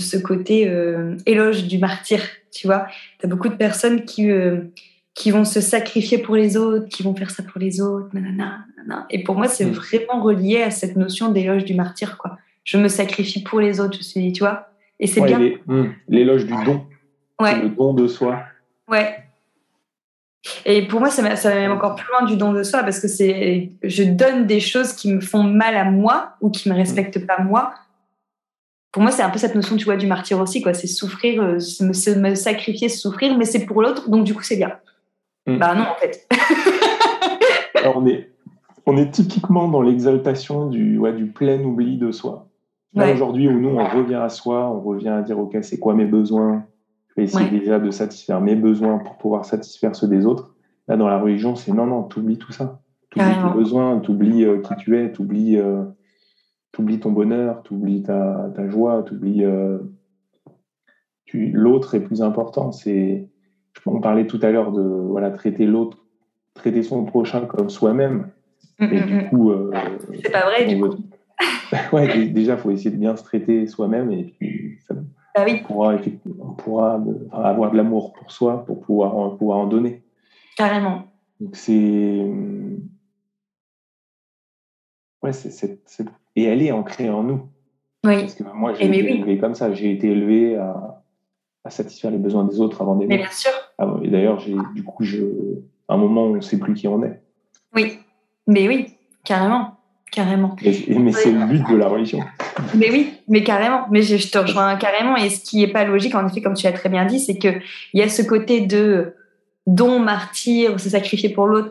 ce 0.00 0.16
côté 0.16 0.68
euh, 0.68 1.16
éloge 1.26 1.66
du 1.66 1.78
martyr. 1.78 2.20
Tu 2.52 2.66
vois, 2.66 2.86
tu 3.18 3.26
as 3.26 3.28
beaucoup 3.28 3.48
de 3.48 3.54
personnes 3.56 4.04
qui, 4.04 4.30
euh, 4.30 4.62
qui 5.14 5.30
vont 5.30 5.44
se 5.44 5.60
sacrifier 5.60 6.18
pour 6.18 6.36
les 6.36 6.56
autres, 6.56 6.88
qui 6.88 7.02
vont 7.02 7.14
faire 7.14 7.30
ça 7.30 7.42
pour 7.42 7.60
les 7.60 7.80
autres, 7.80 8.08
nanana, 8.12 8.64
nanana. 8.76 9.06
Et 9.10 9.22
pour 9.22 9.36
moi, 9.36 9.48
c'est 9.48 9.66
Mm. 9.66 9.70
vraiment 9.72 10.22
relié 10.22 10.62
à 10.62 10.70
cette 10.70 10.96
notion 10.96 11.30
d'éloge 11.30 11.64
du 11.64 11.74
martyr. 11.74 12.16
Quoi. 12.18 12.38
Je 12.64 12.78
me 12.78 12.88
sacrifie 12.88 13.42
pour 13.42 13.60
les 13.60 13.80
autres, 13.80 13.96
je 13.98 14.02
suis, 14.04 14.32
tu 14.32 14.40
vois. 14.40 14.68
Et 14.98 15.06
c'est 15.06 15.20
Ouais, 15.20 15.26
bien. 15.26 15.50
hum, 15.68 15.92
l'éloge 16.08 16.44
du 16.46 16.52
don, 16.64 16.86
Ouais. 17.40 17.62
le 17.62 17.68
don 17.70 17.94
de 17.94 18.06
soi. 18.06 18.40
Ouais. 18.88 19.16
Et 20.64 20.86
pour 20.88 21.00
moi, 21.00 21.10
ça 21.10 21.22
va 21.22 21.54
même 21.54 21.72
encore 21.72 21.94
plus 21.96 22.06
loin 22.10 22.26
du 22.26 22.36
don 22.36 22.52
de 22.52 22.62
soi 22.62 22.82
parce 22.82 22.98
que 23.00 23.08
c'est, 23.08 23.70
je 23.82 24.02
donne 24.04 24.46
des 24.46 24.60
choses 24.60 24.94
qui 24.94 25.12
me 25.12 25.20
font 25.20 25.42
mal 25.42 25.76
à 25.76 25.84
moi 25.84 26.34
ou 26.40 26.50
qui 26.50 26.68
me 26.70 26.74
respectent 26.74 27.26
pas 27.26 27.42
moi. 27.42 27.74
Pour 28.92 29.02
moi, 29.02 29.12
c'est 29.12 29.22
un 29.22 29.30
peu 29.30 29.38
cette 29.38 29.54
notion, 29.54 29.76
tu 29.76 29.84
vois, 29.84 29.96
du 29.96 30.06
martyr 30.06 30.40
aussi, 30.40 30.62
quoi. 30.62 30.74
C'est 30.74 30.88
souffrir, 30.88 31.40
euh, 31.40 31.58
me, 31.80 32.20
me, 32.20 32.34
sacrifier, 32.34 32.88
souffrir, 32.88 33.38
mais 33.38 33.44
c'est 33.44 33.64
pour 33.64 33.82
l'autre, 33.82 34.10
donc 34.10 34.24
du 34.24 34.34
coup, 34.34 34.42
c'est 34.42 34.56
bien. 34.56 34.72
Mm. 35.46 35.58
Bah 35.58 35.74
non, 35.74 35.84
en 35.84 35.94
fait. 35.94 36.28
on 37.94 38.06
est, 38.06 38.30
on 38.86 38.96
est 38.96 39.10
typiquement 39.10 39.68
dans 39.68 39.82
l'exaltation 39.82 40.66
du, 40.68 40.98
ouais, 40.98 41.12
du 41.12 41.26
plein 41.26 41.60
oubli 41.60 41.98
de 41.98 42.10
soi. 42.10 42.48
Aujourd'hui, 42.96 43.48
où 43.48 43.60
nous, 43.60 43.68
on 43.68 43.84
revient 43.84 44.16
à 44.16 44.28
soi, 44.28 44.68
on 44.68 44.80
revient 44.80 45.10
à 45.10 45.22
dire, 45.22 45.38
OK, 45.38 45.56
c'est 45.62 45.78
quoi 45.78 45.94
mes 45.94 46.06
besoins? 46.06 46.64
Je 47.08 47.14
vais 47.16 47.24
essayer 47.24 47.48
déjà 47.48 47.78
de 47.78 47.90
satisfaire 47.90 48.40
mes 48.40 48.56
besoins 48.56 48.98
pour 48.98 49.16
pouvoir 49.16 49.44
satisfaire 49.44 49.94
ceux 49.94 50.08
des 50.08 50.26
autres. 50.26 50.54
Là, 50.88 50.96
dans 50.96 51.06
la 51.06 51.18
religion, 51.18 51.54
c'est 51.54 51.72
non, 51.72 51.86
non, 51.86 52.02
t'oublies 52.02 52.38
tout 52.38 52.50
ça. 52.50 52.80
T'oublies 53.10 53.30
tes 53.30 53.58
besoins, 53.58 53.98
t'oublies 54.00 54.44
euh, 54.44 54.58
qui 54.58 54.74
tu 54.76 54.98
es, 54.98 55.12
t'oublies 55.12 55.56
euh, 55.56 55.84
oublies 56.78 57.00
ton 57.00 57.12
bonheur, 57.12 57.62
t'oublies 57.62 58.02
ta, 58.02 58.50
ta 58.54 58.68
joie, 58.68 59.02
t'oublies... 59.02 59.44
Euh, 59.44 59.78
l'autre 61.32 61.94
est 61.94 62.00
plus 62.00 62.22
important. 62.22 62.72
C'est, 62.72 63.28
on 63.86 64.00
parlait 64.00 64.26
tout 64.26 64.40
à 64.42 64.50
l'heure 64.50 64.72
de 64.72 64.82
voilà, 64.82 65.30
traiter 65.30 65.66
l'autre, 65.66 66.04
traiter 66.54 66.82
son 66.82 67.04
prochain 67.04 67.46
comme 67.46 67.70
soi-même. 67.70 68.30
Mm, 68.78 68.84
et 68.84 69.00
du 69.00 69.14
mm, 69.14 69.18
mm. 69.18 69.28
coup... 69.28 69.50
Euh, 69.50 69.70
c'est 70.22 70.32
pas 70.32 70.46
vrai, 70.46 70.66
du 70.66 70.80
coup. 70.80 70.96
ouais, 71.92 72.28
déjà, 72.28 72.54
il 72.54 72.58
faut 72.58 72.70
essayer 72.70 72.90
de 72.90 72.96
bien 72.96 73.16
se 73.16 73.24
traiter 73.24 73.66
soi-même 73.66 74.10
et 74.10 74.24
puis 74.24 74.78
ça, 74.86 74.94
bah 75.34 75.44
oui. 75.46 75.60
on 75.62 75.72
pourra, 75.72 75.96
on 76.40 76.52
pourra 76.54 77.00
avoir 77.32 77.70
de 77.70 77.76
l'amour 77.76 78.12
pour 78.12 78.30
soi 78.32 78.64
pour 78.64 78.80
pouvoir, 78.80 79.36
pouvoir 79.36 79.58
en 79.58 79.66
donner. 79.66 80.02
Carrément. 80.56 81.04
Donc 81.38 81.56
c'est. 81.56 82.26
Ouais, 85.22 85.32
c'est, 85.32 85.78
et 86.36 86.44
elle 86.44 86.62
est 86.62 86.72
ancrée 86.72 87.10
en 87.10 87.22
nous. 87.22 87.42
Oui. 88.04 88.20
Parce 88.20 88.34
que 88.34 88.44
moi, 88.54 88.72
j'ai 88.74 88.86
été 88.86 89.10
élevé 89.10 89.38
comme 89.38 89.54
ça. 89.54 89.72
J'ai 89.72 89.92
été 89.92 90.08
élevé 90.08 90.56
à, 90.56 91.02
à, 91.64 91.70
satisfaire 91.70 92.10
les 92.10 92.18
besoins 92.18 92.44
des 92.44 92.60
autres 92.60 92.80
avant 92.80 92.96
d'aimer. 92.96 93.16
Mais 93.16 93.22
bien 93.22 93.30
sûr. 93.30 93.50
Ah 93.78 93.94
et 94.02 94.08
d'ailleurs, 94.08 94.42
du 94.74 94.82
coup, 94.82 95.04
je, 95.04 95.22
à 95.88 95.94
un 95.94 95.96
moment, 95.98 96.24
on 96.24 96.36
ne 96.36 96.40
sait 96.40 96.58
plus 96.58 96.74
qui 96.74 96.88
on 96.88 97.02
est. 97.02 97.20
Oui. 97.74 97.98
Mais 98.46 98.66
oui, 98.68 98.94
carrément. 99.24 99.76
Carrément. 100.10 100.56
mais 100.60 100.72
c'est 101.12 101.30
le 101.30 101.46
but 101.46 101.68
de 101.70 101.76
la 101.76 101.86
religion. 101.86 102.18
Mais 102.74 102.90
oui, 102.90 103.14
mais 103.28 103.42
carrément. 103.44 103.86
Mais 103.90 104.02
je, 104.02 104.30
te 104.30 104.38
rejoins 104.38 104.76
carrément. 104.76 105.16
Et 105.16 105.30
ce 105.30 105.42
qui 105.42 105.58
n'est 105.58 105.72
pas 105.72 105.84
logique, 105.84 106.14
en 106.14 106.26
effet, 106.26 106.40
comme 106.40 106.54
tu 106.54 106.64
l'as 106.66 106.72
très 106.72 106.88
bien 106.88 107.06
dit, 107.06 107.20
c'est 107.20 107.38
qu'il 107.38 107.62
y 107.94 108.02
a 108.02 108.08
ce 108.08 108.22
côté 108.22 108.60
de 108.60 109.14
don, 109.70 110.00
martyr, 110.00 110.78
se 110.80 110.90
sacrifier 110.90 111.28
pour 111.28 111.46
l'autre, 111.46 111.68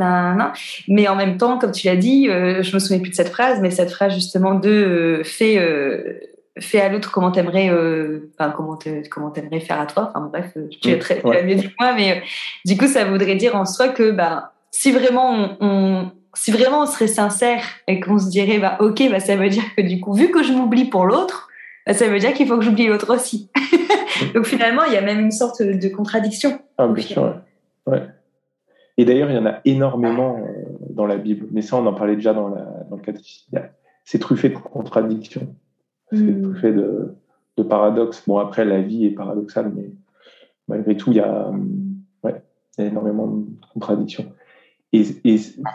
mais 0.88 1.08
en 1.08 1.16
même 1.16 1.38
temps, 1.38 1.58
comme 1.58 1.72
tu 1.72 1.88
l'as 1.88 1.96
dit, 1.96 2.30
euh, 2.30 2.64
je 2.64 2.74
me 2.74 2.80
souviens 2.80 3.00
plus 3.00 3.10
de 3.10 3.16
cette 3.16 3.30
phrase, 3.30 3.60
mais 3.62 3.72
cette 3.72 3.92
phrase 3.92 4.14
justement 4.14 4.56
de 4.56 4.70
euh, 4.70 5.24
fais, 5.24 5.60
euh, 5.60 6.20
fais 6.58 6.80
à 6.80 6.90
l'autre 6.90 7.12
comment 7.12 7.32
t'aimerais, 7.32 7.70
enfin 8.38 8.52
comment 8.52 8.78
comment 9.12 9.32
t'aimerais 9.32 9.60
faire 9.60 9.80
à 9.80 9.86
toi. 9.86 10.12
Enfin 10.16 10.30
bref, 10.32 10.54
tu 10.82 10.90
es 10.90 10.98
très 10.98 11.22
mieux 11.24 11.56
que 11.56 11.68
moi, 11.80 11.94
mais 11.94 12.24
du 12.66 12.78
coup, 12.78 12.88
ça 12.88 13.06
voudrait 13.06 13.36
dire 13.36 13.56
en 13.56 13.66
soi 13.66 13.90
que 13.90 14.12
bah 14.12 14.54
si 14.72 14.92
vraiment 14.92 15.58
on 15.60 16.12
si 16.36 16.52
vraiment 16.52 16.84
on 16.84 16.86
serait 16.86 17.08
sincère 17.08 17.64
et 17.88 18.00
qu'on 18.00 18.18
se 18.18 18.30
dirait, 18.30 18.60
bah, 18.60 18.78
ok, 18.80 19.10
bah, 19.10 19.20
ça 19.20 19.36
veut 19.36 19.50
dire 19.50 19.64
que 19.76 19.82
du 19.82 20.00
coup, 20.00 20.14
vu 20.14 20.30
que 20.30 20.44
je 20.44 20.54
m'oublie 20.54 20.86
pour 20.86 21.06
l'autre, 21.06 21.50
bah, 21.86 21.94
ça 21.94 22.08
veut 22.08 22.20
dire 22.20 22.34
qu'il 22.34 22.48
faut 22.48 22.58
que 22.58 22.64
j'oublie 22.64 22.88
l'autre 22.88 23.14
aussi. 23.14 23.50
Donc 24.36 24.46
finalement, 24.46 24.84
il 24.84 24.94
y 24.94 24.98
a 24.98 25.02
même 25.02 25.20
une 25.20 25.32
sorte 25.32 25.62
de 25.62 25.88
contradiction. 25.90 26.60
Ah, 26.78 26.88
bien 26.88 27.04
sûr, 27.04 27.42
ouais. 27.88 28.08
Et 28.98 29.06
d'ailleurs, 29.06 29.32
il 29.32 29.36
y 29.36 29.40
en 29.40 29.46
a 29.46 29.62
énormément 29.64 30.40
euh, 30.40 30.64
dans 30.90 31.06
la 31.06 31.18
Bible. 31.18 31.48
Mais 31.52 31.62
ça, 31.62 31.78
on 31.78 31.86
en 31.86 31.94
parlait 31.94 32.16
déjà 32.16 32.34
dans, 32.34 32.50
la, 32.50 32.66
dans 32.90 32.98
le 32.98 33.02
catéchisme. 33.02 33.58
C'est 34.04 34.20
truffé 34.20 34.50
de 34.50 34.58
contradictions. 34.58 35.56
C'est 36.12 36.18
hmm. 36.18 36.42
truffé 36.42 36.74
de, 36.74 37.16
de 37.58 37.64
paradoxes. 37.64 38.24
Bon, 38.28 38.40
après, 38.40 38.66
la 38.66 38.82
vie 38.82 39.06
est 39.06 39.12
paradoxale, 39.12 39.72
mais 39.74 39.92
malgré 40.68 40.98
tout, 40.98 41.12
il 41.12 41.18
y 41.18 41.22
a, 41.22 41.50
ouais, 42.24 42.44
il 42.78 42.84
y 42.84 42.88
a 42.88 42.90
énormément 42.90 43.28
de 43.28 43.46
contradictions. 43.74 44.32
Et, 44.92 45.06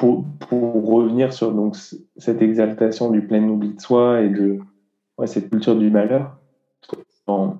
pour, 0.00 0.24
pour, 0.40 0.86
revenir 0.86 1.32
sur 1.32 1.52
donc, 1.52 1.76
cette 2.16 2.42
exaltation 2.42 3.10
du 3.10 3.26
plein 3.26 3.42
oubli 3.44 3.74
de 3.74 3.80
soi 3.80 4.22
et 4.22 4.28
de 4.28 4.58
ouais, 5.16 5.28
cette 5.28 5.50
culture 5.50 5.76
du 5.76 5.90
malheur, 5.90 6.36
dans 7.26 7.58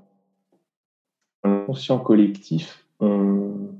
conscient 1.66 1.98
collectif, 1.98 2.86
on 3.00 3.70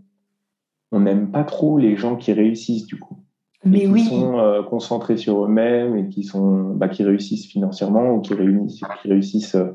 n'aime 1.01 1.31
pas 1.31 1.45
trop 1.45 1.79
les 1.79 1.97
gens 1.97 2.17
qui 2.17 2.33
réussissent 2.33 2.87
du 2.87 2.99
coup. 2.99 3.17
Mais 3.65 3.81
qui 3.81 3.87
oui. 3.87 4.05
sont 4.05 4.39
euh, 4.39 4.63
concentrés 4.63 5.17
sur 5.17 5.45
eux-mêmes 5.45 5.97
et 5.97 6.09
qui 6.09 6.23
sont 6.23 6.75
bah, 6.75 6.89
qui 6.89 7.03
réussissent 7.03 7.47
financièrement 7.47 8.15
ou 8.15 8.21
qui 8.21 8.35
réussissent, 8.35 8.83
qui 9.01 9.09
réussissent 9.09 9.55
euh, 9.55 9.71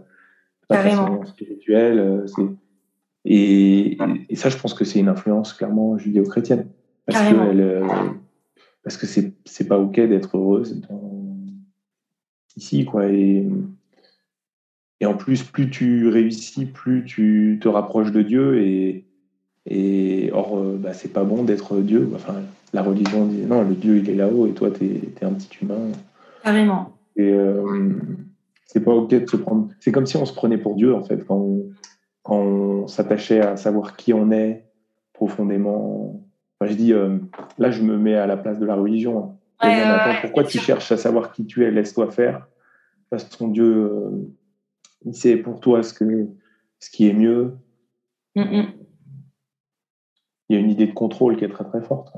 Carrément. 0.69 1.25
spirituelle. 1.25 1.99
Euh, 1.99 2.25
et, 3.25 3.97
et, 4.29 4.35
ça, 4.35 4.49
je 4.49 4.57
pense 4.57 4.73
que 4.73 4.85
c'est 4.85 4.99
une 4.99 5.09
influence 5.09 5.53
clairement 5.53 5.97
judéo-chrétienne. 5.97 6.67
Parce 7.05 7.29
que, 7.29 7.35
euh, 7.35 7.87
parce 8.83 8.97
que 8.97 9.07
c'est, 9.07 9.33
c'est 9.45 9.67
pas 9.67 9.79
OK 9.79 9.95
d'être 9.95 10.37
heureuse 10.37 10.81
ici, 12.55 12.85
quoi. 12.85 13.07
Et, 13.07 13.47
et 14.99 15.05
en 15.05 15.15
plus, 15.15 15.43
plus 15.43 15.69
tu 15.69 16.07
réussis, 16.09 16.65
plus 16.65 17.05
tu 17.05 17.59
te 17.61 17.67
rapproches 17.67 18.11
de 18.11 18.21
Dieu. 18.21 18.61
Et, 18.61 19.05
et 19.69 20.31
or, 20.33 20.57
euh, 20.57 20.77
bah, 20.77 20.93
c'est 20.93 21.13
pas 21.13 21.23
bon 21.23 21.43
d'être 21.43 21.77
Dieu. 21.77 22.09
Enfin, 22.15 22.35
la 22.73 22.81
religion 22.81 23.25
dit 23.25 23.43
non, 23.45 23.63
le 23.63 23.75
Dieu, 23.75 23.97
il 23.97 24.09
est 24.09 24.15
là-haut 24.15 24.47
et 24.47 24.51
toi, 24.51 24.71
tu 24.71 24.85
es, 24.85 25.23
un 25.23 25.33
petit 25.33 25.49
humain. 25.61 25.91
Carrément. 26.43 26.93
Et 27.15 27.31
euh, 27.31 27.93
c'est 28.65 28.83
pas 28.83 28.93
OK 28.93 29.09
de 29.09 29.29
se 29.29 29.37
prendre. 29.37 29.69
C'est 29.79 29.91
comme 29.91 30.05
si 30.05 30.17
on 30.17 30.25
se 30.25 30.33
prenait 30.33 30.57
pour 30.57 30.75
Dieu, 30.75 30.93
en 30.93 31.03
fait, 31.03 31.25
quand 31.25 31.35
on, 31.35 31.69
quand 32.23 32.37
on 32.37 32.87
s'attachait 32.87 33.41
à 33.41 33.57
savoir 33.57 33.95
qui 33.95 34.13
on 34.13 34.31
est 34.31 34.65
profondément 35.13 36.19
je 36.67 36.73
dis, 36.73 36.93
euh, 36.93 37.17
là, 37.57 37.71
je 37.71 37.81
me 37.81 37.97
mets 37.97 38.15
à 38.15 38.27
la 38.27 38.37
place 38.37 38.59
de 38.59 38.65
la 38.65 38.75
religion. 38.75 39.37
Hein. 39.61 40.17
pourquoi 40.21 40.43
tu 40.43 40.59
cherches 40.59 40.91
à 40.91 40.97
savoir 40.97 41.31
qui 41.31 41.45
tu 41.45 41.65
es? 41.65 41.71
Laisse-toi 41.71 42.11
faire. 42.11 42.47
Parce 43.09 43.23
que 43.23 43.37
ton 43.37 43.47
Dieu, 43.47 43.65
euh, 43.65 44.09
il 45.05 45.15
sait 45.15 45.37
pour 45.37 45.59
toi 45.59 45.83
ce, 45.83 45.93
que, 45.93 46.27
ce 46.79 46.89
qui 46.89 47.07
est 47.07 47.13
mieux. 47.13 47.53
Mm, 48.35 48.41
mm. 48.41 48.73
Il 50.49 50.55
y 50.55 50.59
a 50.59 50.61
une 50.61 50.71
idée 50.71 50.87
de 50.87 50.93
contrôle 50.93 51.37
qui 51.37 51.45
est 51.45 51.49
très, 51.49 51.63
très 51.63 51.81
forte. 51.81 52.13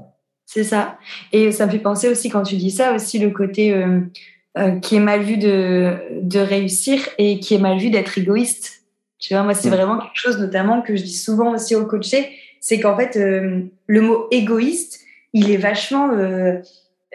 C'est 0.46 0.64
ça. 0.64 0.98
Et 1.32 1.52
ça 1.52 1.66
me 1.66 1.72
fait 1.72 1.80
penser 1.80 2.10
aussi, 2.10 2.30
quand 2.30 2.44
tu 2.44 2.56
dis 2.56 2.72
ça, 2.72 2.96
aussi 2.96 3.20
le 3.20 3.30
côté 3.30 3.74
euh, 3.74 4.80
qui 4.82 4.96
est 4.96 5.02
mal 5.02 5.22
vu 5.22 5.38
de, 5.38 5.98
de 6.22 6.40
réussir 6.40 7.00
et 7.18 7.40
qui 7.40 7.56
est 7.56 7.60
mal 7.60 7.78
vu 7.78 7.90
d'être 7.90 8.18
égoïste. 8.18 8.84
Tu 9.20 9.34
vois, 9.34 9.44
moi, 9.44 9.54
c'est 9.54 9.70
mm. 9.70 9.74
vraiment 9.74 9.98
quelque 10.00 10.16
chose, 10.16 10.40
notamment, 10.40 10.82
que 10.82 10.96
je 10.96 11.04
dis 11.04 11.16
souvent 11.16 11.54
aussi 11.54 11.76
aux 11.76 11.86
coachés 11.86 12.30
c'est 12.62 12.80
qu'en 12.80 12.96
fait, 12.96 13.18
euh, 13.18 13.64
le 13.88 14.02
mot 14.02 14.28
égoïste, 14.32 15.02
il 15.34 15.52
est 15.52 15.58
vachement, 15.58 16.12
euh, 16.14 16.60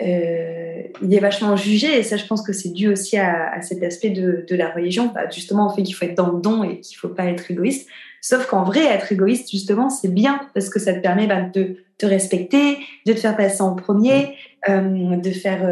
euh, 0.03 0.83
il 1.01 1.15
est 1.15 1.21
vachement 1.21 1.57
jugé. 1.57 1.99
Et 1.99 2.03
ça, 2.03 2.17
je 2.17 2.27
pense 2.27 2.43
que 2.43 2.53
c'est 2.53 2.73
dû 2.73 2.89
aussi 2.89 3.17
à, 3.17 3.63
cet 3.63 3.83
aspect 3.83 4.11
de, 4.11 4.45
la 4.51 4.71
religion, 4.71 5.13
bah, 5.15 5.31
justement 5.31 5.69
au 5.69 5.75
fait 5.75 5.85
qu'il 5.85 5.95
faut 5.95 6.05
être 6.05 6.17
dans 6.17 6.33
le 6.33 6.43
don 6.43 6.65
et 6.65 6.81
qu'il 6.81 6.99
faut 6.99 7.09
pas 7.09 7.27
être 7.27 7.51
égoïste. 7.51 7.89
Sauf 8.29 8.47
qu'en 8.47 8.65
vrai, 8.65 8.85
être 8.85 9.13
égoïste, 9.13 9.51
justement, 9.51 9.89
c'est 9.89 10.13
bien 10.13 10.41
parce 10.53 10.69
que 10.69 10.81
ça 10.81 10.93
te 10.93 10.99
permet 10.99 11.29
bah, 11.29 11.43
de 11.43 11.77
te 11.97 12.07
respecter, 12.07 12.79
de 13.07 13.13
te 13.13 13.19
faire 13.19 13.37
passer 13.37 13.63
en 13.63 13.77
premier, 13.77 14.35
de 14.69 15.31
faire, 15.31 15.63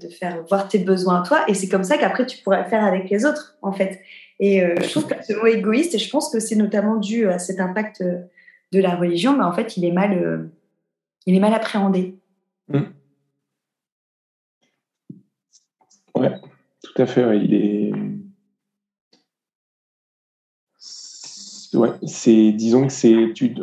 de 0.00 0.08
faire 0.08 0.42
voir 0.48 0.66
tes 0.66 0.80
besoins 0.80 1.22
à 1.22 1.24
toi. 1.24 1.44
Et 1.46 1.54
c'est 1.54 1.68
comme 1.68 1.84
ça 1.84 1.98
qu'après, 1.98 2.26
tu 2.26 2.42
pourras 2.42 2.64
le 2.64 2.68
faire 2.68 2.84
avec 2.84 3.08
les 3.08 3.24
autres, 3.24 3.56
en 3.62 3.70
fait. 3.70 4.00
Et 4.40 4.60
je 4.80 4.90
trouve 4.90 5.06
que 5.06 5.14
ce 5.24 5.32
mot 5.34 5.46
égoïste, 5.46 5.94
et 5.94 5.98
je 5.98 6.10
pense 6.10 6.28
que 6.28 6.40
c'est 6.40 6.56
notamment 6.56 6.96
dû 6.96 7.28
à 7.28 7.38
cet 7.38 7.60
impact 7.60 8.02
de 8.72 8.80
la 8.80 8.96
religion, 8.96 9.36
mais 9.36 9.44
en 9.44 9.52
fait, 9.52 9.76
il 9.76 9.84
est 9.84 9.92
mal, 9.92 10.12
euh, 10.18 10.50
il 11.26 11.36
est 11.36 11.40
mal 11.40 11.54
appréhendé. 11.54 12.16
Oui, 12.68 12.80
mmh. 12.80 12.92
Ouais, 16.18 16.32
tout 16.82 17.02
à 17.02 17.06
fait. 17.06 17.38
Il 17.38 17.54
est. 17.54 17.92
Ouais, 21.74 21.90
c'est, 22.06 22.52
disons 22.52 22.86
que 22.86 22.92
c'est, 22.92 23.32
tu, 23.34 23.54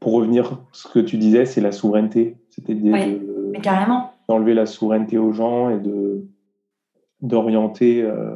pour 0.00 0.12
revenir 0.12 0.60
ce 0.72 0.88
que 0.88 0.98
tu 0.98 1.16
disais, 1.16 1.46
c'est 1.46 1.60
la 1.60 1.72
souveraineté. 1.72 2.36
C'était 2.50 2.74
de, 2.74 3.58
carrément. 3.60 4.12
d'enlever 4.28 4.54
la 4.54 4.66
souveraineté 4.66 5.18
aux 5.18 5.32
gens 5.32 5.70
et 5.70 5.78
de 5.78 6.26
d'orienter, 7.20 8.02
euh, 8.02 8.34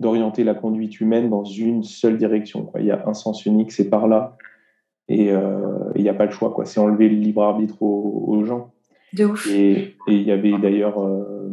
d'orienter 0.00 0.42
la 0.42 0.54
conduite 0.54 1.00
humaine 1.00 1.30
dans 1.30 1.44
une 1.44 1.84
seule 1.84 2.18
direction. 2.18 2.70
Il 2.78 2.84
y 2.84 2.90
a 2.90 3.08
un 3.08 3.14
sens 3.14 3.46
unique, 3.46 3.72
c'est 3.72 3.88
par 3.88 4.08
là. 4.08 4.36
Et 5.08 5.26
il 5.26 5.30
euh, 5.30 5.92
n'y 5.94 6.08
a 6.08 6.14
pas 6.14 6.24
le 6.26 6.32
choix, 6.32 6.52
quoi. 6.52 6.64
C'est 6.64 6.80
enlever 6.80 7.08
le 7.08 7.16
libre 7.16 7.44
arbitre 7.44 7.80
aux, 7.80 8.44
gens. 8.44 8.72
De 9.12 9.24
ouf. 9.24 9.48
Et 9.48 9.96
il 10.08 10.22
y 10.22 10.32
avait 10.32 10.58
d'ailleurs. 10.58 10.98
Euh... 10.98 11.48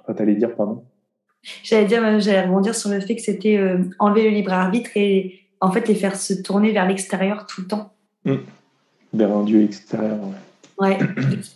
Enfin, 0.00 0.14
t'allais 0.14 0.34
dire, 0.34 0.56
pardon 0.56 0.84
J'allais 1.62 1.86
dire, 1.86 2.04
euh, 2.04 2.18
j'allais 2.20 2.42
rebondir 2.42 2.74
sur 2.74 2.90
le 2.90 3.00
fait 3.00 3.16
que 3.16 3.22
c'était 3.22 3.56
euh, 3.56 3.78
enlever 3.98 4.24
le 4.24 4.30
libre 4.30 4.52
arbitre 4.52 4.90
et 4.96 5.40
en 5.60 5.70
fait 5.70 5.88
les 5.88 5.94
faire 5.94 6.16
se 6.16 6.34
tourner 6.34 6.72
vers 6.72 6.86
l'extérieur 6.86 7.46
tout 7.46 7.62
le 7.62 7.66
temps. 7.66 7.92
Mmh. 8.24 8.34
vers 9.14 9.32
un 9.32 9.44
Dieu 9.44 9.62
extérieur. 9.62 10.18
Ouais, 10.78 10.98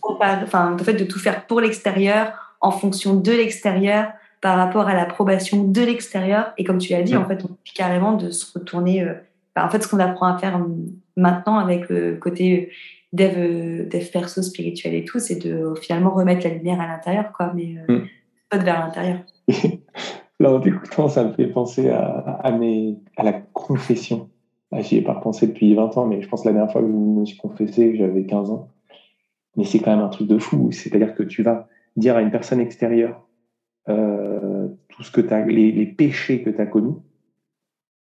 enfin, 0.03 0.75
en 0.75 0.79
fait, 0.79 0.95
de 0.95 1.05
tout 1.05 1.19
faire 1.19 1.47
pour 1.47 1.61
l'extérieur, 1.61 2.57
en 2.61 2.71
fonction 2.71 3.15
de 3.15 3.33
l'extérieur, 3.33 4.13
par 4.41 4.57
rapport 4.57 4.89
à 4.89 4.95
l'approbation 4.95 5.65
de 5.65 5.81
l'extérieur. 5.81 6.53
Et 6.59 6.65
comme 6.65 6.79
tu 6.79 6.93
l'as 6.93 7.03
dit, 7.03 7.17
en 7.17 7.27
fait, 7.27 7.45
on 7.45 7.49
dit 7.49 7.73
carrément 7.75 8.15
de 8.15 8.31
se 8.31 8.53
retourner. 8.59 9.03
Euh, 9.03 9.15
en 9.57 9.69
fait, 9.69 9.83
ce 9.83 9.89
qu'on 9.89 10.01
apprend 10.01 10.27
à 10.27 10.39
faire 10.39 10.61
maintenant 11.17 11.59
avec 11.59 11.89
le 11.89 12.17
côté 12.17 12.73
dev, 13.13 13.89
dev 13.89 14.05
perso 14.11 14.43
spirituel 14.43 14.95
et 14.95 15.05
tout, 15.05 15.21
c'est 15.21 15.37
de 15.37 15.75
finalement 15.81 16.11
remettre 16.11 16.47
la 16.47 16.55
lumière 16.55 16.81
à 16.81 16.87
l'intérieur, 16.87 17.33
quoi, 17.33 17.53
mais 17.55 17.77
euh, 17.89 17.99
mm. 17.99 18.09
pas 18.51 18.59
vers 18.59 18.81
l'intérieur. 18.81 19.19
Là, 20.41 20.53
en 20.53 20.61
t'écoutant, 20.61 21.09
ça 21.09 21.25
me 21.25 21.33
fait 21.33 21.47
penser 21.47 21.89
à, 21.91 22.51
la 23.23 23.33
confession. 23.33 24.29
J'y 24.79 24.97
ai 24.97 25.03
pas 25.03 25.15
repensé 25.15 25.47
depuis 25.47 25.75
20 25.75 25.97
ans, 25.99 26.07
mais 26.07 26.23
je 26.23 26.29
pense 26.29 26.43
que 26.43 26.49
la 26.49 26.55
dernière 26.55 26.73
fois 26.73 26.81
que 26.81 26.89
je 26.89 26.93
me 26.93 27.25
suis 27.25 27.37
confessé, 27.37 27.95
j'avais 27.97 28.25
15 28.25 28.51
ans. 28.51 28.69
Mais 29.57 29.65
c'est 29.65 29.81
quand 29.81 29.91
même 29.91 30.05
un 30.05 30.09
truc 30.09 30.29
de 30.29 30.39
fou. 30.39 30.73
C'est-à-dire 30.73 31.15
que 31.15 31.23
tu 31.23 31.43
vas 31.43 31.69
dire 31.97 32.17
à 32.17 32.23
une 32.23 32.31
personne 32.31 32.61
extérieure 32.61 33.29
euh, 33.89 34.69
tout 34.89 35.03
ce 35.03 35.11
que 35.11 35.21
as, 35.33 35.45
les, 35.45 35.87
péchés 35.87 36.43
que 36.43 36.51
tu 36.51 36.61
as 36.61 36.67
commis. 36.67 36.95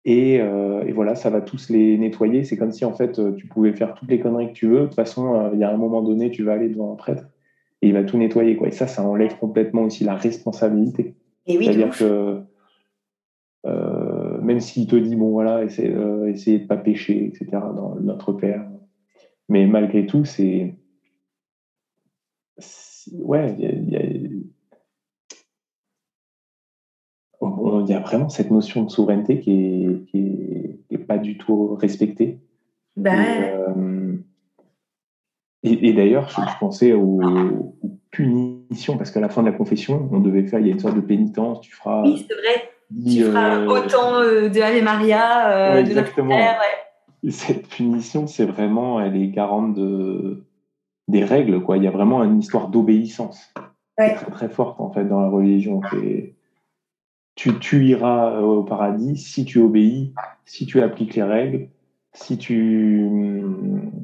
Et, 0.06 0.40
euh, 0.42 0.84
et, 0.86 0.92
voilà, 0.92 1.16
ça 1.16 1.30
va 1.30 1.42
tous 1.42 1.70
les 1.70 1.98
nettoyer. 1.98 2.44
C'est 2.46 2.58
comme 2.58 2.72
si 2.72 2.86
en 2.86 2.94
fait 2.94 3.20
tu 3.36 3.48
pouvais 3.48 3.74
faire 3.74 3.94
toutes 3.94 4.10
les 4.10 4.20
conneries 4.20 4.50
que 4.50 4.54
tu 4.54 4.68
veux. 4.68 4.82
De 4.82 4.86
toute 4.86 4.96
façon, 4.96 5.36
euh, 5.36 5.50
il 5.54 5.60
y 5.60 5.64
a 5.64 5.70
un 5.70 5.78
moment 5.78 6.02
donné, 6.02 6.32
tu 6.32 6.44
vas 6.44 6.54
aller 6.54 6.70
devant 6.70 6.94
un 6.94 6.96
prêtre 6.96 7.26
et 7.82 7.88
il 7.90 7.94
va 7.94 8.04
tout 8.04 8.18
nettoyer. 8.18 8.56
Quoi. 8.56 8.70
Et 8.70 8.72
ça, 8.72 8.88
ça 8.88 9.04
enlève 9.04 9.38
complètement 9.38 9.84
aussi 9.84 10.04
la 10.04 10.16
responsabilité. 10.16 11.16
Oui, 11.48 11.66
C'est-à-dire 11.66 11.98
que 11.98 12.44
euh, 13.66 14.42
même 14.42 14.60
s'il 14.60 14.88
te 14.88 14.96
dit, 14.96 15.16
bon 15.16 15.32
voilà, 15.32 15.64
essayez, 15.64 15.94
euh, 15.94 16.30
essayez 16.30 16.60
de 16.60 16.68
pas 16.68 16.78
pécher, 16.78 17.26
etc., 17.26 17.48
dans 17.52 17.96
notre 17.96 18.34
Père. 18.34 18.70
Mais 19.50 19.66
malgré 19.68 20.06
tout, 20.06 20.24
c'est. 20.26 20.76
Ouais, 23.14 23.56
il 23.58 23.64
y 23.64 23.66
a, 23.66 23.72
il 23.72 23.90
y 27.90 27.94
a 27.94 28.00
vraiment 28.00 28.30
cette 28.30 28.52
notion 28.52 28.84
de 28.84 28.90
souveraineté 28.90 29.40
qui 29.40 29.52
est, 29.52 30.06
qui 30.06 30.80
est, 30.90 30.98
pas 30.98 31.18
du 31.18 31.38
tout 31.38 31.76
respectée. 31.76 32.40
Ben... 32.96 34.24
Et, 35.66 35.90
et, 35.90 35.94
d'ailleurs, 35.94 36.28
je, 36.30 36.60
pensais 36.60 36.92
aux, 36.92 37.74
punitions, 38.68 38.98
parce 38.98 39.12
qu'à 39.12 39.20
la 39.20 39.30
fin 39.30 39.42
de 39.42 39.50
la 39.50 39.54
confession, 39.54 40.10
on 40.12 40.20
devait 40.20 40.44
faire, 40.44 40.60
il 40.60 40.68
y 40.68 40.70
a 40.70 40.74
une 40.74 40.80
sorte 40.80 40.96
de 40.96 41.02
pénitence, 41.02 41.62
tu 41.62 41.72
feras. 41.72 42.04
Oui, 42.04 42.26
c'est 42.28 42.36
vrai. 42.36 42.70
tu 43.06 43.24
feras 43.24 43.58
euh, 43.58 43.68
autant 43.68 44.20
euh, 44.22 44.50
de 44.50 44.62
Ave 44.62 44.84
Maria, 44.84 45.50
euh, 45.50 45.76
de 45.76 45.88
exactement. 45.88 46.38
Cette 47.30 47.68
punition, 47.68 48.28
c'est 48.28 48.46
vraiment, 48.46 49.00
elle 49.00 49.16
est 49.16 49.28
garante 49.28 49.74
de, 49.76 50.44
des 51.08 51.24
règles, 51.24 51.62
quoi. 51.62 51.78
Il 51.78 51.84
y 51.84 51.88
a 51.88 51.92
vraiment 51.92 52.24
une 52.24 52.40
histoire 52.40 52.68
d'obéissance. 52.68 53.54
Très, 53.96 54.16
très 54.16 54.50
forte, 54.50 54.82
en 54.82 54.92
fait, 54.92 55.06
dans 55.06 55.22
la 55.22 55.30
religion. 55.30 55.82
Tu, 57.36 57.60
tu 57.60 57.86
iras 57.86 58.42
au 58.42 58.64
paradis 58.64 59.18
si 59.18 59.46
tu 59.46 59.60
obéis, 59.60 60.14
si 60.46 60.66
tu 60.66 60.82
appliques 60.82 61.16
les 61.16 61.24
règles, 61.24 61.70
si 62.14 62.38
tu, 62.38 63.44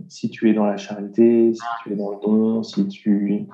si 0.08 0.30
tu 0.30 0.50
es 0.50 0.54
dans 0.54 0.66
la 0.66 0.78
charité, 0.78 1.54
si 1.54 1.62
tu 1.84 1.94
es 1.94 1.96
dans 1.96 2.12
le 2.12 2.18
don, 2.22 2.64
si 2.64 2.88
tu 2.88 3.48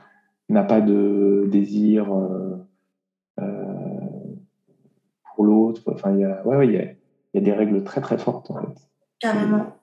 n'as 0.49 0.63
pas 0.63 0.81
de 0.81 1.47
désir 1.51 2.13
euh, 2.13 2.57
euh, 3.39 3.43
pour 5.35 5.45
l'autre. 5.45 5.81
Enfin, 5.87 6.13
il 6.13 6.21
y 6.21 6.23
a, 6.23 6.45
ouais, 6.45 6.57
ouais, 6.57 6.67
il 6.67 6.73
y 6.73 6.77
a, 6.77 6.85
y 7.33 7.37
a 7.37 7.41
des 7.41 7.53
règles 7.53 7.83
très 7.83 8.01
très 8.01 8.17
fortes 8.17 8.51
en 8.51 8.61
fait. 8.61 8.89
Carrément. 9.19 9.75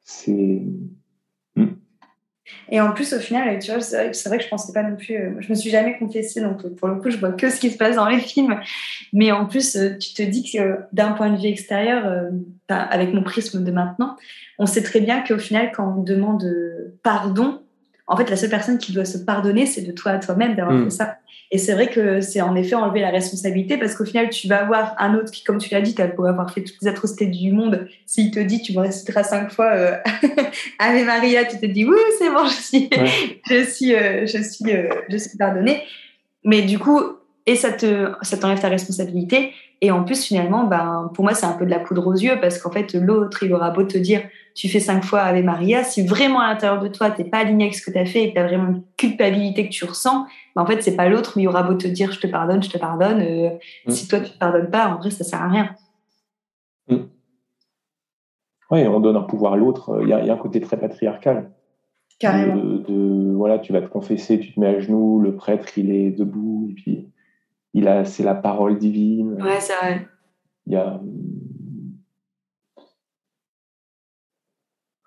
C'est 0.00 0.62
et 2.68 2.80
en 2.80 2.92
plus, 2.92 3.12
au 3.14 3.18
final, 3.18 3.58
tu 3.58 3.70
vois, 3.70 3.80
c'est 3.80 3.96
vrai, 3.96 4.12
vrai, 4.26 4.38
que 4.38 4.44
je 4.44 4.48
pensais 4.48 4.72
pas 4.72 4.82
non 4.82 4.96
plus. 4.96 5.16
Euh, 5.16 5.30
je 5.40 5.48
me 5.48 5.54
suis 5.54 5.70
jamais 5.70 5.96
confessée, 5.98 6.40
donc 6.40 6.66
pour 6.76 6.88
le 6.88 6.96
coup, 6.96 7.10
je 7.10 7.16
vois 7.16 7.32
que 7.32 7.48
ce 7.48 7.58
qui 7.58 7.70
se 7.70 7.78
passe 7.78 7.96
dans 7.96 8.08
les 8.08 8.18
films. 8.18 8.60
Mais 9.12 9.32
en 9.32 9.46
plus, 9.46 9.76
euh, 9.76 9.96
tu 9.96 10.12
te 10.12 10.22
dis 10.22 10.50
que 10.50 10.78
d'un 10.92 11.12
point 11.12 11.30
de 11.30 11.36
vue 11.36 11.48
extérieur, 11.48 12.06
euh, 12.06 12.30
avec 12.68 13.14
mon 13.14 13.22
prisme 13.22 13.64
de 13.64 13.70
maintenant, 13.70 14.16
on 14.58 14.66
sait 14.66 14.82
très 14.82 15.00
bien 15.00 15.22
qu'au 15.22 15.38
final, 15.38 15.72
quand 15.74 15.96
on 15.98 16.02
demande 16.02 16.44
pardon, 17.02 17.62
en 18.06 18.16
fait, 18.16 18.28
la 18.28 18.36
seule 18.36 18.50
personne 18.50 18.78
qui 18.78 18.92
doit 18.92 19.04
se 19.04 19.18
pardonner, 19.18 19.66
c'est 19.66 19.82
de 19.82 19.92
toi 19.92 20.12
à 20.12 20.18
toi-même 20.18 20.54
d'avoir 20.54 20.76
mm. 20.76 20.84
fait 20.84 20.90
ça. 20.90 21.16
Et 21.50 21.58
c'est 21.58 21.72
vrai 21.72 21.88
que 21.88 22.20
c'est 22.20 22.40
en 22.40 22.56
effet 22.56 22.74
enlever 22.74 23.00
la 23.00 23.10
responsabilité 23.10 23.78
parce 23.78 23.94
qu'au 23.94 24.04
final, 24.04 24.28
tu 24.28 24.48
vas 24.48 24.60
avoir 24.60 24.94
un 24.98 25.14
autre 25.14 25.30
qui, 25.30 25.44
comme 25.44 25.58
tu 25.58 25.72
l'as 25.72 25.80
dit, 25.80 25.94
tu 25.94 26.02
as 26.02 26.08
beau 26.08 26.24
avoir 26.24 26.52
fait 26.52 26.62
toutes 26.62 26.76
les 26.82 26.88
atrocités 26.88 27.26
du 27.26 27.52
monde. 27.52 27.86
S'il 28.06 28.30
te 28.30 28.40
dit, 28.40 28.60
tu 28.60 28.72
me 28.72 28.80
réciteras 28.80 29.22
cinq 29.22 29.52
fois 29.52 29.72
euh, 29.72 29.96
Ave 30.78 31.04
Maria, 31.04 31.44
tu 31.44 31.58
te 31.58 31.66
dis, 31.66 31.84
oui, 31.84 31.96
c'est 32.18 32.30
bon, 32.30 32.46
je 32.46 32.54
suis, 32.54 32.90
je 33.48 33.64
suis, 33.64 33.94
euh, 33.94 34.26
je 34.26 34.42
suis, 34.42 34.74
euh, 34.74 34.88
je 35.08 35.16
suis 35.16 35.38
pardonné. 35.38 35.82
Mais 36.44 36.62
du 36.62 36.78
coup, 36.78 37.00
et 37.46 37.56
ça 37.56 37.72
te, 37.72 38.10
ça 38.22 38.36
t'enlève 38.36 38.60
ta 38.60 38.68
responsabilité. 38.68 39.52
Et 39.80 39.90
en 39.90 40.04
plus, 40.04 40.24
finalement, 40.24 40.64
ben, 40.64 41.10
pour 41.14 41.24
moi, 41.24 41.34
c'est 41.34 41.46
un 41.46 41.52
peu 41.52 41.64
de 41.64 41.70
la 41.70 41.78
poudre 41.78 42.06
aux 42.06 42.14
yeux 42.14 42.38
parce 42.40 42.58
qu'en 42.58 42.70
fait, 42.70 42.94
l'autre, 42.94 43.42
il 43.42 43.52
aura 43.52 43.70
beau 43.70 43.82
te 43.82 43.98
dire, 43.98 44.22
tu 44.54 44.68
fais 44.68 44.80
cinq 44.80 45.04
fois 45.04 45.20
Ave 45.20 45.42
Maria, 45.42 45.84
si 45.84 46.06
vraiment 46.06 46.40
à 46.40 46.48
l'intérieur 46.48 46.80
de 46.80 46.88
toi, 46.88 47.10
t'es 47.10 47.24
pas 47.24 47.38
aligné 47.38 47.64
avec 47.64 47.74
ce 47.74 47.84
que 47.84 47.90
tu 47.90 47.98
as 47.98 48.06
fait 48.06 48.22
et 48.22 48.28
que 48.30 48.34
tu 48.34 48.40
as 48.40 48.46
vraiment 48.46 48.68
une 48.68 48.82
culpabilité 48.96 49.66
que 49.66 49.72
tu 49.72 49.84
ressens, 49.84 50.26
ben, 50.54 50.62
en 50.62 50.66
fait, 50.66 50.82
c'est 50.82 50.96
pas 50.96 51.08
l'autre, 51.08 51.34
mais 51.36 51.42
il 51.42 51.48
aura 51.48 51.62
beau 51.62 51.74
te 51.74 51.88
dire, 51.88 52.12
je 52.12 52.20
te 52.20 52.26
pardonne, 52.26 52.62
je 52.62 52.70
te 52.70 52.78
pardonne. 52.78 53.20
Euh, 53.20 53.50
mm. 53.86 53.90
Si 53.90 54.08
toi, 54.08 54.20
tu 54.20 54.30
te 54.30 54.38
pardonnes 54.38 54.70
pas, 54.70 54.88
en 54.88 54.98
vrai, 54.98 55.10
ça 55.10 55.24
sert 55.24 55.42
à 55.42 55.48
rien. 55.48 55.74
Mm. 56.88 56.96
Oui, 58.70 58.86
on 58.86 59.00
donne 59.00 59.16
un 59.16 59.22
pouvoir 59.22 59.54
à 59.54 59.56
l'autre. 59.56 60.00
Il 60.02 60.08
y, 60.08 60.12
a 60.12 60.32
un 60.32 60.36
côté 60.36 60.60
très 60.60 60.78
patriarcal. 60.78 61.50
Carrément. 62.18 62.56
De, 62.56 63.34
voilà, 63.34 63.58
tu 63.58 63.72
vas 63.72 63.82
te 63.82 63.88
confesser, 63.88 64.38
tu 64.38 64.54
te 64.54 64.60
mets 64.60 64.68
à 64.68 64.80
genoux, 64.80 65.20
le 65.20 65.34
prêtre, 65.34 65.76
il 65.76 65.90
est 65.90 66.10
debout, 66.10 66.68
et 66.70 66.74
puis 66.74 67.08
il 67.74 67.88
a, 67.88 68.04
c'est 68.04 68.22
la 68.22 68.34
parole 68.34 68.78
divine. 68.78 69.42
Ouais, 69.42 69.60
c'est 69.60 69.74
vrai. 69.76 70.08
Il 70.66 70.72
y 70.72 70.76
a, 70.76 71.00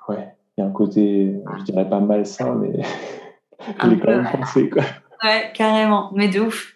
ouais, 0.09 0.35
il 0.57 0.61
y 0.61 0.63
a 0.63 0.67
un 0.67 0.71
côté, 0.71 1.35
je 1.57 1.63
dirais 1.63 1.89
pas 1.89 1.99
malsain, 1.99 2.55
mais 2.55 2.81
il 3.83 3.93
est 3.93 3.99
quand 3.99 4.07
même 4.07 4.29
pensé, 4.31 4.69
quoi. 4.69 4.83
Ouais, 5.23 5.51
carrément, 5.55 6.11
mais 6.13 6.27
de 6.27 6.41
ouf. 6.41 6.75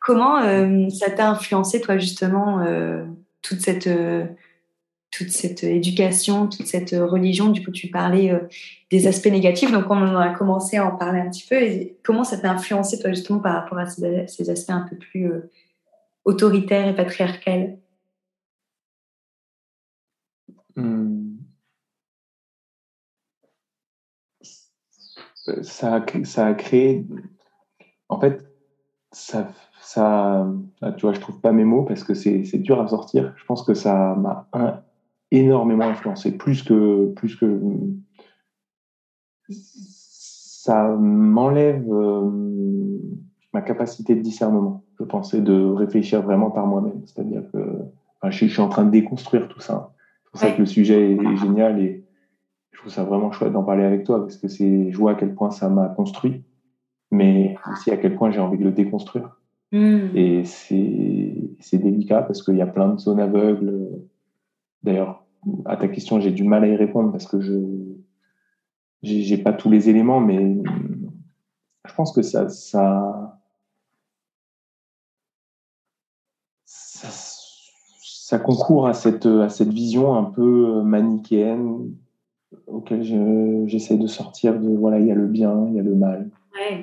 Comment 0.00 0.38
euh, 0.38 0.88
ça 0.88 1.10
t'a 1.10 1.30
influencé, 1.30 1.80
toi, 1.80 1.98
justement, 1.98 2.60
euh, 2.60 3.04
toute 3.42 3.60
cette 3.60 3.86
euh, 3.86 4.24
toute 5.16 5.30
cette 5.30 5.64
éducation, 5.64 6.46
toute 6.46 6.66
cette 6.66 6.90
religion. 6.90 7.48
Du 7.50 7.64
coup, 7.64 7.70
tu 7.70 7.88
parlais 7.88 8.30
euh, 8.30 8.40
des 8.90 9.06
aspects 9.06 9.30
négatifs. 9.30 9.72
Donc, 9.72 9.84
on 9.88 10.16
a 10.16 10.34
commencé 10.34 10.76
à 10.76 10.86
en 10.86 10.96
parler 10.96 11.20
un 11.20 11.30
petit 11.30 11.46
peu. 11.48 11.56
Comment 12.02 12.24
ça 12.24 12.36
t'a 12.38 12.50
influencé, 12.50 12.98
toi, 12.98 13.10
justement, 13.10 13.40
par 13.40 13.54
rapport 13.54 13.78
à 13.78 13.86
ces, 13.86 14.50
aspects 14.50 14.70
un 14.70 14.86
peu 14.88 14.96
plus 14.96 15.30
euh, 15.30 15.50
autoritaires 16.24 16.86
et 16.88 16.94
patriarcales? 16.94 17.78
Hmm. 20.76 21.36
ça, 25.62 25.96
a, 25.96 26.24
ça 26.24 26.46
a 26.46 26.54
créé. 26.54 27.06
En 28.10 28.20
fait, 28.20 28.44
ça, 29.12 29.50
ça, 29.80 30.46
tu 30.98 31.02
vois, 31.02 31.14
je 31.14 31.20
trouve 31.20 31.40
pas 31.40 31.52
mes 31.52 31.64
mots 31.64 31.84
parce 31.84 32.04
que 32.04 32.12
c'est 32.12 32.58
dur 32.58 32.82
à 32.82 32.88
sortir. 32.88 33.32
Je 33.38 33.44
pense 33.46 33.62
que 33.62 33.72
ça 33.72 34.14
m'a 34.14 34.85
énormément 35.30 35.84
influencé, 35.84 36.36
plus 36.36 36.62
que, 36.62 37.12
plus 37.14 37.36
que 37.36 37.60
ça 39.48 40.88
m'enlève 40.88 41.86
euh, 41.92 42.30
ma 43.52 43.62
capacité 43.62 44.14
de 44.14 44.20
discernement, 44.20 44.84
je 44.98 45.04
pensais, 45.04 45.40
de 45.40 45.64
réfléchir 45.64 46.22
vraiment 46.22 46.50
par 46.50 46.66
moi-même. 46.66 47.02
C'est-à-dire 47.06 47.42
que 47.52 47.58
je, 48.28 48.46
suis 48.46 48.60
en 48.60 48.68
train 48.68 48.84
de 48.84 48.90
déconstruire 48.90 49.48
tout 49.48 49.60
ça. 49.60 49.92
C'est 50.24 50.30
pour 50.30 50.40
ça 50.40 50.50
que 50.50 50.58
le 50.58 50.66
sujet 50.66 51.12
est, 51.12 51.36
génial 51.36 51.80
et 51.80 52.04
je 52.72 52.78
trouve 52.78 52.92
ça 52.92 53.04
vraiment 53.04 53.30
chouette 53.30 53.52
d'en 53.52 53.62
parler 53.62 53.84
avec 53.84 54.04
toi 54.04 54.20
parce 54.20 54.36
que 54.36 54.48
c'est, 54.48 54.90
je 54.90 54.96
vois 54.98 55.12
à 55.12 55.14
quel 55.14 55.34
point 55.34 55.50
ça 55.50 55.68
m'a 55.68 55.88
construit, 55.88 56.42
mais 57.10 57.56
aussi 57.72 57.90
à 57.90 57.96
quel 57.96 58.16
point 58.16 58.30
j'ai 58.30 58.40
envie 58.40 58.58
de 58.58 58.64
le 58.64 58.72
déconstruire. 58.72 59.40
Hmm. 59.72 60.08
Et 60.14 60.44
c'est, 60.44 61.32
c'est 61.60 61.78
délicat 61.78 62.22
parce 62.22 62.42
qu'il 62.42 62.56
y 62.56 62.62
a 62.62 62.66
plein 62.66 62.88
de 62.88 62.98
zones 62.98 63.20
aveugles 63.20 63.88
D'ailleurs, 64.86 65.24
à 65.64 65.76
ta 65.76 65.88
question, 65.88 66.20
j'ai 66.20 66.30
du 66.30 66.44
mal 66.44 66.62
à 66.62 66.68
y 66.68 66.76
répondre 66.76 67.10
parce 67.10 67.26
que 67.26 67.40
je 67.40 67.52
j'ai 69.02 69.38
pas 69.38 69.52
tous 69.52 69.70
les 69.70 69.88
éléments, 69.88 70.20
mais 70.20 70.56
je 71.84 71.94
pense 71.94 72.12
que 72.12 72.22
ça, 72.22 72.48
ça, 72.48 73.38
ça, 76.64 78.38
concourt 78.38 78.88
à 78.88 78.94
cette, 78.94 79.26
à 79.26 79.48
cette 79.48 79.68
vision 79.68 80.16
un 80.16 80.24
peu 80.24 80.82
manichéenne 80.82 81.94
auquel 82.66 83.04
j'essaie 83.68 83.96
de 83.96 84.06
sortir 84.06 84.58
de 84.58 84.68
voilà, 84.68 84.98
il 84.98 85.06
y 85.06 85.12
a 85.12 85.14
le 85.14 85.26
bien, 85.26 85.66
il 85.68 85.74
y 85.74 85.80
a 85.80 85.82
le 85.82 85.94
mal, 85.94 86.30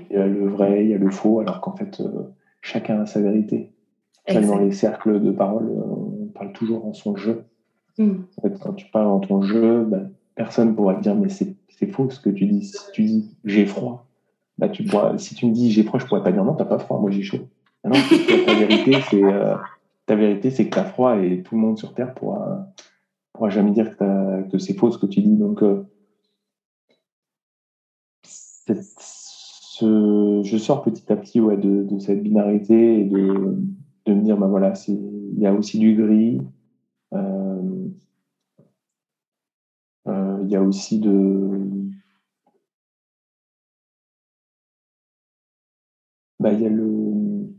il 0.09 0.15
y 0.15 0.19
a 0.19 0.27
le 0.27 0.47
vrai, 0.47 0.85
il 0.85 0.91
y 0.91 0.93
a 0.93 0.97
le 0.97 1.09
faux, 1.09 1.39
alors 1.39 1.59
qu'en 1.59 1.75
fait, 1.75 1.99
euh, 1.99 2.23
chacun 2.61 3.01
a 3.01 3.05
sa 3.05 3.21
vérité. 3.21 3.71
Dans 4.29 4.59
les 4.59 4.71
cercles 4.71 5.21
de 5.21 5.31
parole, 5.31 5.69
on 5.69 6.27
parle 6.27 6.53
toujours 6.53 6.85
en 6.85 6.93
son 6.93 7.17
jeu. 7.17 7.43
Mm. 7.97 8.23
En 8.37 8.41
fait, 8.41 8.59
quand 8.59 8.73
tu 8.73 8.85
parles 8.91 9.07
dans 9.07 9.19
ton 9.19 9.41
jeu, 9.41 9.85
ben, 9.85 10.11
personne 10.35 10.69
ne 10.69 10.73
pourra 10.73 10.95
te 10.95 11.01
dire 11.01 11.15
mais 11.15 11.29
c'est 11.29 11.55
c'est 11.69 11.87
faux 11.87 12.09
ce 12.09 12.19
que 12.19 12.29
tu 12.29 12.45
dis. 12.45 12.65
Si 12.65 12.77
tu 12.93 13.03
dis 13.03 13.35
j'ai 13.45 13.65
froid, 13.65 14.07
bah, 14.57 14.69
tu 14.69 14.83
pourras, 14.83 15.17
si 15.17 15.35
tu 15.35 15.45
me 15.45 15.53
dis 15.53 15.71
j'ai 15.71 15.83
froid, 15.83 15.99
je 15.99 16.05
pourrais 16.05 16.23
pas 16.23 16.31
dire 16.31 16.43
non, 16.43 16.53
t'as 16.53 16.65
pas 16.65 16.79
froid, 16.79 16.99
moi 16.99 17.11
j'ai 17.11 17.23
chaud. 17.23 17.47
Ah 17.83 17.89
non, 17.89 17.95
ta 18.45 18.53
vérité, 18.53 18.93
c'est 19.09 19.23
euh, 19.23 19.55
ta 20.05 20.15
vérité, 20.15 20.49
c'est 20.49 20.65
que 20.65 20.75
t'as 20.75 20.85
froid 20.85 21.17
et 21.17 21.43
tout 21.43 21.55
le 21.55 21.61
monde 21.61 21.77
sur 21.77 21.93
Terre 21.93 22.13
pourra, 22.13 22.67
pourra 23.33 23.49
jamais 23.49 23.71
dire 23.71 23.97
que, 23.97 24.49
que 24.49 24.57
c'est 24.57 24.73
faux 24.73 24.91
ce 24.91 24.97
que 24.97 25.05
tu 25.05 25.21
dis. 25.21 25.35
Donc, 25.35 25.61
euh, 25.63 25.85
ce, 28.23 30.41
je 30.43 30.57
sors 30.57 30.83
petit 30.83 31.11
à 31.11 31.15
petit 31.15 31.41
ouais, 31.41 31.57
de, 31.57 31.83
de 31.83 31.99
cette 31.99 32.23
binarité 32.23 33.01
et 33.01 33.03
de, 33.03 33.57
de 34.05 34.13
me 34.13 34.21
dire, 34.21 34.37
bah 34.37 34.47
voilà, 34.47 34.73
il 34.87 35.39
y 35.39 35.45
a 35.45 35.53
aussi 35.53 35.79
du 35.79 35.95
gris. 35.95 36.41
Euh, 37.13 37.53
euh, 37.63 37.89
il 40.07 40.47
y 40.49 40.55
a 40.55 40.61
aussi 40.61 40.99
de. 40.99 41.59
Bah, 46.39 46.51
il 46.51 46.61
y 46.61 46.65
a 46.65 46.69
le. 46.69 47.49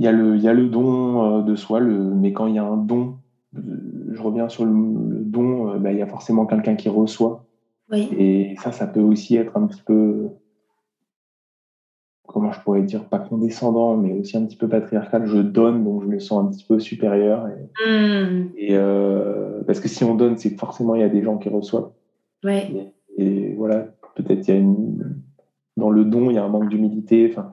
Il 0.00 0.04
y, 0.04 0.08
a 0.08 0.12
le, 0.12 0.36
y 0.38 0.46
a 0.46 0.52
le 0.52 0.68
don 0.68 1.40
euh, 1.40 1.42
de 1.42 1.56
soi, 1.56 1.80
le, 1.80 2.14
mais 2.14 2.32
quand 2.32 2.46
il 2.46 2.54
y 2.54 2.58
a 2.58 2.64
un 2.64 2.76
don, 2.76 3.18
je 3.52 4.22
reviens 4.22 4.48
sur 4.48 4.64
le, 4.64 4.72
don, 5.24 5.76
bah, 5.80 5.90
il 5.90 5.98
y 5.98 6.02
a 6.02 6.06
forcément 6.06 6.46
quelqu'un 6.46 6.76
qui 6.76 6.88
reçoit. 6.88 7.44
Oui. 7.90 8.08
Et 8.16 8.54
ça, 8.62 8.70
ça 8.70 8.86
peut 8.86 9.00
aussi 9.00 9.36
être 9.36 9.56
un 9.56 9.66
petit 9.66 9.82
peu 9.82 10.30
comment 12.28 12.52
je 12.52 12.60
pourrais 12.60 12.82
dire, 12.82 13.04
pas 13.04 13.18
condescendant, 13.18 13.96
mais 13.96 14.12
aussi 14.12 14.36
un 14.36 14.44
petit 14.44 14.56
peu 14.56 14.68
patriarcal. 14.68 15.26
Je 15.26 15.38
donne, 15.38 15.82
donc 15.82 16.02
je 16.02 16.06
me 16.06 16.18
sens 16.20 16.44
un 16.44 16.48
petit 16.50 16.64
peu 16.64 16.78
supérieur. 16.78 17.48
Et, 17.48 17.90
hmm. 17.90 18.50
euh, 18.70 19.62
parce 19.66 19.80
que 19.80 19.88
si 19.88 20.04
on 20.04 20.14
donne, 20.14 20.36
c'est 20.36 20.56
forcément 20.56 20.94
il 20.94 21.00
y 21.00 21.04
a 21.04 21.08
des 21.08 21.22
gens 21.22 21.38
qui 21.38 21.48
reçoivent. 21.48 21.90
Ouais. 22.44 22.92
Et, 23.16 23.54
voilà, 23.54 23.88
peut-être 24.14 24.46
il 24.46 24.54
y 24.54 24.56
a 24.56 24.60
une 24.60 25.16
dans 25.76 25.90
le 25.90 26.04
don, 26.04 26.30
il 26.30 26.34
y 26.34 26.38
a 26.38 26.44
un 26.44 26.48
manque 26.48 26.68
d'humilité. 26.68 27.28
Enfin, 27.30 27.50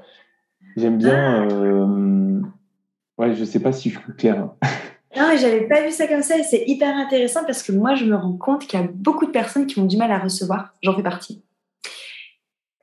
j'aime 0.75 0.97
bien. 0.97 1.47
Ah. 1.49 1.53
Euh... 1.53 2.41
Ouais, 3.17 3.33
je 3.33 3.45
sais 3.45 3.61
pas 3.61 3.71
si 3.71 3.89
je 3.89 3.99
suis 3.99 4.13
clair. 4.17 4.39
Hein. 4.41 4.67
Non, 5.17 5.29
mais 5.29 5.37
j'avais 5.37 5.67
pas 5.69 5.81
vu 5.81 5.91
ça 5.91 6.07
comme 6.07 6.21
ça 6.21 6.37
et 6.37 6.43
c'est 6.43 6.65
hyper 6.67 6.93
intéressant 6.93 7.45
parce 7.45 7.63
que 7.63 7.71
moi, 7.71 7.95
je 7.95 8.03
me 8.03 8.15
rends 8.15 8.35
compte 8.35 8.67
qu'il 8.67 8.77
y 8.77 8.83
a 8.83 8.87
beaucoup 8.93 9.25
de 9.25 9.31
personnes 9.31 9.65
qui 9.65 9.79
ont 9.79 9.85
du 9.85 9.95
mal 9.95 10.11
à 10.11 10.19
recevoir. 10.19 10.75
J'en 10.83 10.93
fais 10.93 11.03
partie. 11.03 11.44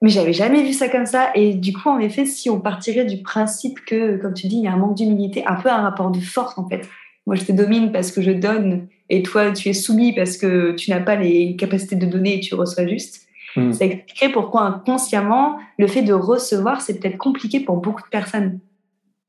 Mais 0.02 0.08
j'avais 0.08 0.32
jamais 0.32 0.64
vu 0.64 0.72
ça 0.72 0.88
comme 0.88 1.06
ça. 1.06 1.30
Et 1.36 1.54
du 1.54 1.72
coup, 1.72 1.88
en 1.88 2.00
effet, 2.00 2.26
si 2.26 2.50
on 2.50 2.60
partirait 2.60 3.04
du 3.04 3.22
principe 3.22 3.78
que, 3.86 4.16
comme 4.16 4.34
tu 4.34 4.48
dis, 4.48 4.56
il 4.56 4.64
y 4.64 4.66
a 4.66 4.72
un 4.72 4.76
manque 4.76 4.96
d'humilité, 4.96 5.46
un 5.46 5.54
peu 5.54 5.70
un 5.70 5.80
rapport 5.80 6.10
de 6.10 6.18
force, 6.18 6.58
en 6.58 6.68
fait. 6.68 6.88
Moi, 7.26 7.36
je 7.36 7.44
te 7.44 7.52
domine 7.52 7.92
parce 7.92 8.10
que 8.10 8.20
je 8.20 8.32
donne, 8.32 8.88
et 9.08 9.22
toi, 9.22 9.52
tu 9.52 9.68
es 9.68 9.72
soumis 9.72 10.12
parce 10.12 10.36
que 10.36 10.72
tu 10.72 10.90
n'as 10.90 11.00
pas 11.00 11.14
les 11.14 11.54
capacités 11.54 11.94
de 11.94 12.06
donner 12.06 12.36
et 12.36 12.40
tu 12.40 12.56
reçois 12.56 12.86
juste. 12.86 13.28
Mm. 13.54 13.72
Ça 13.72 13.84
expliquerait 13.84 14.32
pourquoi 14.32 14.62
inconsciemment, 14.62 15.58
le 15.78 15.86
fait 15.86 16.02
de 16.02 16.12
recevoir, 16.12 16.80
c'est 16.80 16.98
peut-être 16.98 17.18
compliqué 17.18 17.60
pour 17.60 17.76
beaucoup 17.76 18.02
de 18.02 18.08
personnes. 18.08 18.58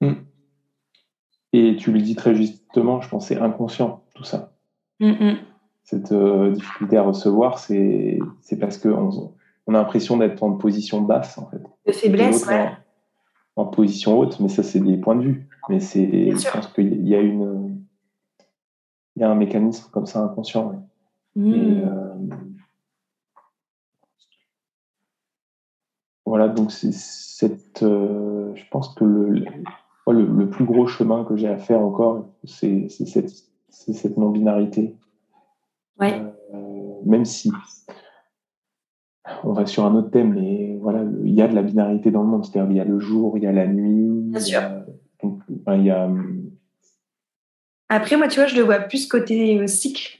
Hmm. 0.01 0.13
Et 1.53 1.75
tu 1.77 1.91
le 1.91 2.01
dis 2.01 2.15
très 2.15 2.33
justement, 2.35 2.99
je 2.99 3.07
pense 3.07 3.27
c'est 3.27 3.37
inconscient, 3.37 4.03
tout 4.15 4.23
ça. 4.23 4.53
Hmm, 4.99 5.35
Cette 5.83 6.11
euh, 6.11 6.51
difficulté 6.51 6.97
à 6.97 7.03
recevoir, 7.03 7.59
c'est 7.59 8.19
parce 8.59 8.77
que 8.77 8.89
on, 8.89 9.33
on 9.67 9.73
a 9.73 9.77
l'impression 9.77 10.17
d'être 10.17 10.43
en 10.43 10.53
position 10.53 11.01
basse, 11.01 11.37
en 11.37 11.49
fait. 11.49 11.61
De 11.87 11.91
faiblesse, 11.91 12.45
ouais. 12.47 12.71
En, 13.55 13.65
position 13.65 14.17
haute, 14.17 14.39
mais 14.39 14.49
ça, 14.49 14.63
c'est 14.63 14.79
des 14.79 14.97
points 14.97 15.15
de 15.15 15.23
vue. 15.23 15.47
Mais 15.69 15.79
c'est, 15.79 16.31
je 16.31 16.51
pense 16.51 16.67
qu'il 16.67 17.07
y 17.07 17.15
a 17.15 17.21
une, 17.21 17.83
il 19.15 19.21
y 19.21 19.23
a 19.23 19.29
un 19.29 19.35
mécanisme 19.35 19.89
comme 19.91 20.05
ça 20.05 20.21
inconscient. 20.21 20.87
Mmh. 21.35 21.53
Euh, 21.53 22.13
voilà, 26.25 26.47
donc 26.47 26.71
c'est 26.71 26.93
cette, 26.93 27.83
euh, 27.83 28.53
je 28.55 28.63
pense 28.69 28.93
que 28.95 29.03
le, 29.03 29.45
le, 30.07 30.49
plus 30.49 30.65
gros 30.65 30.87
chemin 30.87 31.23
que 31.23 31.35
j'ai 31.35 31.47
à 31.47 31.57
faire 31.57 31.79
encore, 31.79 32.27
c'est 32.43 32.89
cette, 32.89 33.31
cette 33.69 34.17
non-binarité. 34.17 34.95
Ouais. 35.99 36.21
Euh, 36.53 36.93
même 37.05 37.25
si 37.25 37.51
on 39.43 39.53
va 39.53 39.65
sur 39.65 39.85
un 39.85 39.95
autre 39.95 40.11
thème, 40.11 40.33
mais 40.33 40.77
voilà, 40.81 41.03
il 41.23 41.33
y 41.33 41.41
a 41.41 41.47
de 41.47 41.55
la 41.55 41.61
binarité 41.61 42.11
dans 42.11 42.21
le 42.21 42.27
monde, 42.27 42.45
c'est-à-dire 42.45 42.71
il 42.71 42.77
y 42.77 42.79
a 42.79 42.85
le 42.85 42.99
jour, 42.99 43.37
il 43.37 43.43
y 43.43 43.47
a 43.47 43.51
la 43.51 43.67
nuit. 43.67 44.31
Bien 44.31 44.39
sûr. 44.39 44.61
il 45.23 45.83
y 45.83 45.91
a... 45.91 46.05
Hum, 46.05 46.43
après, 47.89 48.17
moi, 48.17 48.27
tu 48.27 48.39
vois, 48.39 48.47
je 48.47 48.55
le 48.55 48.63
vois 48.63 48.79
plus 48.79 49.07
côté 49.07 49.59
euh, 49.59 49.67
cycle 49.67 50.19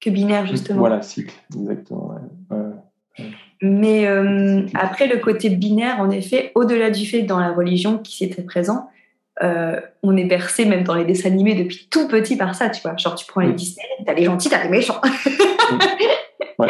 que 0.00 0.10
binaire, 0.10 0.44
justement. 0.46 0.80
Voilà, 0.80 1.02
cycle, 1.02 1.34
exactement. 1.54 2.16
Mais 3.60 4.08
euh, 4.08 4.66
après, 4.74 5.06
le 5.06 5.18
côté 5.18 5.48
binaire, 5.50 6.00
en 6.00 6.10
effet, 6.10 6.50
au-delà 6.56 6.90
du 6.90 7.06
fait 7.06 7.22
dans 7.22 7.38
la 7.38 7.52
religion 7.52 7.98
qui 7.98 8.24
était 8.24 8.42
présent, 8.42 8.88
euh, 9.42 9.80
on 10.02 10.16
est 10.16 10.24
bercé 10.24 10.64
même 10.64 10.82
dans 10.82 10.94
les 10.94 11.04
dessins 11.04 11.30
animés 11.30 11.54
depuis 11.54 11.86
tout 11.88 12.08
petit 12.08 12.36
par 12.36 12.56
ça, 12.56 12.70
tu 12.70 12.82
vois. 12.82 12.96
Genre, 12.96 13.14
tu 13.14 13.24
prends 13.26 13.40
les 13.40 13.52
Disney, 13.52 13.86
t'as 14.04 14.14
les 14.14 14.24
gentils, 14.24 14.48
t'as 14.48 14.64
les 14.64 14.70
méchants. 14.70 15.00
ouais. 16.58 16.68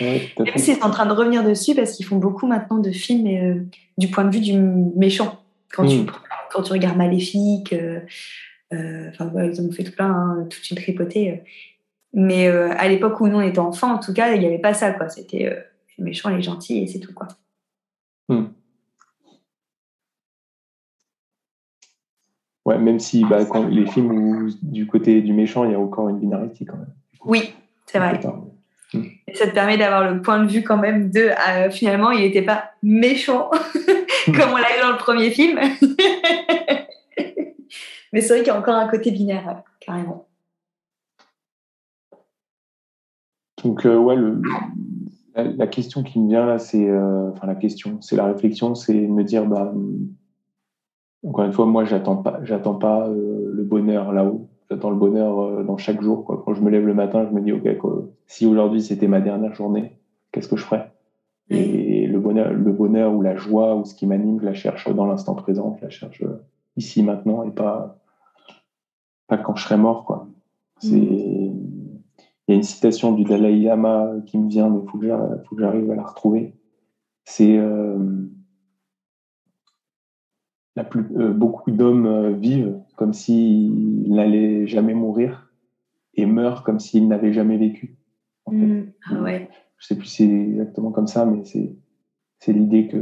Même 0.00 0.56
si 0.56 0.74
c'est 0.74 0.82
en 0.82 0.90
train 0.90 1.06
de 1.06 1.12
revenir 1.12 1.42
dessus 1.44 1.74
parce 1.74 1.92
qu'ils 1.92 2.06
font 2.06 2.16
beaucoup 2.16 2.46
maintenant 2.46 2.78
de 2.78 2.90
films 2.90 3.26
euh, 3.26 3.64
du 3.96 4.08
point 4.08 4.24
de 4.24 4.34
vue 4.34 4.40
du 4.40 4.58
méchant. 4.58 5.40
Quand, 5.72 5.86
tu, 5.86 5.98
mm. 5.98 6.06
quand 6.50 6.62
tu 6.62 6.72
regardes 6.72 6.96
Maléfique, 6.96 7.72
euh, 7.72 8.00
euh, 8.72 9.08
enfin, 9.10 9.30
ils 9.44 9.60
ont 9.60 9.70
fait 9.72 9.84
tout 9.84 9.92
plein, 9.92 10.10
hein, 10.10 10.46
toute 10.48 10.70
une 10.70 10.76
tripotée. 10.76 11.42
Mais 12.14 12.48
à 12.48 12.88
l'époque 12.88 13.20
où 13.20 13.28
nous 13.28 13.36
on 13.36 13.42
était 13.42 13.58
enfants, 13.58 13.92
en 13.92 13.98
tout 13.98 14.14
cas, 14.14 14.32
il 14.32 14.40
n'y 14.40 14.46
avait 14.46 14.58
pas 14.58 14.72
ça. 14.72 14.92
quoi. 14.92 15.08
C'était 15.08 15.66
les 15.98 16.04
méchants, 16.04 16.30
les 16.30 16.42
gentils 16.42 16.78
et 16.78 16.86
c'est 16.86 17.00
tout. 17.00 17.12
quoi. 17.12 17.28
Mm. 18.28 18.46
Ouais, 22.64 22.78
même 22.78 22.98
si 22.98 23.24
bah, 23.24 23.44
quand 23.46 23.66
les 23.66 23.86
films 23.86 24.10
où 24.10 24.50
du 24.62 24.86
côté 24.86 25.22
du 25.22 25.32
méchant, 25.32 25.64
il 25.64 25.72
y 25.72 25.74
a 25.74 25.80
encore 25.80 26.08
une 26.08 26.18
binarité 26.18 26.64
quand 26.64 26.76
même. 26.76 26.92
Oui, 27.24 27.54
c'est 27.86 27.98
vrai. 27.98 28.20
Et 28.94 29.34
ça 29.34 29.46
te 29.46 29.52
permet 29.52 29.76
d'avoir 29.76 30.10
le 30.10 30.22
point 30.22 30.42
de 30.42 30.48
vue 30.50 30.62
quand 30.62 30.78
même 30.78 31.10
de 31.10 31.30
euh, 31.48 31.70
finalement, 31.70 32.10
il 32.10 32.22
n'était 32.22 32.42
pas 32.42 32.70
méchant 32.82 33.50
comme 34.26 34.50
on 34.52 34.56
l'a 34.56 34.76
eu 34.76 34.80
dans 34.82 34.92
le 34.92 34.96
premier 34.96 35.30
film. 35.30 35.58
Mais 38.12 38.22
c'est 38.22 38.28
vrai 38.28 38.38
qu'il 38.38 38.48
y 38.48 38.50
a 38.50 38.58
encore 38.58 38.76
un 38.76 38.88
côté 38.88 39.10
binaire, 39.10 39.62
carrément. 39.80 40.26
Donc, 43.62 43.84
euh, 43.84 43.98
ouais, 43.98 44.16
le, 44.16 44.40
la, 45.34 45.66
question 45.66 46.02
qui 46.02 46.18
me 46.18 46.28
vient 46.28 46.46
là, 46.46 46.58
c'est. 46.58 46.88
Euh, 46.88 47.30
la 47.42 47.54
question, 47.54 48.00
c'est 48.00 48.16
la 48.16 48.24
réflexion, 48.24 48.74
c'est 48.74 48.94
me 48.94 49.22
dire, 49.24 49.44
bah, 49.44 49.74
encore 51.26 51.44
une 51.44 51.52
fois, 51.52 51.66
moi, 51.66 51.84
j'attends 51.84 52.16
pas, 52.16 52.40
j'attends 52.44 52.76
pas 52.76 53.08
le 53.08 53.62
bonheur 53.64 54.12
là-haut 54.12 54.48
j'attends 54.70 54.90
le 54.90 54.96
bonheur 54.96 55.40
euh, 55.40 55.62
dans 55.64 55.76
chaque 55.76 56.00
jour. 56.02 56.24
Quoi. 56.24 56.42
Quand 56.44 56.54
je 56.54 56.62
me 56.62 56.70
lève 56.70 56.86
le 56.86 56.94
matin, 56.94 57.26
je 57.28 57.34
me 57.34 57.40
dis, 57.40 57.52
OK, 57.52 57.66
si 58.26 58.46
aujourd'hui 58.46 58.82
c'était 58.82 59.08
ma 59.08 59.20
dernière 59.20 59.54
journée, 59.54 59.98
qu'est-ce 60.32 60.48
que 60.48 60.56
je 60.56 60.64
ferais? 60.64 60.92
Et 61.50 62.06
le 62.06 62.20
bonheur, 62.20 62.52
le 62.52 62.72
bonheur 62.72 63.14
ou 63.14 63.22
la 63.22 63.34
joie 63.34 63.74
ou 63.74 63.84
ce 63.84 63.94
qui 63.94 64.06
m'anime, 64.06 64.38
je 64.40 64.44
la 64.44 64.52
cherche 64.52 64.88
dans 64.88 65.06
l'instant 65.06 65.34
présent, 65.34 65.76
je 65.78 65.84
la 65.84 65.90
cherche 65.90 66.22
euh, 66.22 66.44
ici, 66.76 67.02
maintenant, 67.02 67.42
et 67.42 67.50
pas, 67.50 67.98
pas 69.28 69.38
quand 69.38 69.56
je 69.56 69.64
serai 69.64 69.78
mort. 69.78 70.04
Quoi. 70.04 70.26
C'est... 70.78 70.96
Mm. 70.96 71.78
Il 72.46 72.52
y 72.52 72.54
a 72.54 72.56
une 72.56 72.62
citation 72.62 73.12
du 73.12 73.24
Dalai 73.24 73.58
Lama 73.58 74.10
qui 74.24 74.38
me 74.38 74.48
vient, 74.48 74.70
mais 74.70 74.80
il 74.80 74.88
faut 74.88 74.96
que 74.96 75.60
j'arrive 75.60 75.90
à 75.90 75.94
la 75.94 76.02
retrouver. 76.02 76.54
C'est 77.26 77.58
euh, 77.58 77.98
euh, 80.78 81.32
beaucoup 81.34 81.70
d'hommes 81.70 82.32
vivent 82.38 82.78
comme 82.98 83.12
s'ils 83.12 84.12
n'allaient 84.12 84.66
jamais 84.66 84.92
mourir 84.92 85.52
et 86.14 86.26
meurent 86.26 86.64
comme 86.64 86.80
s'ils 86.80 87.06
n'avaient 87.06 87.32
jamais 87.32 87.56
vécu. 87.56 87.96
Mmh. 88.48 88.86
Ah 89.08 89.22
ouais. 89.22 89.48
Je 89.76 89.86
sais 89.86 89.96
plus 89.96 90.06
si 90.06 90.26
c'est 90.26 90.50
exactement 90.50 90.90
comme 90.90 91.06
ça, 91.06 91.24
mais 91.24 91.44
c'est, 91.44 91.76
c'est 92.40 92.52
l'idée 92.52 92.88
que 92.88 92.98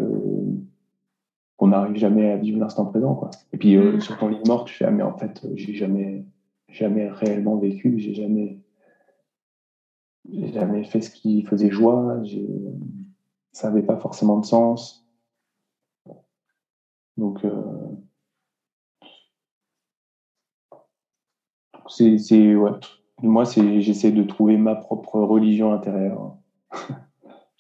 qu'on 1.57 1.68
n'arrive 1.68 1.97
jamais 1.97 2.30
à 2.30 2.36
vivre 2.36 2.61
l'instant 2.61 2.84
présent. 2.84 3.14
Quoi. 3.14 3.30
Et 3.55 3.57
puis 3.57 3.74
euh, 3.76 3.97
mmh. 3.97 4.01
sur 4.03 4.18
ton 4.18 4.28
lit 4.28 4.42
de 4.42 4.47
mort, 4.47 4.66
tu 4.66 4.74
fais 4.74 4.84
ah, 4.84 4.90
mais 4.90 5.03
en 5.03 5.16
fait, 5.16 5.47
j'ai 5.55 5.72
jamais, 5.72 6.26
jamais 6.68 7.09
réellement 7.09 7.57
vécu, 7.57 7.99
j'ai 7.99 8.12
jamais, 8.12 8.61
j'ai 10.30 10.53
jamais 10.53 10.84
fait 10.84 11.01
ce 11.01 11.09
qui 11.09 11.42
faisait 11.44 11.70
joie, 11.70 12.20
j'ai, 12.24 12.47
ça 13.53 13.70
n'avait 13.70 13.86
pas 13.86 13.97
forcément 13.97 14.38
de 14.38 14.44
sens. 14.44 15.09
Donc, 17.16 17.47
euh, 17.47 17.65
c'est, 21.89 22.55
ouais. 22.55 22.70
Moi, 23.22 23.45
c'est, 23.45 23.80
j'essaie 23.80 24.12
de 24.12 24.22
trouver 24.22 24.57
ma 24.57 24.74
propre 24.74 25.18
religion 25.20 25.72
intérieure. 25.72 26.37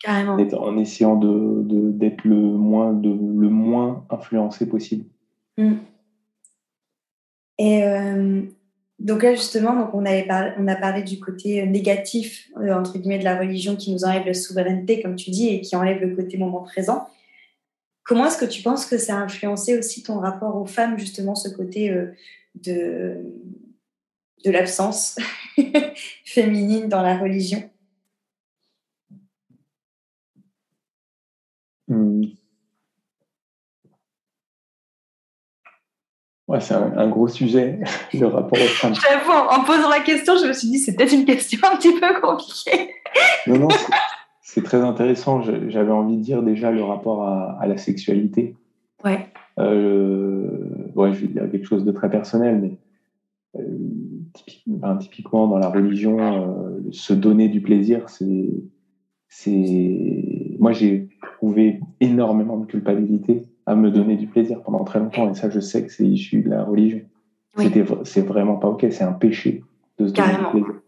Carrément. 0.02 0.36
en 0.36 0.76
essayant 0.76 1.16
de, 1.16 1.62
d'être 1.92 2.24
le 2.24 2.36
moins, 2.36 2.92
de, 2.92 3.08
le 3.08 3.48
moins 3.48 4.04
influencé 4.10 4.68
possible. 4.68 5.06
Mm. 5.56 5.72
Et 7.58 7.82
euh, 7.84 8.42
donc 8.98 9.22
là, 9.22 9.34
justement, 9.34 9.74
donc 9.74 9.94
on, 9.94 10.04
avait 10.04 10.26
on 10.58 10.68
a 10.68 10.76
parlé 10.76 11.02
du 11.02 11.20
côté 11.20 11.60
euh, 11.60 11.66
négatif, 11.66 12.48
euh, 12.58 12.74
entre 12.74 12.98
guillemets, 12.98 13.18
de 13.18 13.24
la 13.24 13.38
religion 13.38 13.76
qui 13.76 13.92
nous 13.92 14.04
enlève 14.04 14.26
la 14.26 14.34
souveraineté, 14.34 15.02
comme 15.02 15.16
tu 15.16 15.30
dis, 15.30 15.48
et 15.48 15.60
qui 15.60 15.76
enlève 15.76 16.00
le 16.00 16.16
côté 16.16 16.38
moment 16.38 16.62
présent. 16.62 17.06
Comment 18.04 18.26
est-ce 18.26 18.38
que 18.38 18.46
tu 18.46 18.62
penses 18.62 18.86
que 18.86 18.98
ça 18.98 19.16
a 19.16 19.20
influencé 19.20 19.78
aussi 19.78 20.02
ton 20.02 20.18
rapport 20.18 20.56
aux 20.56 20.66
femmes, 20.66 20.98
justement, 20.98 21.34
ce 21.34 21.48
côté 21.48 21.90
euh, 21.90 22.12
de, 22.54 23.16
de 24.44 24.50
l'absence 24.50 25.18
féminine 26.24 26.88
dans 26.88 27.02
la 27.02 27.18
religion 27.18 27.68
hmm. 31.88 32.24
Ouais, 36.48 36.60
c'est 36.60 36.74
un, 36.74 37.08
gros 37.08 37.26
sujet, 37.26 37.80
le 38.14 38.26
rapport 38.26 38.56
aux 38.56 38.68
femmes. 38.68 38.94
J'avoue, 38.94 39.32
en, 39.32 39.64
posant 39.64 39.88
la 39.88 39.98
question, 39.98 40.36
je 40.36 40.46
me 40.46 40.52
suis 40.52 40.68
dit, 40.68 40.78
c'est 40.78 40.94
peut-être 40.94 41.12
une 41.12 41.24
question 41.24 41.58
un 41.64 41.76
petit 41.76 41.92
peu 41.98 42.20
compliquée. 42.20 42.90
non, 43.48 43.58
non, 43.58 43.68
c'est 44.42 44.62
très 44.62 44.80
intéressant. 44.80 45.42
J'avais 45.42 45.90
envie 45.90 46.16
de 46.16 46.22
dire 46.22 46.42
déjà 46.42 46.70
le 46.70 46.84
rapport 46.84 47.24
à, 47.24 47.66
la 47.66 47.76
sexualité. 47.76 48.54
Ouais. 49.04 49.26
Euh, 49.58 50.88
ouais, 50.94 51.12
je 51.14 51.22
vais 51.22 51.26
dire 51.26 51.50
quelque 51.50 51.66
chose 51.66 51.84
de 51.84 51.90
très 51.90 52.08
personnel, 52.08 52.60
mais 52.60 52.78
euh, 53.60 53.66
typiquement 54.36 55.48
dans 55.48 55.58
la 55.58 55.68
religion, 55.68 56.18
euh, 56.20 56.80
se 56.90 57.12
donner 57.12 57.48
du 57.48 57.60
plaisir, 57.60 58.08
c'est. 58.08 58.48
Moi, 60.58 60.72
j'ai 60.72 61.08
trouvé 61.20 61.80
énormément 62.00 62.56
de 62.56 62.66
culpabilité 62.66 63.42
à 63.66 63.74
me 63.74 63.90
donner 63.90 64.16
du 64.16 64.26
plaisir 64.26 64.62
pendant 64.62 64.84
très 64.84 64.98
longtemps. 64.98 65.30
Et 65.30 65.34
ça, 65.34 65.50
je 65.50 65.60
sais 65.60 65.84
que 65.84 65.92
c'est 65.92 66.06
issu 66.06 66.42
de 66.42 66.50
la 66.50 66.64
religion. 66.64 67.00
C'est 68.04 68.26
vraiment 68.26 68.56
pas 68.56 68.68
OK, 68.68 68.86
c'est 68.90 69.04
un 69.04 69.12
péché 69.12 69.62
de 69.98 70.06
se 70.06 70.12
Carrément. 70.12 70.52
donner 70.52 70.60
du 70.60 70.64
plaisir. 70.64 70.82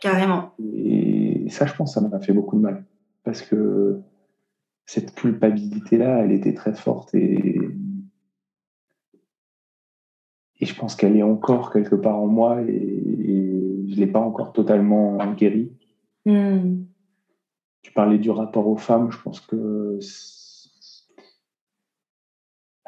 Carrément. 0.00 0.50
Et 0.62 1.46
ça, 1.50 1.66
je 1.66 1.74
pense, 1.74 1.94
ça 1.94 2.00
m'a 2.00 2.18
fait 2.20 2.32
beaucoup 2.32 2.56
de 2.56 2.62
mal. 2.62 2.84
Parce 3.24 3.42
que 3.42 4.00
cette 4.86 5.14
culpabilité-là, 5.14 6.24
elle 6.24 6.32
était 6.32 6.54
très 6.54 6.74
forte 6.74 7.14
et, 7.14 7.60
et 10.60 10.66
je 10.66 10.74
pense 10.74 10.96
qu'elle 10.96 11.16
est 11.16 11.22
encore 11.22 11.72
quelque 11.72 11.94
part 11.94 12.16
en 12.16 12.26
moi 12.26 12.60
et, 12.62 13.04
je 13.88 13.94
ne 13.94 14.00
l'ai 14.00 14.06
pas 14.06 14.20
encore 14.20 14.52
totalement 14.52 15.16
guérie. 15.32 15.72
Hmm. 16.26 16.82
Tu 17.80 17.90
parlais 17.92 18.18
du 18.18 18.30
rapport 18.30 18.68
aux 18.68 18.76
femmes, 18.76 19.10
je 19.10 19.18
pense 19.18 19.40
que 19.40 19.98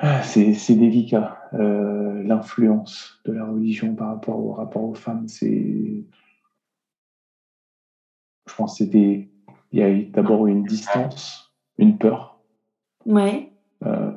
ah, 0.03 0.23
c'est 0.23 0.75
délicat. 0.77 1.39
Euh, 1.53 2.23
l'influence 2.23 3.21
de 3.27 3.33
la 3.33 3.45
religion 3.45 3.95
par 3.95 4.09
rapport 4.09 4.39
au 4.39 4.53
rapport 4.53 4.85
aux 4.85 4.95
femmes, 4.95 5.29
c'est. 5.29 6.07
Je 8.47 8.55
pense 8.55 8.79
que 8.79 8.85
c'était. 8.85 9.29
Il 9.73 9.79
y 9.79 9.83
a 9.83 10.11
d'abord 10.11 10.47
une 10.47 10.65
distance, 10.65 11.53
une 11.77 11.99
peur. 11.99 12.41
Ouais. 13.05 13.53
Euh, 13.85 14.13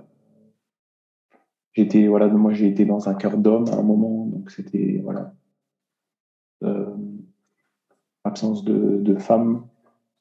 j'étais 1.74 2.08
voilà, 2.08 2.28
moi 2.28 2.54
j'ai 2.54 2.68
été 2.68 2.86
dans 2.86 3.10
un 3.10 3.14
cœur 3.14 3.38
d'homme 3.38 3.66
à 3.70 3.76
un 3.76 3.84
moment, 3.84 4.26
donc 4.28 4.52
c'était 4.52 5.02
voilà. 5.04 5.34
Euh, 6.64 6.96
absence 8.24 8.64
de, 8.64 9.00
de 9.02 9.16
femmes, 9.16 9.66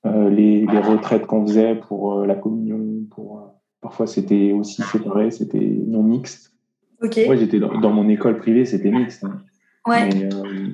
les, 0.05 0.67
les, 0.67 0.81
retraites 0.81 1.27
qu'on 1.27 1.47
faisait 1.47 1.77
pour 1.77 2.27
la 2.27 2.35
communion, 2.35 3.05
pour 3.09 3.53
Parfois, 3.83 4.07
c'était 4.07 4.53
aussi 4.53 4.81
séparé, 4.81 5.33
c'était 5.33 5.59
non 5.59 6.05
mixte. 6.05 6.55
Moi, 7.01 7.37
j'étais 7.37 7.59
dans, 7.59 7.91
mon 7.91 8.09
école 8.09 8.39
privée, 8.39 8.65
c'était 8.65 8.93
mixte. 8.93 9.25
Hein. 9.25 9.43
Ouais. 9.89 10.09
Mais, 10.09 10.33
euh, 10.33 10.69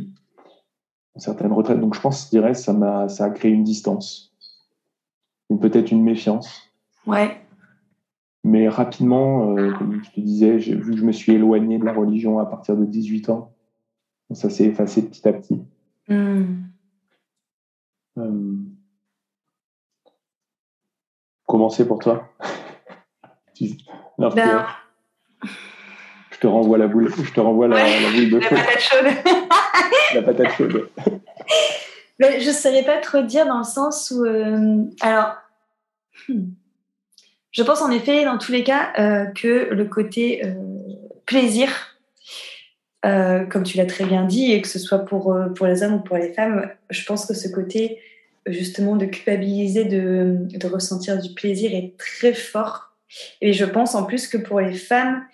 certaines 1.16 1.52
retraites. 1.52 1.80
Donc, 1.80 1.94
je 1.94 2.00
pense, 2.02 2.26
je 2.26 2.30
dirais, 2.30 2.52
ça 2.52 2.74
m'a, 2.74 3.08
ça 3.08 3.24
a 3.24 3.30
créé 3.30 3.50
une 3.50 3.64
distance, 3.64 4.36
peut-être 5.48 5.90
une 5.90 6.04
méfiance. 6.04 6.70
Ouais. 7.06 7.40
Mais 8.44 8.68
rapidement, 8.68 9.56
euh, 9.56 9.72
comme 9.72 10.02
je 10.02 10.10
te 10.10 10.20
disais, 10.20 10.56
vu 10.56 10.92
que 10.92 10.96
je 10.96 11.04
me 11.04 11.12
suis 11.12 11.32
éloigné 11.32 11.78
de 11.78 11.84
la 11.84 11.92
religion 11.92 12.38
à 12.38 12.46
partir 12.46 12.76
de 12.76 12.84
18 12.84 13.30
ans, 13.30 13.52
ça 14.32 14.48
s'est 14.50 14.64
effacé 14.64 15.06
petit 15.06 15.26
à 15.26 15.32
petit. 15.32 15.60
Hmm. 16.08 16.62
Euh, 18.18 18.56
comment 21.46 21.68
c'est 21.68 21.86
pour 21.86 21.98
toi? 21.98 22.28
Ben, 24.18 24.64
je 26.30 26.38
te 26.38 26.46
renvoie 26.46 26.78
la 26.78 26.86
boule, 26.86 27.12
je 27.12 27.32
te 27.32 27.40
renvoie 27.40 27.66
la, 27.66 27.76
boule 28.12 28.30
de 28.30 28.38
la 28.38 28.48
patate 28.48 28.80
chaude. 28.80 29.06
la 30.14 30.22
patate 30.22 30.52
chaude. 30.52 30.90
Mais 32.20 32.40
je 32.40 32.48
ne 32.48 32.52
saurais 32.52 32.84
pas 32.84 32.98
trop 32.98 33.22
dire 33.22 33.46
dans 33.46 33.58
le 33.58 33.64
sens 33.64 34.12
où, 34.12 34.24
euh, 34.24 34.84
alors, 35.00 35.34
hmm, 36.28 36.50
je 37.58 37.62
pense 37.64 37.82
en 37.82 37.90
effet 37.90 38.24
dans 38.24 38.38
tous 38.38 38.52
les 38.52 38.62
cas 38.62 38.92
euh, 38.98 39.26
que 39.26 39.68
le 39.74 39.84
côté 39.84 40.44
euh, 40.44 40.54
plaisir, 41.26 41.68
comme 43.02 43.62
tu 43.62 43.78
l'as 43.78 43.86
très 43.86 44.04
bien 44.04 44.24
dit, 44.24 44.52
et 44.52 44.60
que 44.60 44.68
ce 44.68 44.78
soit 44.78 44.98
pour, 44.98 45.34
pour 45.56 45.66
les 45.66 45.82
hommes 45.82 45.94
ou 45.94 46.00
pour 46.00 46.18
les 46.18 46.32
femmes, 46.34 46.68
je 46.90 47.04
pense 47.06 47.24
que 47.24 47.32
ce 47.32 47.48
côté 47.48 48.00
justement 48.46 48.96
de 48.96 49.06
culpabiliser, 49.06 49.84
de, 49.86 50.36
de 50.40 50.66
ressentir 50.66 51.18
du 51.18 51.32
plaisir 51.32 51.72
est 51.72 51.96
très 51.96 52.34
fort 52.34 52.88
et 53.40 53.52
je 53.52 53.64
pense 53.64 53.94
en 53.94 54.04
plus 54.04 54.26
que 54.28 54.36
pour 54.36 54.60
les 54.60 54.74
femmes, 54.74 55.24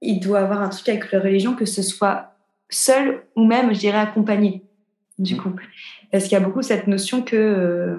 il 0.00 0.20
doit 0.20 0.40
avoir 0.40 0.62
un 0.62 0.68
truc 0.68 0.88
avec 0.88 1.10
la 1.12 1.20
religion, 1.20 1.54
que 1.54 1.64
ce 1.64 1.82
soit 1.82 2.34
seul 2.70 3.22
ou 3.36 3.44
même, 3.44 3.72
je 3.74 3.80
dirais, 3.80 3.98
accompagné, 3.98 4.62
du 5.18 5.34
mmh. 5.34 5.38
coup. 5.38 5.52
Parce 6.12 6.24
qu'il 6.24 6.32
y 6.32 6.36
a 6.36 6.40
beaucoup 6.40 6.62
cette 6.62 6.86
notion 6.86 7.22
que, 7.22 7.36
euh, 7.36 7.96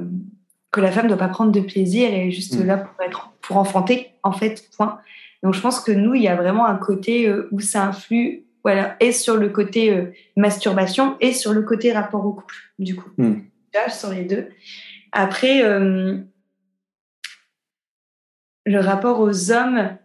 que 0.75 0.81
la 0.81 0.91
femme 0.91 1.05
ne 1.05 1.09
doit 1.09 1.17
pas 1.17 1.29
prendre 1.29 1.53
de 1.53 1.61
plaisir 1.61 2.13
et 2.13 2.27
est 2.27 2.31
juste 2.31 2.59
mmh. 2.59 2.65
là 2.65 2.77
pour, 2.77 3.01
être, 3.01 3.31
pour 3.41 3.55
enfanter, 3.55 4.11
en 4.23 4.33
fait, 4.33 4.69
point. 4.75 4.99
Donc 5.41 5.53
je 5.53 5.61
pense 5.61 5.79
que 5.79 5.93
nous, 5.93 6.15
il 6.15 6.23
y 6.23 6.27
a 6.27 6.35
vraiment 6.35 6.65
un 6.65 6.75
côté 6.75 7.29
euh, 7.29 7.47
où 7.51 7.61
ça 7.61 7.85
influe, 7.85 8.43
voilà, 8.61 8.97
et 8.99 9.13
sur 9.13 9.37
le 9.37 9.47
côté 9.47 9.95
euh, 9.95 10.11
masturbation 10.35 11.15
et 11.21 11.31
sur 11.31 11.53
le 11.53 11.61
côté 11.61 11.93
rapport 11.93 12.25
au 12.25 12.33
couple, 12.33 12.55
du 12.77 12.93
coup. 12.95 13.09
Mmh. 13.17 13.35
Là, 13.73 13.89
sur 13.89 14.09
les 14.09 14.25
deux. 14.25 14.49
Après, 15.13 15.63
le 18.65 18.79
rapport 18.79 19.21
aux 19.21 19.51
hommes, 19.51 19.97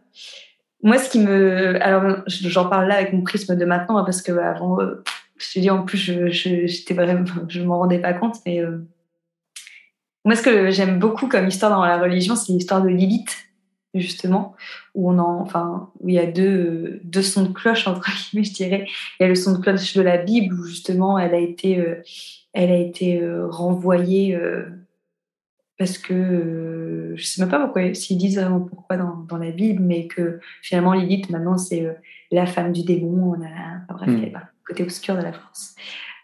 moi, 0.85 0.99
ce 0.99 1.11
qui 1.11 1.18
me. 1.18 1.83
Alors, 1.83 2.23
j'en 2.27 2.68
parle 2.68 2.87
là 2.87 2.97
avec 2.97 3.12
mon 3.12 3.23
prisme 3.23 3.57
de 3.57 3.64
maintenant, 3.64 3.99
hein, 3.99 4.05
parce 4.05 4.23
que 4.23 4.31
avant, 4.33 4.81
euh, 4.81 5.03
je 5.37 5.53
te 5.53 5.59
dis, 5.59 5.71
en 5.71 5.83
plus, 5.83 5.99
je, 5.99 6.29
j'étais 6.29 6.95
vraiment, 6.95 7.25
je 7.49 7.61
m'en 7.62 7.79
rendais 7.79 7.99
pas 7.99 8.12
compte, 8.12 8.37
mais. 8.47 8.62
Euh, 10.27 10.29
moi, 10.29 10.37
ce 10.37 10.43
que 10.43 10.71
j'aime 10.71 10.99
beaucoup 10.99 11.29
comme 11.29 11.49
histoire 11.49 11.71
dans 11.71 11.85
la 11.85 11.99
religion, 11.99 12.37
c'est 12.37 12.53
l'histoire 12.53 12.83
de 12.83 12.89
Lilith, 12.89 13.37
justement, 13.95 14.55
où 14.95 15.11
on 15.11 15.18
en, 15.18 15.41
enfin, 15.41 15.91
où 16.01 16.09
il 16.09 16.14
y 16.14 16.18
a 16.18 16.27
deux, 16.27 17.01
deux 17.05 17.23
sons 17.23 17.45
de 17.45 17.53
cloche 17.53 17.87
entre 17.87 18.11
guillemets, 18.11 18.45
je 18.45 18.53
dirais. 18.53 18.87
Il 19.18 19.23
y 19.23 19.27
a 19.27 19.29
le 19.29 19.35
son 19.35 19.53
de 19.53 19.59
cloche 19.59 19.95
de 19.95 20.03
la 20.03 20.18
Bible 20.18 20.55
où 20.55 20.64
justement 20.64 21.18
elle 21.18 21.35
a 21.35 21.39
été, 21.39 21.79
euh, 21.79 22.03
elle 22.53 22.71
a 22.71 22.79
été 22.79 23.21
renvoyée 23.49 24.39
parce 25.81 25.97
que 25.97 26.12
euh, 26.12 27.16
je 27.16 27.25
sais 27.25 27.41
même 27.41 27.51
pas 27.51 27.59
pourquoi, 27.59 27.95
s'ils 27.95 28.18
disent 28.18 28.37
vraiment 28.37 28.61
pourquoi 28.61 28.99
dans, 28.99 29.25
dans, 29.27 29.39
la 29.39 29.51
Bible, 29.51 29.83
mais 29.83 30.07
que 30.07 30.39
finalement 30.61 30.93
Lilith 30.93 31.31
maintenant 31.31 31.57
c'est 31.57 31.87
euh, 31.87 31.95
la 32.31 32.45
femme 32.45 32.73
du 32.73 32.85
démon, 32.85 33.35
on 33.35 33.43
a, 33.43 33.49
enfin, 33.89 33.95
bref, 33.95 34.09
mm. 34.11 34.21
le 34.21 34.31
côté 34.68 34.83
obscur 34.83 35.16
de 35.16 35.23
la 35.23 35.33
France. 35.33 35.75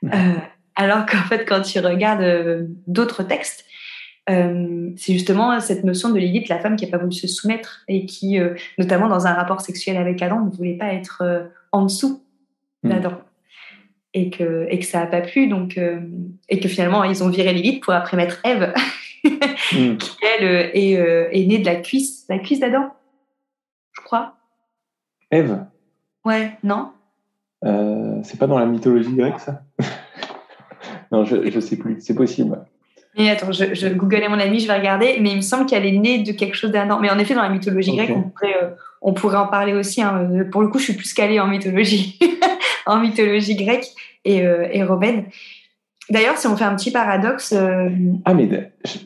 Hmm. 0.03 0.11
Euh, 0.12 0.34
alors 0.74 1.07
qu'en 1.07 1.22
fait, 1.22 1.47
quand 1.47 1.62
tu 1.62 1.80
regardes 1.80 2.68
d'autres 2.86 3.22
textes, 3.22 3.64
c'est 4.29 5.12
justement 5.12 5.61
cette 5.61 5.85
notion 5.85 6.11
de 6.11 6.18
Lilith, 6.18 6.49
la 6.49 6.59
femme 6.59 6.77
qui 6.77 6.85
n'a 6.85 6.91
pas 6.91 6.99
voulu 6.99 7.12
se 7.12 7.29
soumettre 7.29 7.85
et 7.87 8.07
qui, 8.07 8.39
notamment 8.77 9.09
dans 9.09 9.27
un 9.27 9.33
rapport 9.33 9.61
sexuel 9.61 9.97
avec 9.97 10.20
Adam, 10.20 10.45
ne 10.45 10.51
voulait 10.51 10.77
pas 10.77 10.93
être 10.93 11.22
en 11.70 11.85
dessous 11.85 12.22
hmm. 12.83 12.89
d'Adam. 12.89 13.12
Et 14.14 14.31
que, 14.31 14.66
et 14.70 14.79
que 14.79 14.85
ça 14.85 15.01
n'a 15.01 15.07
pas 15.07 15.20
plu, 15.20 15.47
donc, 15.47 15.79
et 16.49 16.59
que 16.59 16.68
finalement 16.68 17.05
ils 17.05 17.22
ont 17.22 17.29
viré 17.29 17.53
Lilith 17.53 17.83
pour 17.83 17.93
après 17.95 18.16
mettre 18.16 18.41
Ève. 18.45 18.72
Mm. 19.72 19.97
qui 19.97 20.16
elle 20.22 20.45
euh, 20.45 20.70
est, 20.74 20.97
euh, 20.97 21.29
est, 21.33 21.47
née 21.47 21.59
de 21.59 21.64
la 21.64 21.77
cuisse, 21.77 22.24
la 22.29 22.39
cuisse 22.39 22.61
d'Adam, 22.61 22.93
je 23.93 24.01
crois. 24.03 24.37
Ève? 25.31 25.64
Ouais, 26.24 26.53
non? 26.62 26.93
Euh, 27.64 28.20
C'est 28.22 28.39
pas 28.39 28.47
dans 28.47 28.59
la 28.59 28.66
mythologie 28.66 29.14
grecque 29.14 29.41
ça? 29.41 29.62
Non, 31.12 31.24
je, 31.24 31.37
ne 31.37 31.61
sais 31.61 31.77
plus, 31.77 32.01
c'est 32.01 32.16
possible. 32.16 32.64
Mais 33.16 33.30
attends, 33.30 33.52
je, 33.52 33.74
je 33.74 33.88
googlais 33.88 34.28
mon 34.28 34.38
ami, 34.38 34.60
je 34.60 34.66
vais 34.66 34.76
regarder, 34.76 35.18
mais 35.20 35.30
il 35.30 35.36
me 35.36 35.42
semble 35.42 35.66
qu'elle 35.66 35.86
est 35.86 35.98
née 35.98 36.22
de 36.22 36.32
quelque 36.32 36.54
chose 36.54 36.70
d'Adam. 36.70 36.98
Mais 37.00 37.10
en 37.10 37.18
effet, 37.18 37.34
dans 37.34 37.42
la 37.42 37.48
mythologie 37.48 37.96
grecque, 37.96 38.12
on 38.14 38.22
pourrait, 38.22 38.76
on 39.00 39.14
pourrait 39.14 39.38
en 39.38 39.46
parler 39.46 39.72
aussi. 39.72 40.02
Hein. 40.02 40.28
Pour 40.52 40.62
le 40.62 40.68
coup, 40.68 40.78
je 40.78 40.84
suis 40.84 40.92
plus 40.94 41.14
calée 41.14 41.40
en 41.40 41.46
mythologie, 41.46 42.18
en 42.86 42.98
mythologie 42.98 43.56
grecque 43.56 43.88
et, 44.24 44.38
et 44.72 44.84
romaine. 44.84 45.24
D'ailleurs, 46.08 46.36
si 46.36 46.46
on 46.46 46.56
fait 46.56 46.64
un 46.64 46.76
petit 46.76 46.92
paradoxe. 46.92 47.52
Euh, 47.52 47.88
ah, 48.24 48.34
mais 48.34 48.48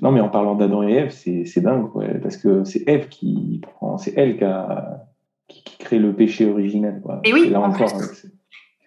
non, 0.02 0.12
mais 0.12 0.20
en 0.20 0.28
parlant 0.28 0.54
d'Adam 0.54 0.86
et 0.86 0.92
Ève, 0.92 1.10
c'est 1.10 1.60
dingue, 1.60 1.88
parce 2.22 2.36
que 2.36 2.64
c'est 2.64 2.86
Ève 2.86 3.08
qui 3.08 3.60
prend, 3.62 3.96
c'est 3.96 4.12
elle 4.16 4.36
qui, 4.36 4.44
a, 4.44 5.06
qui, 5.48 5.78
crée 5.78 5.98
le 5.98 6.12
péché 6.14 6.46
originel. 6.46 7.02
Et 7.24 7.32
oui, 7.32 7.54
en 7.54 7.70
plus. 7.70 8.26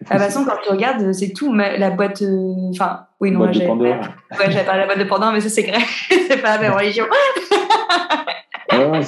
De 0.00 0.06
toute 0.06 0.18
façon, 0.18 0.44
quand 0.44 0.56
tu 0.62 0.70
regardes, 0.70 1.12
c'est 1.12 1.32
tout. 1.32 1.54
La 1.54 1.90
boîte. 1.90 2.20
euh, 2.22 2.52
Enfin, 2.70 3.06
oui, 3.20 3.30
non, 3.30 3.50
j'avais 3.52 3.66
ouais, 3.70 3.76
parlé 3.76 3.92
de 3.92 4.66
la 4.66 4.86
boîte 4.86 4.98
de 4.98 5.04
Pandore, 5.04 5.32
mais 5.32 5.40
ça, 5.40 5.48
c'est 5.48 5.62
grec. 5.62 5.82
c'est 6.28 6.42
pas 6.42 6.56
la 6.56 6.62
même 6.62 6.72
religion. 6.74 7.04
Ouais, 8.72 9.00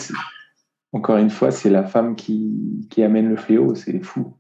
Encore 0.92 1.16
une 1.16 1.30
fois, 1.30 1.50
c'est 1.50 1.70
la 1.70 1.82
femme 1.82 2.14
qui, 2.14 2.86
qui 2.88 3.02
amène 3.02 3.28
le 3.28 3.36
fléau, 3.36 3.74
c'est 3.74 3.98
fou. 4.00 4.34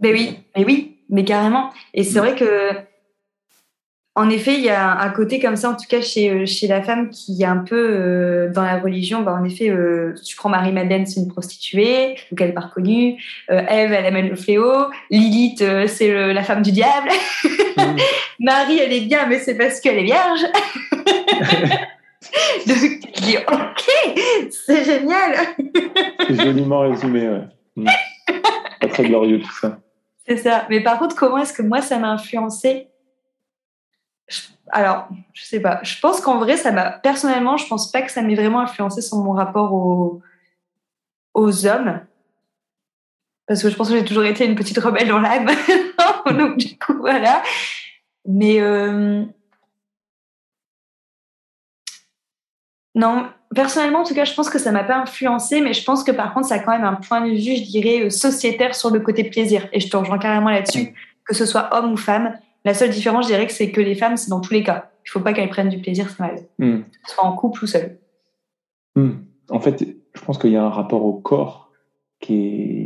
Mais 0.00 0.12
oui, 0.12 0.38
mais 0.56 0.64
oui, 0.64 0.98
mais 1.08 1.24
carrément. 1.24 1.70
Et 1.94 2.02
c'est 2.02 2.18
vrai 2.18 2.34
que, 2.34 2.72
en 4.14 4.28
effet, 4.28 4.54
il 4.54 4.60
y 4.60 4.68
a 4.68 5.00
un 5.00 5.08
côté 5.08 5.38
comme 5.40 5.56
ça, 5.56 5.70
en 5.70 5.74
tout 5.74 5.86
cas 5.88 6.02
chez, 6.02 6.30
euh, 6.30 6.44
chez 6.44 6.66
la 6.66 6.82
femme, 6.82 7.08
qui 7.08 7.40
est 7.42 7.46
un 7.46 7.56
peu 7.58 7.76
euh, 7.76 8.50
dans 8.52 8.62
la 8.62 8.78
religion. 8.78 9.22
Bah, 9.22 9.34
en 9.38 9.42
effet, 9.44 9.70
euh, 9.70 10.14
tu 10.22 10.36
prends 10.36 10.50
Marie-Madeleine, 10.50 11.06
c'est 11.06 11.20
une 11.20 11.28
prostituée, 11.28 12.08
donc 12.30 12.40
elle 12.40 12.48
n'est 12.48 12.52
pas 12.52 12.60
reconnue. 12.60 13.16
Euh, 13.50 13.62
Ève, 13.68 13.92
elle 13.92 14.04
amène 14.04 14.28
le 14.28 14.36
fléau. 14.36 14.70
Lilith, 15.10 15.62
euh, 15.62 15.86
c'est 15.86 16.32
la 16.34 16.42
femme 16.42 16.60
du 16.62 16.72
diable. 16.72 17.08
Marie, 18.38 18.78
elle 18.78 18.92
est 18.92 19.00
bien, 19.06 19.26
mais 19.28 19.38
c'est 19.38 19.56
parce 19.56 19.80
qu'elle 19.80 19.98
est 19.98 20.04
vierge. 20.04 20.40
donc 22.66 22.76
tu 23.14 23.22
dis, 23.22 23.36
ok, 23.38 24.18
c'est 24.66 24.84
génial. 24.84 25.36
C'est 26.26 26.42
joliment 26.42 26.80
résumé, 26.80 27.28
ouais. 27.28 27.84
Pas 28.80 28.88
très 28.88 29.04
glorieux 29.04 29.40
tout 29.40 29.52
ça. 29.60 29.78
C'est 30.26 30.36
ça. 30.36 30.66
Mais 30.70 30.82
par 30.82 30.98
contre, 30.98 31.16
comment 31.16 31.38
est-ce 31.38 31.52
que 31.52 31.62
moi, 31.62 31.80
ça 31.80 31.98
m'a 31.98 32.10
influencé 32.10 32.88
Je- 32.90 32.91
Alors, 34.72 35.08
je 35.34 35.44
sais 35.44 35.60
pas. 35.60 35.80
Je 35.82 36.00
pense 36.00 36.20
qu'en 36.20 36.38
vrai, 36.38 36.56
ça 36.56 36.72
m'a. 36.72 36.90
Personnellement, 36.90 37.58
je 37.58 37.66
pense 37.66 37.92
pas 37.92 38.02
que 38.02 38.10
ça 38.10 38.22
m'ait 38.22 38.34
vraiment 38.34 38.60
influencé 38.60 39.02
sur 39.02 39.18
mon 39.18 39.32
rapport 39.32 39.72
aux, 41.34 41.66
hommes. 41.66 42.00
Parce 43.46 43.62
que 43.62 43.68
je 43.68 43.76
pense 43.76 43.90
que 43.90 43.96
j'ai 43.96 44.04
toujours 44.04 44.24
été 44.24 44.46
une 44.46 44.54
petite 44.54 44.78
rebelle 44.78 45.08
dans 45.08 45.20
l'âme. 45.20 45.50
Donc, 46.38 46.56
du 46.56 46.78
coup, 46.78 46.94
voilà. 46.98 47.42
Mais. 48.26 48.60
euh, 48.60 49.24
Non, 52.94 53.26
personnellement, 53.54 54.00
en 54.00 54.04
tout 54.04 54.14
cas, 54.14 54.24
je 54.24 54.34
pense 54.34 54.50
que 54.50 54.58
ça 54.58 54.70
m'a 54.70 54.84
pas 54.84 54.96
influencé, 54.96 55.60
mais 55.60 55.72
je 55.72 55.82
pense 55.84 56.04
que 56.04 56.12
par 56.12 56.34
contre, 56.34 56.48
ça 56.48 56.56
a 56.56 56.58
quand 56.58 56.72
même 56.72 56.84
un 56.84 56.94
point 56.94 57.22
de 57.22 57.30
vue, 57.30 57.56
je 57.56 57.70
dirais, 57.70 58.04
euh, 58.04 58.10
sociétaire 58.10 58.74
sur 58.74 58.90
le 58.90 59.00
côté 59.00 59.24
plaisir. 59.24 59.66
Et 59.72 59.80
je 59.80 59.88
te 59.88 59.96
rejoins 59.96 60.18
carrément 60.18 60.50
là-dessus, 60.50 60.94
que 61.24 61.34
ce 61.34 61.46
soit 61.46 61.74
homme 61.74 61.92
ou 61.92 61.96
femme. 61.96 62.34
La 62.64 62.74
seule 62.74 62.90
différence, 62.90 63.26
je 63.26 63.32
dirais 63.32 63.46
que 63.46 63.52
c'est 63.52 63.70
que 63.72 63.80
les 63.80 63.94
femmes, 63.94 64.16
c'est 64.16 64.30
dans 64.30 64.40
tous 64.40 64.52
les 64.54 64.62
cas. 64.62 64.90
Il 65.04 65.10
faut 65.10 65.20
pas 65.20 65.32
qu'elles 65.32 65.48
prennent 65.48 65.68
du 65.68 65.80
plaisir 65.80 66.08
Mm. 66.58 66.78
que 66.82 66.84
ce 67.08 67.14
soit 67.14 67.24
en 67.24 67.34
couple 67.34 67.64
ou 67.64 67.66
seule. 67.66 67.98
Mm. 68.94 69.10
En 69.50 69.60
fait, 69.60 69.84
je 70.14 70.20
pense 70.24 70.38
qu'il 70.38 70.50
y 70.52 70.56
a 70.56 70.64
un 70.64 70.70
rapport 70.70 71.04
au 71.04 71.14
corps 71.14 71.72
qui 72.20 72.34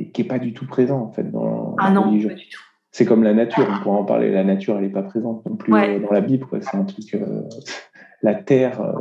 est, 0.08 0.10
qui 0.12 0.22
est 0.22 0.24
pas 0.26 0.38
du 0.38 0.54
tout 0.54 0.66
présent 0.66 0.98
en 1.02 1.10
fait 1.12 1.30
dans 1.30 1.74
Ah 1.78 1.88
la 1.88 1.94
non, 1.94 2.04
religion. 2.04 2.30
pas 2.30 2.34
du 2.34 2.48
tout. 2.48 2.60
C'est 2.90 3.04
comme 3.04 3.22
la 3.22 3.34
nature, 3.34 3.66
on 3.70 3.82
pourra 3.82 3.96
en 3.98 4.04
parler. 4.04 4.30
La 4.32 4.44
nature, 4.44 4.76
elle 4.78 4.84
n'est 4.84 4.88
pas 4.88 5.02
présente 5.02 5.44
non 5.44 5.56
plus 5.56 5.74
Ouais. 5.74 5.96
euh, 5.96 6.00
dans 6.00 6.12
la 6.12 6.22
Bible. 6.22 6.46
quoi. 6.46 6.60
C'est 6.62 6.76
un 6.76 6.84
truc. 6.84 7.14
euh, 7.14 7.42
la 8.22 8.34
terre, 8.34 8.80
euh, 8.80 8.92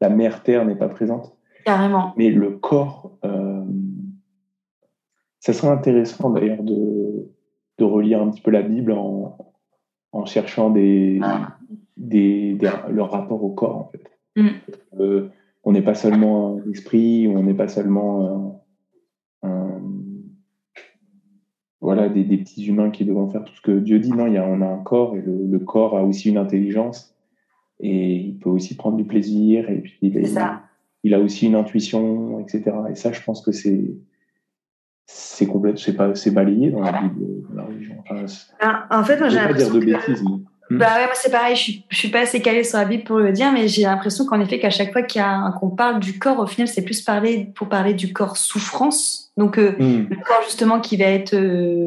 la 0.00 0.08
mère 0.08 0.42
terre 0.42 0.64
n'est 0.64 0.76
pas 0.76 0.88
présente. 0.88 1.36
Carrément. 1.66 2.14
Mais 2.16 2.30
le 2.30 2.52
corps, 2.52 3.18
euh, 3.26 3.62
ça 5.40 5.52
serait 5.52 5.68
intéressant 5.72 6.30
d'ailleurs 6.30 6.62
de, 6.62 7.30
de 7.78 7.84
relire 7.84 8.22
un 8.22 8.30
petit 8.30 8.40
peu 8.40 8.50
la 8.50 8.62
Bible 8.62 8.92
en, 8.92 9.36
en 10.14 10.24
cherchant 10.26 10.70
des, 10.70 11.18
des, 11.96 12.54
des- 12.54 12.70
leur 12.90 13.10
rapport 13.10 13.42
au 13.42 13.50
corps 13.50 13.76
en 13.76 13.90
fait. 13.90 14.04
Mm. 14.36 14.48
Euh, 15.00 15.28
on 15.64 15.72
n'est 15.72 15.82
pas 15.82 15.94
seulement 15.94 16.56
un 16.58 16.70
esprit, 16.70 17.26
on 17.28 17.42
n'est 17.42 17.54
pas 17.54 17.68
seulement 17.68 18.60
un- 19.42 19.48
un- 19.48 19.80
voilà, 21.80 22.08
des, 22.08 22.24
des 22.24 22.38
petits 22.38 22.64
humains 22.66 22.90
qui 22.90 23.04
devront 23.04 23.28
faire 23.28 23.44
tout 23.44 23.54
ce 23.54 23.60
que 23.60 23.72
Dieu 23.78 23.98
dit. 23.98 24.10
Non, 24.12 24.26
il 24.26 24.34
y 24.34 24.38
a, 24.38 24.46
on 24.46 24.60
a 24.62 24.66
un 24.66 24.78
corps 24.82 25.16
et 25.16 25.20
le, 25.20 25.46
le 25.46 25.58
corps 25.58 25.96
a 25.96 26.02
aussi 26.04 26.30
une 26.30 26.38
intelligence 26.38 27.14
et 27.80 28.14
il 28.16 28.38
peut 28.38 28.50
aussi 28.50 28.76
prendre 28.76 28.96
du 28.96 29.04
plaisir 29.04 29.68
et 29.70 29.80
puis 29.80 29.98
il, 30.02 30.12
C'est 30.14 30.20
est- 30.20 30.26
ça. 30.26 30.62
il 31.02 31.12
a 31.14 31.20
aussi 31.20 31.46
une 31.46 31.54
intuition, 31.56 32.38
etc. 32.40 32.62
Et 32.90 32.94
ça, 32.94 33.12
je 33.12 33.22
pense 33.22 33.42
que 33.42 33.52
c'est 33.52 33.96
c'est 35.06 35.46
complète, 35.46 35.78
c'est 35.78 35.94
pas 35.94 36.14
c'est 36.14 36.30
balayé 36.30 36.70
dans 36.70 36.80
la 36.80 36.92
Bible, 36.92 37.24
dans 37.50 37.56
la 37.62 37.62
religion. 37.68 37.94
Enfin, 38.08 38.24
Ah, 38.60 38.86
En 38.90 39.04
fait, 39.04 39.18
moi, 39.18 39.28
j'ai 39.28 39.36
pas 39.38 39.52
dire 39.52 39.68
l'impression 39.68 39.74
de 39.74 39.80
que... 39.80 39.84
bêtises. 39.86 40.22
mais- 40.24 40.38
Hmm. 40.70 40.78
Bah 40.78 40.86
ouais, 40.96 41.04
moi 41.04 41.12
c'est 41.12 41.30
pareil, 41.30 41.54
je 41.56 41.60
suis, 41.60 41.84
je 41.90 41.96
suis 41.98 42.08
pas 42.08 42.20
assez 42.20 42.40
calée 42.40 42.64
sur 42.64 42.78
la 42.78 42.86
Bible 42.86 43.04
pour 43.04 43.18
le 43.18 43.32
dire, 43.32 43.52
mais 43.52 43.68
j'ai 43.68 43.82
l'impression 43.82 44.24
qu'en 44.24 44.40
effet, 44.40 44.58
qu'à 44.58 44.70
chaque 44.70 44.92
fois 44.94 45.02
qu'il 45.02 45.20
y 45.20 45.22
a 45.22 45.28
un- 45.30 45.52
qu'on 45.52 45.68
parle 45.68 46.00
du 46.00 46.18
corps, 46.18 46.38
au 46.38 46.46
final, 46.46 46.68
c'est 46.68 46.80
plus 46.82 47.02
parler, 47.02 47.52
pour 47.54 47.68
parler 47.68 47.92
du 47.92 48.14
corps 48.14 48.38
souffrance. 48.38 49.30
Donc, 49.36 49.58
euh, 49.58 49.72
Hmm. 49.78 50.06
le 50.08 50.16
corps 50.16 50.40
justement 50.46 50.80
qui 50.80 50.96
va 50.96 51.04
être 51.04 51.34
euh, 51.34 51.86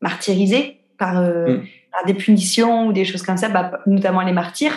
martyrisé 0.00 0.80
par, 0.98 1.18
euh, 1.20 1.58
Mm. 1.58 1.62
par 1.92 2.04
des 2.06 2.14
punitions 2.14 2.88
ou 2.88 2.92
des 2.92 3.04
choses 3.04 3.22
comme 3.22 3.36
ça, 3.36 3.48
bah, 3.48 3.78
notamment 3.86 4.22
les 4.22 4.32
martyrs. 4.32 4.74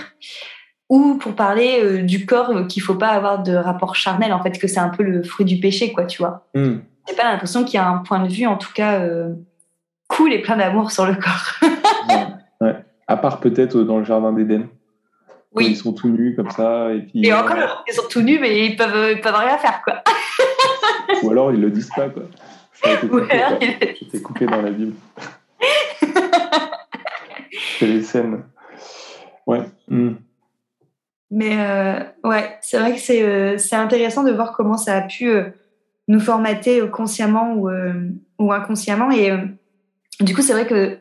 Ou 0.90 1.16
pour 1.16 1.34
parler 1.34 2.04
du 2.04 2.26
corps 2.28 2.68
qu'il 2.68 2.82
faut 2.84 2.96
pas 2.96 3.10
avoir 3.10 3.42
de 3.42 3.54
rapport 3.56 3.96
charnel, 3.96 4.34
en 4.34 4.42
fait, 4.44 4.58
que 4.60 4.68
c'est 4.68 4.80
un 4.80 4.90
peu 4.90 5.02
le 5.04 5.24
fruit 5.24 5.46
du 5.46 5.60
péché, 5.60 5.94
quoi, 5.94 6.06
tu 6.06 6.20
vois. 6.22 6.48
Hmm. 6.54 6.78
J'ai 7.10 7.16
pas 7.16 7.24
l'impression 7.24 7.64
qu'il 7.64 7.76
y 7.76 7.78
a 7.78 7.88
un 7.88 7.98
point 7.98 8.24
de 8.24 8.32
vue, 8.32 8.46
en 8.46 8.58
tout 8.58 8.72
cas, 8.74 9.00
euh, 9.00 9.34
cool 10.08 10.32
et 10.32 10.42
plein 10.42 10.58
d'amour 10.58 10.92
sur 10.92 11.06
le 11.06 11.16
corps. 11.16 11.60
Ouais, 12.10 12.68
ouais. 12.68 12.76
À 13.08 13.18
part 13.18 13.40
peut-être 13.40 13.84
dans 13.84 14.00
le 14.00 14.04
jardin 14.04 14.34
d'Éden. 14.34 14.68
Oui. 15.54 15.68
Ils 15.70 15.78
sont 15.78 15.94
tout 15.94 16.10
nus 16.10 16.36
comme 16.36 16.50
ça. 16.50 16.92
Et, 16.92 17.02
puis, 17.02 17.26
Et 17.26 17.32
euh, 17.32 17.40
encore, 17.40 17.84
ils 17.88 17.94
sont 17.94 18.08
tout 18.10 18.22
nus, 18.22 18.40
mais 18.40 18.66
ils 18.66 18.76
peuvent, 18.76 19.12
ils 19.12 19.22
peuvent 19.22 19.36
rien 19.36 19.58
faire, 19.58 19.82
quoi. 19.84 20.04
Ou 21.24 21.32
alors 21.32 21.54
ils 21.54 21.62
le 21.62 21.70
disent 21.70 21.92
pas. 21.96 22.10
Quoi. 22.10 22.24
Ça 22.74 22.90
a 22.90 22.94
été 22.94 23.08
coupé, 24.22 24.46
quoi. 24.46 24.58
dans 24.58 24.62
la 24.64 24.72
Bible. 24.72 24.96
C'est 27.78 27.88
les 27.88 28.02
scènes. 28.02 28.44
Ouais. 29.46 29.62
Hmm. 29.88 30.16
Mais 31.32 31.58
euh, 31.60 32.00
ouais, 32.24 32.58
c'est 32.62 32.80
vrai 32.80 32.94
que 32.94 33.00
c'est 33.00 33.24
euh, 33.24 33.58
intéressant 33.72 34.24
de 34.24 34.32
voir 34.32 34.54
comment 34.54 34.78
ça 34.78 34.96
a 34.96 35.02
pu 35.02 35.30
euh, 35.30 35.50
nous 36.10 36.20
formater 36.20 36.82
euh, 36.82 36.88
consciemment 36.88 37.54
ou, 37.54 37.70
euh, 37.70 38.10
ou 38.38 38.52
inconsciemment. 38.52 39.10
Et 39.12 39.32
euh, 39.32 39.38
du 40.20 40.36
coup, 40.36 40.42
c'est 40.42 40.54
vrai 40.54 40.68
que 40.68 40.98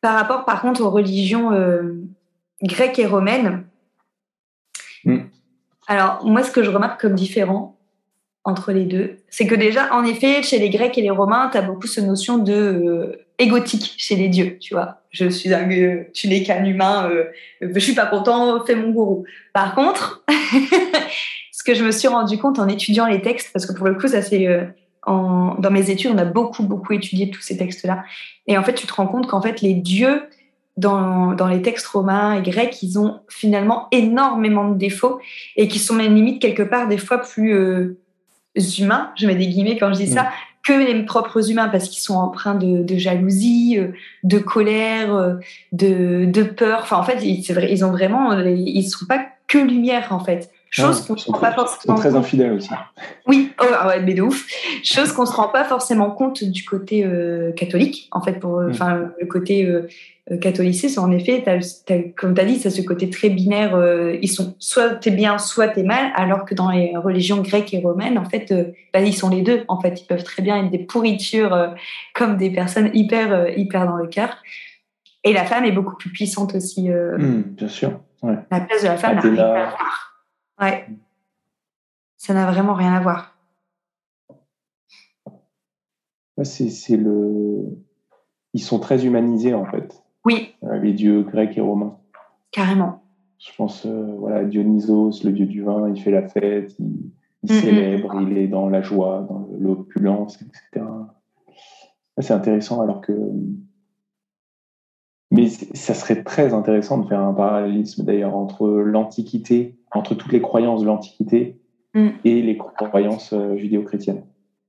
par 0.00 0.14
rapport, 0.14 0.44
par 0.44 0.60
contre, 0.60 0.80
aux 0.80 0.90
religions 0.90 1.52
grecques 2.62 2.98
et 2.98 3.06
romaines, 3.06 3.64
Mm. 5.04 5.18
alors 5.86 6.24
moi, 6.24 6.42
ce 6.42 6.50
que 6.50 6.62
je 6.62 6.70
remarque 6.70 7.00
comme 7.00 7.14
différent 7.14 7.78
entre 8.44 8.72
les 8.72 8.84
deux, 8.84 9.18
c'est 9.28 9.46
que 9.46 9.54
déjà, 9.54 9.94
en 9.94 10.04
effet, 10.04 10.42
chez 10.42 10.58
les 10.58 10.70
Grecs 10.70 10.96
et 10.96 11.02
les 11.02 11.10
Romains, 11.10 11.50
tu 11.50 11.58
as 11.58 11.62
beaucoup 11.62 11.86
cette 11.86 12.06
notion 12.06 12.38
de 12.38 13.26
égotique 13.38 13.94
chez 13.96 14.16
les 14.16 14.28
dieux, 14.28 14.58
tu 14.58 14.74
vois. 14.74 15.02
Je 15.10 15.28
suis 15.28 15.52
un, 15.52 15.70
euh, 15.70 16.04
tu 16.12 16.28
n'es 16.28 16.42
qu'un 16.42 16.64
humain, 16.64 17.10
euh, 17.10 17.24
je 17.62 17.78
suis 17.78 17.94
pas 17.94 18.06
content, 18.06 18.64
fais 18.64 18.74
mon 18.74 18.90
gourou. 18.90 19.24
Par 19.54 19.74
contre, 19.74 20.24
ce 21.60 21.64
que 21.64 21.74
je 21.74 21.84
me 21.84 21.90
suis 21.90 22.08
rendu 22.08 22.38
compte 22.38 22.58
en 22.58 22.68
étudiant 22.68 23.06
les 23.06 23.20
textes, 23.20 23.50
parce 23.52 23.66
que 23.66 23.74
pour 23.74 23.86
le 23.86 23.94
coup, 23.94 24.08
ça 24.08 24.22
c'est 24.22 24.46
euh, 24.48 24.64
dans 25.06 25.70
mes 25.70 25.90
études, 25.90 26.10
on 26.14 26.18
a 26.18 26.24
beaucoup 26.24 26.62
beaucoup 26.62 26.94
étudié 26.94 27.28
tous 27.30 27.42
ces 27.42 27.58
textes-là, 27.58 28.02
et 28.46 28.56
en 28.56 28.62
fait, 28.62 28.72
tu 28.74 28.86
te 28.86 28.94
rends 28.94 29.06
compte 29.06 29.26
qu'en 29.26 29.42
fait, 29.42 29.60
les 29.60 29.74
dieux 29.74 30.22
dans, 30.78 31.34
dans 31.34 31.48
les 31.48 31.60
textes 31.60 31.86
romains 31.88 32.32
et 32.38 32.40
grecs, 32.40 32.82
ils 32.82 32.98
ont 32.98 33.20
finalement 33.28 33.88
énormément 33.92 34.68
de 34.70 34.78
défauts 34.78 35.20
et 35.56 35.68
qui 35.68 35.78
sont 35.78 35.94
même 35.94 36.14
limite 36.14 36.40
quelque 36.40 36.62
part 36.62 36.88
des 36.88 36.96
fois 36.96 37.18
plus 37.18 37.52
euh, 37.54 37.98
humains, 38.78 39.10
je 39.18 39.26
mets 39.26 39.34
des 39.34 39.46
guillemets 39.48 39.76
quand 39.76 39.92
je 39.92 39.98
dis 39.98 40.06
ça, 40.14 40.30
que 40.62 40.72
les 40.72 41.02
propres 41.04 41.50
humains 41.50 41.68
parce 41.68 41.88
qu'ils 41.90 42.02
sont 42.02 42.14
empreints 42.16 42.54
de, 42.54 42.82
de 42.82 42.96
jalousie, 42.96 43.76
euh, 43.78 43.88
de 44.24 44.38
colère, 44.38 45.38
de, 45.72 46.24
de 46.24 46.42
peur. 46.42 46.80
Enfin, 46.82 46.96
en 46.96 47.02
fait, 47.02 47.18
ils- 47.22 47.52
vrai, 47.52 47.70
ils 47.70 47.84
ont 47.84 47.90
vraiment, 47.90 48.32
ils 48.38 48.84
sont 48.84 49.04
pas 49.06 49.20
que 49.48 49.58
lumière 49.58 50.08
en 50.12 50.20
fait. 50.20 50.50
Chose 50.72 51.00
Ouais, 51.00 51.06
qu'on 51.08 51.14
ils 51.16 51.20
se 51.20 51.30
rend 51.32 51.38
pas 51.40 51.50
sont 51.50 51.56
forcément 51.66 51.94
très 51.96 52.08
compte. 52.10 52.18
infidèles 52.18 52.52
aussi. 52.52 52.70
Oui, 53.26 53.50
oh, 53.60 53.64
ah 53.76 53.88
ouais, 53.88 54.00
mais 54.02 54.14
de 54.14 54.22
ouf. 54.22 54.46
Chose 54.84 55.12
qu'on 55.12 55.26
se 55.26 55.32
rend 55.32 55.48
pas 55.48 55.64
forcément 55.64 56.12
compte 56.12 56.44
du 56.44 56.64
côté 56.64 57.04
euh, 57.04 57.50
catholique, 57.52 58.08
en 58.12 58.20
fait, 58.20 58.34
pour, 58.34 58.58
euh, 58.60 58.68
Mm. 58.68 58.70
enfin, 58.70 59.10
le 59.20 59.26
côté 59.26 59.66
euh, 59.66 59.88
euh, 60.30 60.36
catholiciste, 60.36 60.96
en 60.98 61.10
effet, 61.10 61.42
comme 62.16 62.34
tu 62.34 62.40
as 62.40 62.44
dit, 62.44 62.60
ça 62.60 62.70
ce 62.70 62.82
côté 62.82 63.10
très 63.10 63.30
binaire, 63.30 63.74
euh, 63.74 64.16
ils 64.22 64.28
sont 64.28 64.54
soit 64.60 64.90
t'es 64.90 65.10
bien, 65.10 65.38
soit 65.38 65.66
t'es 65.66 65.82
mal, 65.82 66.12
alors 66.14 66.44
que 66.44 66.54
dans 66.54 66.70
les 66.70 66.96
religions 66.96 67.42
grecques 67.42 67.74
et 67.74 67.80
romaines, 67.80 68.16
en 68.16 68.24
fait, 68.24 68.54
bah, 68.94 69.00
ils 69.00 69.12
sont 69.12 69.28
les 69.28 69.42
deux, 69.42 69.64
en 69.66 69.80
fait, 69.80 70.00
ils 70.00 70.06
peuvent 70.06 70.22
très 70.22 70.40
bien 70.42 70.56
être 70.64 70.70
des 70.70 70.78
pourritures 70.78 71.74
comme 72.14 72.36
des 72.36 72.50
personnes 72.50 72.92
hyper, 72.94 73.58
hyper 73.58 73.86
dans 73.86 73.96
le 73.96 74.06
cœur. 74.06 74.36
Et 75.24 75.32
la 75.32 75.44
femme 75.44 75.64
est 75.64 75.72
beaucoup 75.72 75.96
plus 75.96 76.10
puissante 76.10 76.54
aussi. 76.54 76.88
Hmm, 76.90 77.42
bien 77.56 77.68
sûr. 77.68 77.98
Ouais. 78.22 78.34
La 78.52 78.60
place 78.60 78.82
de 78.82 78.86
la 78.86 78.96
femme 78.96 79.14
n'a 79.14 79.18
Athéna. 79.18 79.74
Ouais. 80.60 80.86
Ça 82.16 82.34
n'a 82.34 82.50
vraiment 82.50 82.74
rien 82.74 82.92
à 82.92 83.00
voir. 83.00 83.36
C'est 86.42 86.70
c'est 86.70 86.96
le. 86.96 87.64
Ils 88.54 88.62
sont 88.62 88.78
très 88.80 89.04
humanisés 89.06 89.54
en 89.54 89.64
fait, 89.66 90.02
Oui, 90.24 90.54
euh, 90.64 90.78
les 90.78 90.92
dieux 90.92 91.22
grecs 91.22 91.56
et 91.56 91.60
romains. 91.60 91.98
carrément. 92.50 93.02
Je 93.38 93.50
pense, 93.56 93.86
euh, 93.86 94.14
voilà, 94.18 94.44
Dionysos, 94.44 95.22
le 95.24 95.32
dieu 95.32 95.46
du 95.46 95.62
vin, 95.62 95.88
il 95.94 96.00
fait 96.02 96.10
la 96.10 96.26
fête, 96.28 96.74
il, 96.78 97.10
il 97.44 97.52
Mhm. 97.54 97.60
célèbre, 97.60 98.20
il 98.22 98.36
est 98.36 98.48
dans 98.48 98.68
la 98.68 98.82
joie, 98.82 99.26
dans 99.28 99.48
l'opulence, 99.58 100.40
etc. 100.42 100.84
C'est 102.18 102.34
intéressant, 102.34 102.80
alors 102.82 103.00
que 103.00 103.12
Mais 105.30 105.48
ça 105.48 105.94
serait 105.94 106.24
très 106.24 106.52
intéressant 106.54 106.98
de 106.98 107.06
faire 107.06 107.20
un 107.20 107.32
parallélisme 107.32 108.04
d'ailleurs 108.04 108.34
entre 108.36 108.66
l'Antiquité, 108.68 109.78
entre 109.92 110.14
toutes 110.14 110.32
les 110.32 110.40
croyances 110.40 110.82
de 110.82 110.86
l'Antiquité 110.86 111.60
mm. 111.94 112.08
et 112.24 112.42
les 112.42 112.56
croyances 112.56 113.32
euh, 113.32 113.56
judéo-chrétiennes. 113.56 114.24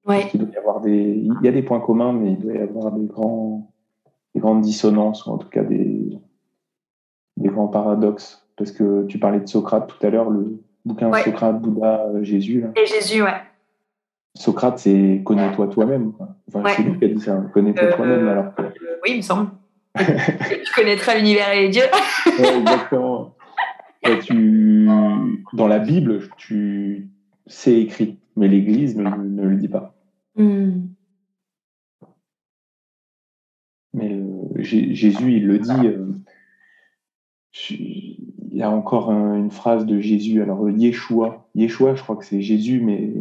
Ouais. 0.05 0.28
Il, 0.34 0.39
doit 0.39 0.49
y 0.53 0.57
avoir 0.57 0.82
des, 0.82 1.24
il 1.24 1.34
y 1.43 1.47
a 1.47 1.51
des 1.51 1.61
points 1.61 1.80
communs, 1.80 2.13
mais 2.13 2.32
il 2.32 2.39
doit 2.39 2.53
y 2.53 2.57
avoir 2.57 2.91
des, 2.91 3.05
grands, 3.05 3.72
des 4.34 4.41
grandes 4.41 4.61
dissonances, 4.61 5.26
ou 5.26 5.32
en 5.32 5.38
tout 5.38 5.49
cas 5.49 5.63
des, 5.63 6.17
des 7.38 7.49
grands 7.49 7.67
paradoxes. 7.67 8.47
Parce 8.57 8.72
que 8.72 9.05
tu 9.05 9.19
parlais 9.19 9.39
de 9.39 9.47
Socrate 9.47 9.88
tout 9.88 10.05
à 10.05 10.09
l'heure, 10.09 10.30
le 10.30 10.59
bouquin 10.86 11.11
Socrate, 11.13 11.61
Bouddha, 11.61 12.05
euh, 12.07 12.24
Jésus. 12.24 12.61
Là. 12.61 12.69
Et 12.76 12.86
Jésus, 12.86 13.22
ouais. 13.22 13.41
Socrate, 14.34 14.80
c'est 14.80 15.22
connais-toi 15.24 15.67
toi-même. 15.67 16.13
Enfin, 16.47 16.69
c'est 16.76 16.84
lui 16.84 16.97
qui 16.97 17.05
a 17.05 17.07
dit 17.09 17.19
ça, 17.19 17.43
connais-toi 17.53 17.84
euh, 17.84 17.95
toi-même. 17.95 18.28
Alors 18.28 18.55
que... 18.55 18.61
oui, 19.03 19.09
il 19.09 19.17
me 19.17 19.22
semble. 19.22 19.49
tu 19.97 20.74
connaîtras 20.74 21.15
l'univers 21.15 21.51
et 21.51 21.63
les 21.63 21.69
dieux. 21.69 21.84
exactement. 22.39 23.36
Tu, 24.23 24.87
dans 25.53 25.67
la 25.67 25.79
Bible, 25.79 26.27
tu 26.37 27.09
c'est 27.47 27.79
écrit, 27.79 28.17
mais 28.35 28.47
l'Église 28.47 28.97
ne, 28.97 29.43
le 29.43 29.55
dit 29.57 29.67
pas. 29.67 29.95
Hmm. 30.35 30.87
Mais 33.93 34.21
Jésus, 34.59 35.37
il 35.37 35.47
le 35.47 35.59
dit. 35.59 35.87
Euh, 35.87 36.07
il 37.69 38.57
y 38.57 38.61
a 38.61 38.71
encore 38.71 39.11
une 39.11 39.51
phrase 39.51 39.85
de 39.85 39.99
Jésus. 39.99 40.41
Alors 40.41 40.69
Yeshua, 40.69 41.47
Yeshua, 41.55 41.95
je 41.95 42.03
crois 42.03 42.15
que 42.15 42.25
c'est 42.25 42.41
Jésus, 42.41 42.81
mais 42.81 43.11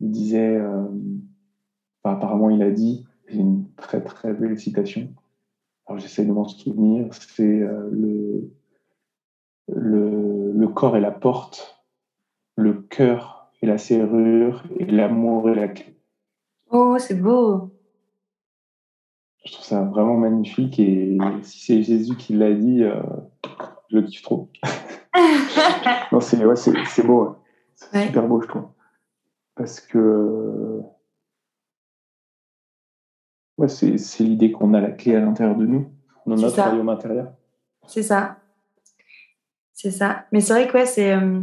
il 0.00 0.10
disait. 0.10 0.56
Euh, 0.56 0.86
apparemment, 2.04 2.50
il 2.50 2.62
a 2.62 2.70
dit 2.70 3.04
c'est 3.26 3.36
une 3.36 3.66
très 3.76 4.02
très 4.02 4.32
belle 4.32 4.58
citation. 4.58 5.08
Alors 5.86 5.98
j'essaie 5.98 6.24
de 6.24 6.32
m'en 6.32 6.46
souvenir. 6.46 7.12
C'est 7.12 7.42
euh, 7.42 7.88
le, 7.90 8.50
le, 9.68 10.52
le 10.52 10.68
corps 10.68 10.96
est 10.96 11.00
la 11.00 11.10
porte, 11.10 11.82
le 12.56 12.74
cœur 12.74 13.50
est 13.62 13.66
la 13.66 13.78
serrure 13.78 14.62
et 14.78 14.86
l'amour 14.86 15.50
est 15.50 15.54
la 15.54 15.68
clé. 15.68 15.96
Oh, 16.70 16.96
c'est 16.98 17.20
beau. 17.20 17.70
Je 19.44 19.52
trouve 19.52 19.64
ça 19.64 19.82
vraiment 19.82 20.16
magnifique 20.16 20.78
et 20.78 21.16
si 21.42 21.60
c'est 21.60 21.82
Jésus 21.82 22.16
qui 22.16 22.34
l'a 22.34 22.52
dit, 22.52 22.82
euh, 22.82 23.00
je 23.90 23.98
le 23.98 24.02
kiffe 24.02 24.22
trop. 24.22 24.48
non, 26.12 26.20
c'est 26.20 26.44
ouais, 26.44 26.56
c'est 26.56 27.06
beau, 27.06 27.36
c'est 27.74 28.06
super 28.06 28.26
beau, 28.26 28.42
je 28.42 28.48
trouve, 28.48 28.68
parce 29.54 29.80
que 29.80 30.82
Ouais, 33.58 33.66
c'est 33.66 34.20
l'idée 34.20 34.52
qu'on 34.52 34.72
a 34.72 34.80
la 34.80 34.92
clé 34.92 35.16
à 35.16 35.20
l'intérieur 35.20 35.56
de 35.56 35.66
nous, 35.66 35.90
dans 36.26 36.36
notre 36.36 36.62
royaume 36.62 36.88
intérieur. 36.88 37.32
C'est 37.88 38.04
ça. 38.04 38.37
C'est 39.80 39.92
ça. 39.92 40.24
Mais 40.32 40.40
c'est 40.40 40.52
vrai 40.54 40.66
que 40.66 40.84
c'est. 40.84 41.12
Euh, 41.12 41.40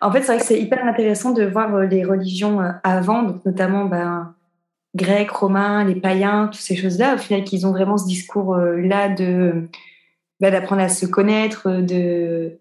en 0.00 0.10
fait, 0.10 0.22
c'est 0.22 0.28
vrai 0.28 0.38
que 0.38 0.46
c'est 0.46 0.58
hyper 0.58 0.82
intéressant 0.86 1.32
de 1.32 1.44
voir 1.44 1.74
euh, 1.74 1.84
les 1.84 2.04
religions 2.04 2.62
euh, 2.62 2.70
avant, 2.84 3.22
donc 3.22 3.44
notamment 3.44 3.84
ben, 3.84 4.34
grecs, 4.94 5.30
romains, 5.30 5.84
les 5.84 5.94
païens, 5.94 6.46
toutes 6.46 6.62
ces 6.62 6.74
choses-là, 6.74 7.16
au 7.16 7.18
final, 7.18 7.44
qu'ils 7.44 7.66
ont 7.66 7.72
vraiment 7.72 7.98
ce 7.98 8.06
discours-là 8.06 9.10
de 9.10 9.68
ben, 10.40 10.50
d'apprendre 10.50 10.80
à 10.80 10.88
se 10.88 11.04
connaître, 11.04 11.70
de 11.70 12.58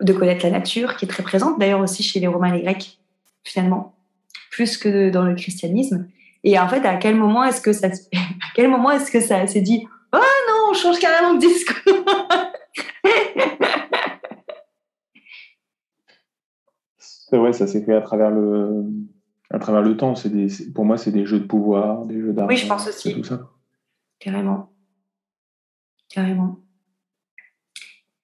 de 0.00 0.12
connaître 0.12 0.46
la 0.46 0.52
nature, 0.52 0.96
qui 0.96 1.06
est 1.06 1.08
très 1.08 1.24
présente 1.24 1.58
d'ailleurs 1.58 1.80
aussi 1.80 2.04
chez 2.04 2.20
les 2.20 2.28
Romains 2.28 2.54
et 2.54 2.58
les 2.58 2.62
Grecs, 2.62 3.00
finalement, 3.42 3.96
plus 4.52 4.76
que 4.76 5.10
dans 5.10 5.24
le 5.24 5.34
christianisme. 5.34 6.08
Et 6.44 6.56
en 6.56 6.68
fait, 6.68 6.86
à 6.86 6.94
quel 6.94 7.16
moment 7.16 7.42
est-ce 7.42 7.60
que 7.60 7.72
ça, 7.72 7.88
à 8.14 8.46
quel 8.54 8.70
moment 8.70 8.92
est-ce 8.92 9.10
que 9.10 9.20
ça 9.20 9.44
s'est 9.48 9.60
dit, 9.60 9.88
oh 10.12 10.18
non, 10.18 10.70
on 10.70 10.74
change 10.74 11.00
carrément 11.00 11.34
de 11.34 11.40
discours. 11.40 12.04
C'est 16.98 17.36
vrai, 17.36 17.52
ça 17.52 17.66
s'est 17.68 17.84
fait 17.84 17.94
à 17.94 18.00
travers 18.00 18.30
le, 18.30 18.84
à 19.50 19.58
travers 19.60 19.82
le 19.82 19.96
temps. 19.96 20.16
C'est 20.16 20.30
des, 20.30 20.48
pour 20.74 20.84
moi, 20.84 20.96
c'est 20.96 21.12
des 21.12 21.26
jeux 21.26 21.38
de 21.38 21.46
pouvoir, 21.46 22.04
des 22.06 22.20
jeux 22.20 22.32
d'argent. 22.32 22.48
Oui, 22.48 22.56
je 22.56 22.66
pense 22.66 22.88
aussi. 22.88 23.14
Tout 23.14 23.22
ça. 23.22 23.50
Carrément. 24.18 24.72
Carrément. 26.08 26.58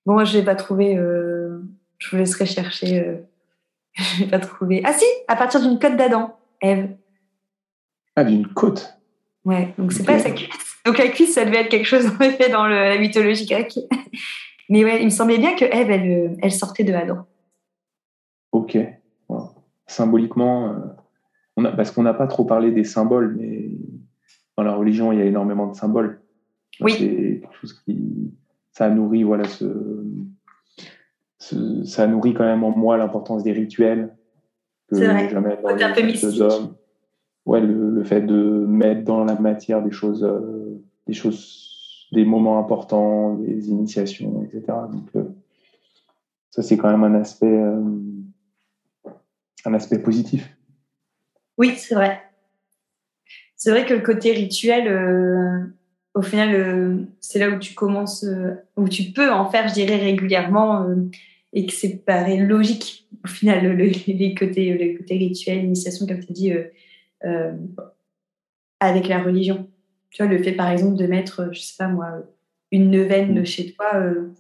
Bon, 0.05 0.15
moi, 0.15 0.25
je 0.25 0.37
n'ai 0.37 0.45
pas 0.45 0.57
trouvé. 0.57 0.97
Euh, 0.97 1.63
je 1.99 2.11
vous 2.11 2.17
laisserai 2.17 2.47
chercher. 2.47 3.01
Euh, 3.01 3.17
je 3.95 4.25
n'ai 4.25 4.29
pas 4.29 4.41
trouvé. 4.41 4.83
Ah 4.85 4.93
si, 4.93 5.05
à 5.29 5.37
partir 5.37 5.61
d'une 5.61 5.79
côte 5.79 5.97
d'Adam, 5.97 6.37
Eve. 6.61 6.97
Ah, 8.17 8.25
d'une 8.25 8.49
côte 8.49 8.93
Ouais, 9.45 9.73
donc 9.79 9.93
c'est 9.93 10.05
pas 10.05 10.19
sa 10.19 10.33
cuisse. 10.33 10.51
Donc 10.85 10.99
la 10.99 11.07
cuisse, 11.09 11.35
ça 11.35 11.45
devait 11.45 11.59
être 11.59 11.69
quelque 11.69 11.87
chose 11.87 12.07
en 12.09 12.21
effet 12.25 12.49
dans 12.49 12.67
la 12.67 12.99
mythologie 12.99 13.47
grecque. 13.47 13.79
Mais 14.69 14.85
ouais, 14.85 15.01
il 15.01 15.07
me 15.07 15.11
semblait 15.11 15.39
bien 15.39 15.55
que 15.55 15.65
Ève, 15.65 15.91
elle, 15.91 16.11
euh, 16.11 16.37
elle 16.43 16.53
sortait 16.53 16.85
de 16.85 16.93
Adam. 16.93 17.27
Ok. 18.53 18.79
Symboliquement, 19.87 20.71
euh, 20.71 20.79
on 21.57 21.65
a, 21.65 21.73
parce 21.73 21.93
qu'on 21.93 22.03
n'a 22.03 22.15
pas 22.15 22.27
trop 22.27 22.45
parlé 22.45 22.73
des 22.73 22.85
symboles, 22.85 23.37
mais 23.39 23.71
dans 24.57 24.65
la 24.65 24.75
religion, 24.75 25.13
il 25.13 25.19
y 25.21 25.23
a 25.23 25.25
énormément 25.25 25.69
de 25.69 25.75
symboles. 25.75 26.21
Oui. 26.81 26.93
C'est 26.93 27.41
quelque 27.41 27.57
chose 27.61 27.73
qui. 27.85 28.33
Ça 28.73 28.91
nourrit, 28.91 29.23
voilà, 29.23 29.45
ce, 29.45 29.65
ça 31.85 32.07
nourrit 32.07 32.35
quand 32.35 32.45
même 32.45 32.65
en 32.65 32.77
moi 32.77 32.97
l'importance 32.97 33.43
des 33.43 33.53
rituels. 33.53 34.15
Que 34.89 34.97
vrai. 34.97 35.29
jamais 35.31 35.57
dans 35.63 35.75
les 35.75 35.83
un 35.83 35.93
peu 35.93 36.03
mystique 36.03 36.43
ouais, 37.47 37.61
le, 37.61 38.05
fait 38.05 38.21
de 38.21 38.65
mettre 38.69 39.05
dans 39.05 39.25
la 39.25 39.37
matière 39.37 39.83
des 39.83 39.91
choses, 39.91 40.25
euh, 40.25 40.83
des 41.07 41.15
choses, 41.15 41.66
des 42.13 42.25
moments 42.25 42.59
importants, 42.59 43.35
des 43.35 43.69
initiations, 43.69 44.45
etc. 44.45 44.63
Donc, 44.91 45.09
euh, 45.17 45.25
ça, 46.51 46.63
c'est 46.63 46.77
quand 46.77 46.91
même 46.91 47.05
un 47.05 47.19
aspect, 47.21 47.47
euh, 47.47 47.83
un 49.65 49.75
aspect 49.75 49.99
positif. 49.99 50.57
Oui, 51.59 51.75
c'est 51.77 51.95
vrai. 51.95 52.23
C'est 53.57 53.71
vrai 53.71 53.87
que 53.87 53.95
le 53.95 54.01
côté 54.01 54.33
rituel, 54.33 55.73
au 56.15 56.23
final, 56.23 57.09
c'est 57.21 57.39
là 57.39 57.49
où 57.49 57.59
tu 57.59 57.75
commences, 57.75 58.25
où 58.77 58.89
tu 58.89 59.13
peux 59.13 59.33
en 59.33 59.49
faire, 59.49 59.67
je 59.69 59.75
dirais, 59.75 59.97
régulièrement 59.97 60.87
et 61.55 61.65
que 61.65 61.73
c'est 61.73 62.05
paraît 62.05 62.37
logique 62.37 63.09
au 63.25 63.29
final 63.29 63.65
le, 63.65 63.87
les 64.07 64.35
côtés 64.35 64.77
les 64.77 64.95
côtés 64.95 65.17
rituels 65.17 65.61
l'initiation 65.63 66.07
comme 66.07 66.23
tu 66.23 66.33
dis 66.33 66.53
euh, 67.25 67.53
avec 68.79 69.09
la 69.09 69.23
religion. 69.23 69.69
Tu 70.11 70.23
vois, 70.23 70.31
le 70.31 70.43
fait 70.43 70.53
par 70.53 70.71
exemple 70.71 70.97
de 70.97 71.07
mettre, 71.07 71.53
je 71.53 71.61
sais 71.61 71.75
pas 71.79 71.89
moi, 71.89 72.23
une 72.71 72.91
neuvaine 72.91 73.41
mm. 73.41 73.45
chez 73.45 73.73
toi, 73.73 73.87
euh, 73.95 74.31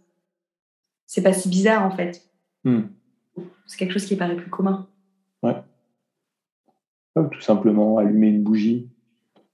c'est 1.06 1.22
pas 1.22 1.32
si 1.32 1.48
bizarre 1.48 1.84
en 1.84 1.90
fait. 1.90 2.28
Mm. 2.64 2.82
C'est 3.66 3.78
quelque 3.78 3.92
chose 3.92 4.06
qui 4.06 4.16
paraît 4.16 4.36
plus 4.36 4.50
commun. 4.50 4.88
Ouais. 5.42 5.54
tout 7.14 7.40
simplement 7.40 7.98
allumer 7.98 8.28
une 8.28 8.42
bougie, 8.42 8.88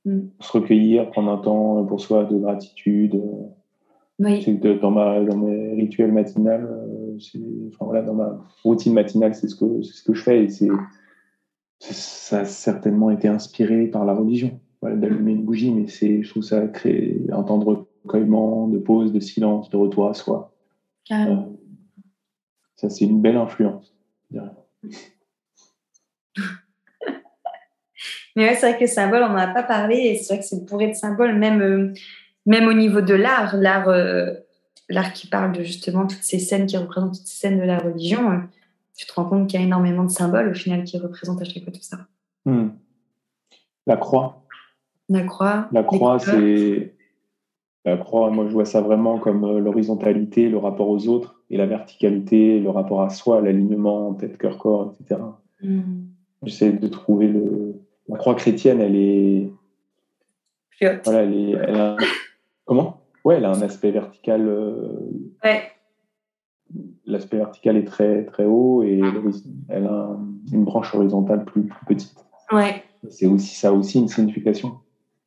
mm. 0.05 0.21
se 0.41 0.53
recueillir, 0.53 1.11
prendre 1.11 1.31
un 1.31 1.39
temps 1.39 1.85
pour 1.85 2.01
soi 2.01 2.25
de 2.25 2.37
gratitude. 2.39 3.21
Oui. 4.19 4.45
dans, 4.81 4.91
ma, 4.93 5.21
dans 5.25 5.37
mes 5.37 5.75
rituels 5.75 6.13
matinales, 6.13 6.69
enfin, 7.69 7.85
voilà, 7.85 8.03
dans 8.03 8.15
ma 8.15 8.47
routine 8.63 8.93
matinale, 8.93 9.35
c'est 9.35 9.49
ce 9.49 9.57
que, 9.57 9.83
ce 9.83 10.05
que 10.05 10.15
je 10.15 10.23
fais 10.23 10.45
et 10.45 10.49
c'est 10.49 10.69
ça 11.91 12.41
a 12.41 12.45
certainement 12.45 13.11
été 13.11 13.29
inspiré 13.29 13.87
par 13.87 14.05
la 14.05 14.15
religion, 14.15 14.61
d'allumer 14.83 15.33
une 15.33 15.45
bougie, 15.45 15.71
mais 15.73 15.89
c'est, 15.89 16.23
je 16.23 16.29
trouve 16.31 16.43
ça 16.43 16.67
crée 16.69 17.21
un 17.31 17.43
temps 17.43 17.59
de 17.59 17.65
recueillement, 18.05 18.69
de 18.69 18.79
pause, 18.79 19.13
de 19.13 19.21
silence, 19.21 19.71
de 19.71 19.77
retour 19.77 20.09
à 20.09 20.15
soi. 20.15 20.55
Euh, 21.11 21.37
ça, 22.77 22.89
c'est 22.91 23.05
une 23.05 23.21
belle 23.21 23.37
influence. 23.37 23.95
mais 28.35 28.49
ouais, 28.49 28.55
c'est 28.55 28.71
vrai 28.71 28.77
que 28.77 28.83
le 28.83 28.87
symbole, 28.89 29.23
on 29.23 29.29
n'en 29.29 29.37
a 29.37 29.49
pas 29.49 29.63
parlé, 29.63 29.97
et 29.97 30.17
c'est 30.17 30.35
vrai 30.35 30.43
que 30.43 30.49
c'est 30.49 30.65
bourré 30.65 30.89
de 30.89 30.95
symboles, 30.95 31.39
même, 31.39 31.61
euh, 31.61 31.93
même 32.47 32.67
au 32.67 32.73
niveau 32.73 33.01
de 33.01 33.15
l'art, 33.15 33.57
l'art, 33.57 33.89
euh, 33.89 34.33
l'art 34.89 35.13
qui 35.13 35.29
parle 35.29 35.53
de 35.53 35.63
justement 35.63 36.07
toutes 36.07 36.23
ces 36.23 36.39
scènes 36.39 36.67
qui 36.67 36.77
représentent 36.77 37.15
toutes 37.15 37.27
ces 37.27 37.37
scènes 37.37 37.59
de 37.61 37.65
la 37.65 37.79
religion 37.79 38.43
tu 38.97 39.07
te 39.07 39.13
rends 39.15 39.25
compte 39.25 39.49
qu'il 39.49 39.59
y 39.59 39.63
a 39.63 39.67
énormément 39.67 40.05
de 40.05 40.11
symboles 40.11 40.49
au 40.49 40.55
final 40.55 40.85
qui 40.85 40.99
représentent 40.99 41.41
à 41.43 41.45
chaque 41.45 41.65
fois 41.65 41.73
tout 41.73 41.83
ça. 41.83 41.99
Hmm. 42.45 42.69
La 43.87 43.97
croix. 43.97 44.42
La 45.13 45.25
croix. 45.25 45.69
La 45.73 45.83
croix, 45.83 46.19
c'est. 46.19 46.95
La 47.85 47.97
croix, 47.97 48.31
moi 48.31 48.47
je 48.47 48.53
vois 48.53 48.65
ça 48.65 48.81
vraiment 48.81 49.19
comme 49.19 49.45
euh, 49.45 49.59
l'horizontalité, 49.59 50.49
le 50.49 50.57
rapport 50.57 50.89
aux 50.89 51.09
autres, 51.09 51.43
et 51.51 51.57
la 51.57 51.67
verticalité, 51.67 52.61
le 52.61 52.71
rapport 52.71 53.03
à 53.03 53.11
soi, 53.11 53.41
l'alignement 53.41 54.15
tête, 54.15 54.39
cœur, 54.39 54.57
corps, 54.59 54.95
etc. 55.01 55.21
Hmm. 55.63 55.81
J'essaie 56.45 56.73
de 56.73 56.87
trouver 56.87 57.27
le. 57.27 57.75
La 58.09 58.19
croix 58.19 58.37
chrétienne, 58.37 58.81
elle 58.81 58.97
est. 58.97 59.51
Voilà, 61.05 61.23
elle 61.23 61.35
est. 61.35 61.97
Comment? 62.65 63.01
Ouais, 63.25 63.37
elle 63.37 63.45
a 63.45 63.51
un 63.51 63.63
aspect 63.63 63.91
vertical. 63.91 64.47
Euh, 64.47 65.11
ouais 65.45 65.63
l'aspect 67.07 67.37
vertical 67.37 67.77
est 67.77 67.85
très, 67.85 68.25
très 68.25 68.45
haut 68.45 68.83
et 68.83 69.01
elle 69.69 69.87
a 69.87 70.17
une 70.53 70.65
branche 70.65 70.95
horizontale 70.95 71.45
plus, 71.45 71.69
petite. 71.87 72.15
Ouais. 72.51 72.83
C'est 73.09 73.27
aussi, 73.27 73.55
ça 73.55 73.69
a 73.69 73.73
aussi 73.73 73.99
une 73.99 74.09
signification. 74.09 74.81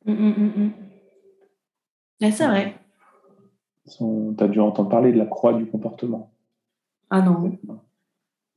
Mm, 0.06 0.12
mm, 0.12 0.70
mm, 2.20 2.30
c'est 2.30 2.46
vrai. 2.46 2.74
Tu 3.86 4.04
as 4.38 4.48
dû 4.48 4.60
entendre 4.60 4.88
parler 4.88 5.12
de 5.12 5.18
la 5.18 5.26
croix 5.26 5.52
du 5.52 5.66
comportement. 5.66 6.30
Ah 7.10 7.20
non. 7.20 7.52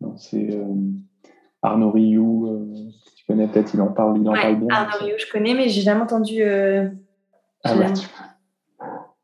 non 0.01 0.17
c'est 0.17 0.55
euh, 0.55 0.65
Arnaud 1.61 1.91
Rioux, 1.91 2.47
euh, 2.47 2.73
tu 3.15 3.25
connais 3.25 3.47
peut-être, 3.47 3.73
il 3.73 3.81
en 3.81 3.91
parle, 3.91 4.19
il 4.19 4.27
en 4.27 4.33
parle 4.33 4.55
bien. 4.55 4.67
Arnaud 4.69 5.05
Rioux, 5.05 5.17
je 5.17 5.31
connais, 5.31 5.53
mais 5.53 5.69
j'ai 5.69 5.81
jamais 5.81 6.01
entendu. 6.01 6.41
Euh, 6.41 6.87
ah 7.63 7.75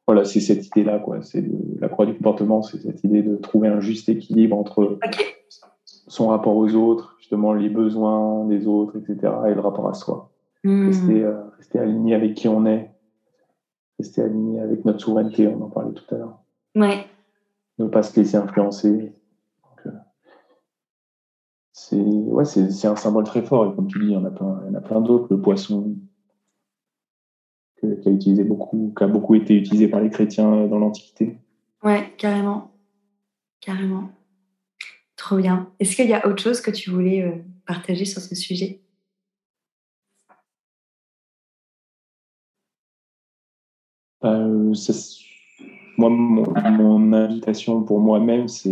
voilà, 0.07 0.23
c'est 0.23 0.39
cette 0.39 0.67
idée-là, 0.67 0.99
quoi. 0.99 1.23
C'est 1.23 1.43
la 1.79 1.89
croix 1.89 2.05
du 2.05 2.13
comportement, 2.13 2.61
c'est 2.61 2.79
cette 2.79 3.03
idée 3.03 3.23
de 3.23 3.37
trouver 3.37 3.69
un 3.69 3.79
juste 3.79 4.07
équilibre 4.07 4.55
entre 4.55 4.99
son 6.07 6.27
rapport 6.27 6.55
aux 6.55 6.75
autres, 6.75 7.15
justement 7.19 7.53
les 7.53 7.69
besoins 7.69 8.45
des 8.45 8.67
autres, 8.67 8.97
etc., 8.97 9.33
et 9.47 9.53
le 9.55 9.61
rapport 9.61 9.87
à 9.89 9.95
soi. 9.95 10.34
Hmm. 10.65 10.87
Rester, 10.87 11.31
rester 11.57 11.79
aligné 11.79 12.15
avec 12.15 12.33
qui 12.33 12.47
on 12.47 12.65
est, 12.65 12.89
rester 13.99 14.23
aligné 14.23 14.59
avec 14.59 14.83
notre 14.83 14.99
souveraineté, 14.99 15.47
on 15.47 15.61
en 15.61 15.69
parlait 15.69 15.93
tout 15.93 16.15
à 16.15 16.17
l'heure. 16.17 16.39
Ouais. 16.75 17.05
Ne 17.77 17.85
pas 17.87 18.01
se 18.01 18.19
laisser 18.19 18.35
influencer. 18.35 19.13
Euh, 19.85 19.91
c'est 21.71 22.01
ouais, 22.01 22.43
un 22.85 22.95
symbole 22.95 23.25
très 23.25 23.43
fort. 23.43 23.71
Et 23.71 23.75
comme 23.75 23.85
tu 23.87 23.99
dis, 23.99 24.07
il 24.07 24.13
y 24.13 24.17
en 24.17 24.25
a 24.25 24.31
plein, 24.31 24.59
il 24.65 24.71
y 24.71 24.75
en 24.75 24.79
a 24.79 24.81
plein 24.81 25.01
d'autres. 25.01 25.27
Le 25.29 25.39
poisson, 25.39 25.95
qui 27.79 27.85
a, 27.85 28.11
utilisé 28.11 28.43
beaucoup, 28.43 28.91
qui 28.97 29.03
a 29.03 29.07
beaucoup 29.07 29.35
été 29.35 29.55
utilisé 29.55 29.87
par 29.87 30.01
les 30.01 30.09
chrétiens 30.09 30.65
dans 30.67 30.79
l'Antiquité. 30.79 31.37
Ouais, 31.83 32.11
carrément. 32.17 32.71
Carrément. 33.61 34.09
Trop 35.15 35.37
bien. 35.37 35.71
Est-ce 35.79 35.95
qu'il 35.95 36.09
y 36.09 36.13
a 36.13 36.27
autre 36.27 36.41
chose 36.41 36.61
que 36.61 36.71
tu 36.71 36.89
voulais 36.89 37.21
euh, 37.21 37.35
partager 37.67 38.05
sur 38.05 38.21
ce 38.21 38.33
sujet? 38.35 38.81
Euh, 44.25 44.73
moi, 45.97 46.09
mon, 46.09 47.13
invitation 47.13 47.83
pour 47.83 47.99
moi-même, 47.99 48.47
c'est 48.47 48.69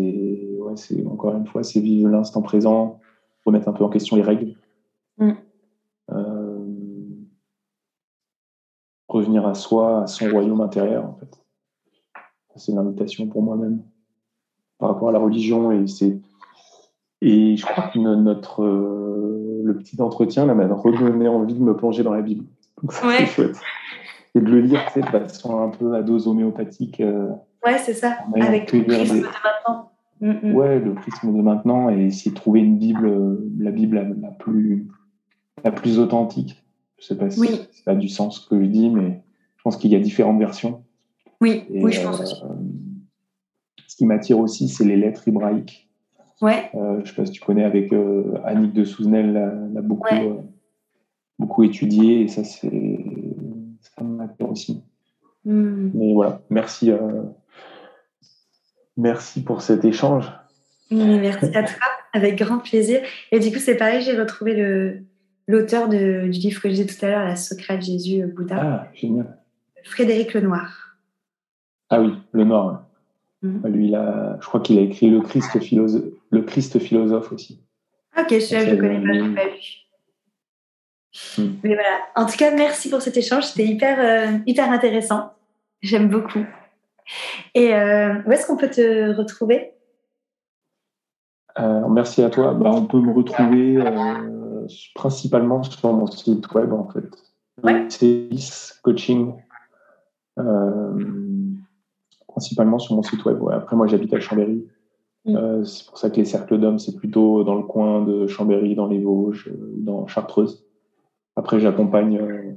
ouais, 0.60 1.06
encore 1.10 1.36
une 1.36 1.48
fois, 1.48 1.64
c'est 1.64 1.80
vivre 1.80 2.10
l'instant 2.10 2.42
présent, 2.42 3.00
remettre 3.46 3.70
un 3.70 3.74
peu 3.74 3.84
en 3.84 3.90
question 3.90 4.16
les 4.16 4.24
règles, 4.24 4.56
mm. 5.18 5.32
euh, 6.12 6.66
revenir 9.08 9.48
à 9.48 9.54
soi, 9.54 10.04
à 10.04 10.08
son 10.08 10.30
royaume 10.30 10.62
intérieur, 10.62 11.06
en 11.06 11.14
fait. 11.14 11.40
C'est 12.56 12.74
l'invitation 12.74 13.28
pour 13.28 13.42
moi-même 13.42 13.84
par 14.78 14.90
rapport 14.90 15.10
à 15.10 15.12
la 15.12 15.20
religion 15.20 15.72
et 15.72 15.88
c'est 15.88 16.20
et 17.22 17.56
je 17.56 17.66
crois 17.66 17.88
que 17.88 17.98
notre 17.98 18.64
euh, 18.64 19.62
le 19.64 19.78
petit 19.78 20.00
entretien 20.02 20.46
m'a 20.46 20.68
redonné 20.76 21.28
envie 21.28 21.54
de 21.54 21.62
me 21.62 21.76
plonger 21.76 22.04
dans 22.04 22.14
la 22.14 22.22
Bible. 22.22 22.46
Donc, 22.82 22.92
ouais. 23.06 23.26
chouette 23.26 23.58
et 24.36 24.42
de 24.42 24.46
le 24.46 24.62
lire 24.62 24.82
de 24.96 25.02
façon 25.02 25.60
un 25.60 25.70
peu 25.70 25.96
à 25.96 26.02
dose 26.02 26.28
homéopathique. 26.28 27.00
Euh, 27.00 27.30
ouais, 27.66 27.78
c'est 27.78 27.94
ça, 27.94 28.18
avec 28.40 28.72
le 28.72 28.84
prisme 28.84 29.20
de 29.20 29.24
maintenant. 29.24 29.92
Mm, 30.22 30.50
mm. 30.50 30.56
Ouais, 30.56 30.80
le 30.80 30.94
prisme 30.96 31.36
de 31.36 31.42
maintenant 31.42 31.90
et 31.90 32.06
essayer 32.06 32.32
de 32.32 32.36
trouver 32.36 32.62
une 32.62 32.78
Bible, 32.78 33.40
la 33.60 33.72
Bible 33.72 34.16
la, 34.22 34.32
plus, 34.32 34.88
la 35.64 35.72
plus 35.72 36.00
authentique. 36.00 36.64
Je 36.98 37.06
sais 37.06 37.18
pas 37.18 37.30
si 37.30 37.46
ça 37.84 37.92
a 37.92 37.96
du 37.96 38.08
sens 38.08 38.42
ce 38.42 38.50
que 38.50 38.60
je 38.60 38.68
dis, 38.68 38.90
mais 38.90 39.22
je 39.58 39.64
pense 39.64 39.78
qu'il 39.78 39.92
y 39.92 39.96
a 39.96 40.00
différentes 40.00 40.40
versions. 40.40 40.84
Oui, 41.42 41.66
oui, 41.70 41.92
je 41.92 42.02
pense 42.02 42.22
aussi. 42.22 42.42
Euh, 42.44 42.54
ce 43.88 43.98
qui 43.98 44.06
m'attire 44.06 44.40
aussi, 44.40 44.70
c'est 44.70 44.86
les 44.86 44.96
lettres 44.96 45.28
hébraïques. 45.28 45.90
Ouais. 46.42 46.72
Euh, 46.74 47.02
je 47.04 47.10
sais 47.10 47.16
pas 47.16 47.26
si 47.26 47.32
tu 47.32 47.42
connais 47.42 47.64
avec 47.64 47.94
Annick 48.46 48.74
de 48.74 48.84
Souzenel, 48.86 49.34
l'a 49.74 49.82
beaucoup, 49.82 50.16
beaucoup 51.38 51.64
étudié 51.64 52.22
et 52.22 52.28
ça 52.28 52.44
c'est 52.44 52.72
aussi. 54.40 54.84
Hmm. 55.46 55.92
Mais 55.94 56.14
voilà, 56.14 56.42
merci, 56.50 56.92
euh, 56.92 57.24
merci 58.98 59.44
pour 59.44 59.62
cet 59.62 59.86
échange. 59.86 60.32
Merci 60.92 61.46
à 61.56 61.64
toi, 61.64 61.86
avec 62.14 62.38
grand 62.38 62.60
plaisir. 62.60 63.02
Et 63.32 63.40
du 63.40 63.52
coup, 63.52 63.60
c'est 63.60 63.76
pareil, 63.76 64.02
j'ai 64.02 64.18
retrouvé 64.18 64.54
le, 64.56 65.00
l'auteur 65.48 65.90
du 65.90 66.30
livre 66.30 66.62
que 66.62 66.70
j'ai 66.70 66.86
tout 66.86 67.06
à 67.06 67.10
l'heure, 67.10 67.26
La 67.26 67.36
Socrate, 67.36 67.82
Jésus, 67.82 68.26
Bouddha. 68.28 68.60
Ah, 68.60 68.88
génial. 68.94 69.38
Frédéric 69.84 70.34
Lenoir. 70.34 70.98
Ah 71.90 72.02
oui, 72.02 72.14
Lenoir. 72.32 72.86
Hmm. 73.42 73.68
Lui, 73.68 73.88
il 73.88 73.96
a, 73.96 74.38
je 74.40 74.46
crois 74.46 74.62
qu'il 74.62 74.78
a 74.80 74.82
écrit 74.82 75.10
Le 75.10 75.22
Christ, 75.22 75.60
philosophe, 75.60 76.06
le 76.30 76.42
Christ 76.44 76.80
philosophe 76.80 77.32
aussi. 77.32 77.60
Ok, 78.18 78.30
je 78.30 78.72
ne 78.72 78.80
connais 78.80 79.02
pas, 79.02 79.14
je 79.14 79.34
pas 79.34 79.46
lu. 79.46 79.83
Hmm. 81.38 81.54
Mais 81.64 81.76
voilà. 81.76 82.00
En 82.16 82.26
tout 82.26 82.38
cas, 82.38 82.52
merci 82.52 82.90
pour 82.90 83.02
cet 83.02 83.18
échange. 83.18 83.46
C'était 83.46 83.68
hyper, 83.68 84.00
euh, 84.00 84.38
hyper 84.48 84.72
intéressant. 84.72 85.32
J'aime 85.82 86.10
beaucoup. 86.10 86.46
Et 87.54 87.74
euh, 87.76 88.16
où 88.26 88.32
est-ce 88.32 88.48
qu'on 88.48 88.58
peut 88.58 88.70
te 88.70 89.16
retrouver? 89.16 89.74
Euh, 91.60 91.88
Merci 91.90 92.24
à 92.24 92.30
toi. 92.30 92.54
Bah, 92.54 92.72
on 92.74 92.86
peut 92.86 93.00
me 93.00 93.14
retrouver 93.14 93.84
principalement 94.96 95.62
sur 95.62 95.94
mon 95.94 96.08
site 96.08 96.52
web, 96.54 96.74
en 96.74 96.90
fait. 96.90 97.06
Ouais. 97.64 97.86
C'est 97.90 98.30
coaching. 98.82 99.34
principalement 102.28 102.80
sur 102.80 102.96
mon 102.96 103.04
site 103.04 103.24
web. 103.26 103.38
Après, 103.52 103.76
moi, 103.76 103.88
j'habite 103.88 104.14
à 104.14 104.20
Chambéry. 104.20 104.66
Hmm. 105.26 105.64
c'est 105.64 105.86
pour 105.86 105.98
ça 105.98 106.10
que 106.10 106.18
les 106.18 106.26
cercles 106.26 106.60
d'hommes, 106.60 106.80
c'est 106.80 106.98
plutôt 106.98 107.46
dans 107.46 107.56
le 107.56 107.64
coin 107.64 108.02
de 108.02 108.28
Chambéry, 108.28 108.76
dans 108.76 108.88
les 108.88 109.00
Vosges, 109.00 109.50
dans 109.78 110.06
Chartreuse. 110.06 110.63
Après, 111.36 111.60
j'accompagne 111.60 112.20
euh, 112.20 112.54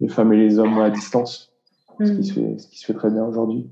les 0.00 0.08
femmes 0.08 0.32
et 0.32 0.36
les 0.36 0.58
hommes 0.58 0.78
à 0.78 0.90
distance, 0.90 1.52
ce, 2.00 2.12
qui 2.12 2.18
mm. 2.18 2.22
se 2.22 2.32
fait, 2.32 2.58
ce 2.58 2.68
qui 2.68 2.78
se 2.78 2.86
fait 2.86 2.94
très 2.94 3.10
bien 3.10 3.24
aujourd'hui. 3.24 3.70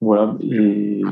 Voilà. 0.00 0.36
Et 0.40 1.02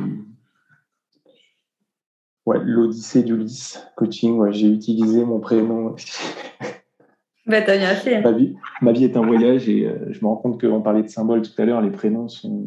ouais, 2.46 2.58
l'Odyssée 2.62 3.22
d'Ulysse, 3.22 3.86
coaching, 3.96 4.38
ouais, 4.38 4.52
j'ai 4.52 4.68
utilisé 4.68 5.24
mon 5.24 5.40
prénom. 5.40 5.94
bah, 7.46 7.62
t'as 7.62 7.76
bien 7.76 7.94
fait. 7.94 8.22
Ma 8.22 8.32
vie, 8.32 8.56
ma 8.80 8.92
vie 8.92 9.04
est 9.04 9.16
un 9.16 9.26
voyage 9.26 9.68
et 9.68 9.86
euh, 9.86 10.10
je 10.10 10.20
me 10.20 10.26
rends 10.26 10.36
compte 10.36 10.60
qu'on 10.60 10.82
parlait 10.82 11.02
de 11.02 11.08
symboles 11.08 11.42
tout 11.42 11.60
à 11.60 11.64
l'heure, 11.64 11.82
les 11.82 11.90
prénoms 11.90 12.28
sont, 12.28 12.66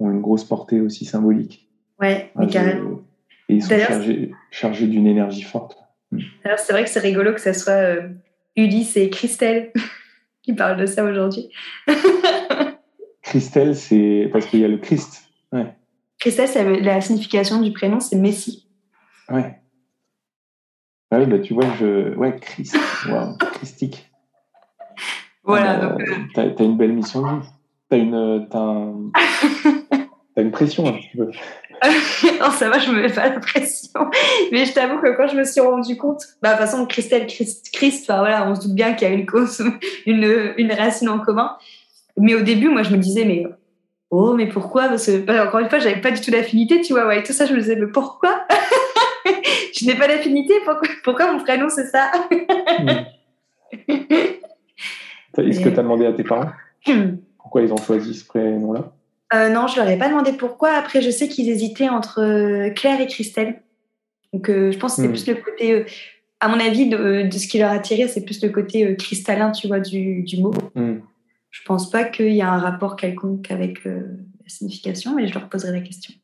ont 0.00 0.10
une 0.10 0.20
grosse 0.20 0.44
portée 0.44 0.80
aussi 0.80 1.04
symbolique. 1.04 1.68
Ouais, 2.00 2.30
mais 2.36 2.46
carrément. 2.46 3.00
Et 3.48 3.56
ils 3.56 3.62
sont 3.62 3.78
chargés, 3.78 4.32
chargés 4.50 4.86
d'une 4.86 5.06
énergie 5.06 5.42
forte. 5.42 5.81
Alors, 6.44 6.58
c'est 6.58 6.72
vrai 6.72 6.84
que 6.84 6.90
c'est 6.90 7.00
rigolo 7.00 7.32
que 7.32 7.40
ce 7.40 7.52
soit 7.52 7.72
euh, 7.72 8.08
Ulysse 8.56 8.96
et 8.96 9.10
Christelle 9.10 9.72
qui 10.42 10.52
parlent 10.54 10.78
de 10.78 10.86
ça 10.86 11.04
aujourd'hui. 11.04 11.50
Christelle, 13.22 13.74
c'est 13.74 14.28
parce 14.32 14.46
qu'il 14.46 14.60
y 14.60 14.64
a 14.64 14.68
le 14.68 14.78
Christ. 14.78 15.24
Ouais. 15.52 15.74
Christelle, 16.18 16.82
la 16.82 17.00
signification 17.00 17.60
du 17.60 17.72
prénom, 17.72 18.00
c'est 18.00 18.16
Messie. 18.16 18.68
Ouais. 19.28 19.58
Ah 21.10 21.18
oui, 21.18 21.26
bah, 21.26 21.38
tu 21.38 21.54
vois, 21.54 21.66
je. 21.78 22.14
Ouais, 22.16 22.36
Christ. 22.40 22.76
Wow, 23.08 23.36
Christique. 23.54 24.10
Voilà. 25.44 25.72
Ah, 25.72 25.86
donc, 25.86 26.00
euh, 26.00 26.14
t'as, 26.34 26.64
une 26.64 26.76
belle 26.76 26.92
mission 26.92 27.22
de 27.22 27.40
vie. 27.40 27.48
T'as 27.88 27.98
une, 27.98 28.14
un... 28.14 28.46
t'as 30.34 30.42
une 30.42 30.50
pression 30.50 30.86
un 30.86 30.92
petit 30.92 31.10
peu. 31.16 31.30
non, 32.40 32.50
ça 32.50 32.68
va, 32.68 32.78
je 32.78 32.90
me 32.90 33.02
mets 33.02 33.12
pas 33.12 33.28
la 33.28 33.40
pression. 33.40 34.10
Mais 34.52 34.64
je 34.64 34.72
t'avoue 34.72 35.00
que 35.00 35.16
quand 35.16 35.26
je 35.28 35.36
me 35.36 35.44
suis 35.44 35.60
rendu 35.60 35.96
compte, 35.96 36.22
bah, 36.40 36.54
de 36.54 36.58
toute 36.58 36.66
façon, 36.66 36.86
Christelle, 36.86 37.26
Christ, 37.26 37.70
Christ 37.72 38.06
voilà, 38.06 38.48
on 38.48 38.54
se 38.54 38.62
doute 38.62 38.74
bien 38.74 38.94
qu'il 38.94 39.08
y 39.08 39.10
a 39.10 39.14
une 39.14 39.26
cause, 39.26 39.62
une, 40.06 40.54
une 40.56 40.72
racine 40.72 41.08
en 41.08 41.18
commun. 41.18 41.56
Mais 42.16 42.34
au 42.34 42.42
début, 42.42 42.68
moi, 42.68 42.82
je 42.82 42.90
me 42.90 42.98
disais, 42.98 43.24
mais 43.24 43.46
oh, 44.10 44.34
mais 44.34 44.46
pourquoi? 44.46 44.88
Parce 44.88 45.06
que, 45.06 45.18
bah, 45.18 45.46
encore 45.46 45.60
une 45.60 45.68
fois, 45.68 45.78
j'avais 45.78 46.00
pas 46.00 46.10
du 46.10 46.20
tout 46.20 46.30
d'affinité, 46.30 46.80
tu 46.80 46.92
vois. 46.92 47.06
Ouais, 47.06 47.22
tout 47.22 47.32
ça, 47.32 47.46
je 47.46 47.54
me 47.54 47.58
disais, 47.58 47.76
mais 47.76 47.88
pourquoi? 47.88 48.46
Je 49.74 49.86
n'ai 49.86 49.94
pas 49.94 50.06
d'affinité, 50.06 50.54
pourquoi, 50.64 50.88
pourquoi, 51.02 51.32
mon 51.32 51.42
prénom, 51.42 51.68
c'est 51.68 51.86
ça? 51.86 52.12
Est-ce 55.38 55.60
que 55.60 55.68
tu 55.70 55.78
as 55.78 55.82
demandé 55.82 56.06
à 56.06 56.12
tes 56.12 56.24
parents? 56.24 56.50
Pourquoi 57.38 57.62
ils 57.62 57.72
ont 57.72 57.78
choisi 57.78 58.14
ce 58.14 58.24
prénom-là? 58.26 58.92
Euh, 59.34 59.48
non, 59.48 59.66
je 59.66 59.76
leur 59.76 59.88
ai 59.88 59.96
pas 59.96 60.08
demandé 60.08 60.32
pourquoi. 60.32 60.70
Après, 60.72 61.00
je 61.00 61.10
sais 61.10 61.28
qu'ils 61.28 61.48
hésitaient 61.48 61.88
entre 61.88 62.20
euh, 62.20 62.70
Claire 62.70 63.00
et 63.00 63.06
Christelle. 63.06 63.62
Donc, 64.32 64.50
euh, 64.50 64.72
je 64.72 64.78
pense 64.78 64.96
que 64.96 65.02
c'est 65.02 65.08
hmm. 65.08 65.12
plus 65.12 65.26
le 65.26 65.34
côté, 65.34 65.86
à 66.40 66.48
mon 66.48 66.60
avis, 66.60 66.88
de, 66.88 67.28
ce 67.30 67.46
qui 67.46 67.58
leur 67.58 67.70
a 67.70 67.74
attiré, 67.74 68.08
c'est 68.08 68.24
plus 68.24 68.42
le 68.42 68.50
côté 68.50 68.96
cristallin, 68.96 69.52
tu 69.52 69.68
vois, 69.68 69.80
du, 69.80 70.24
mot. 70.38 70.52
Mm. 70.74 71.00
Je 71.50 71.60
pense 71.66 71.90
pas 71.90 72.04
qu'il 72.04 72.32
y 72.32 72.40
a 72.40 72.50
un 72.50 72.58
rapport 72.58 72.96
quelconque 72.96 73.50
avec 73.50 73.84
la 73.84 73.92
signification, 74.46 75.14
mais 75.14 75.28
je 75.28 75.34
leur 75.34 75.48
poserai 75.48 75.72
la 75.72 75.80
question. 75.80 76.14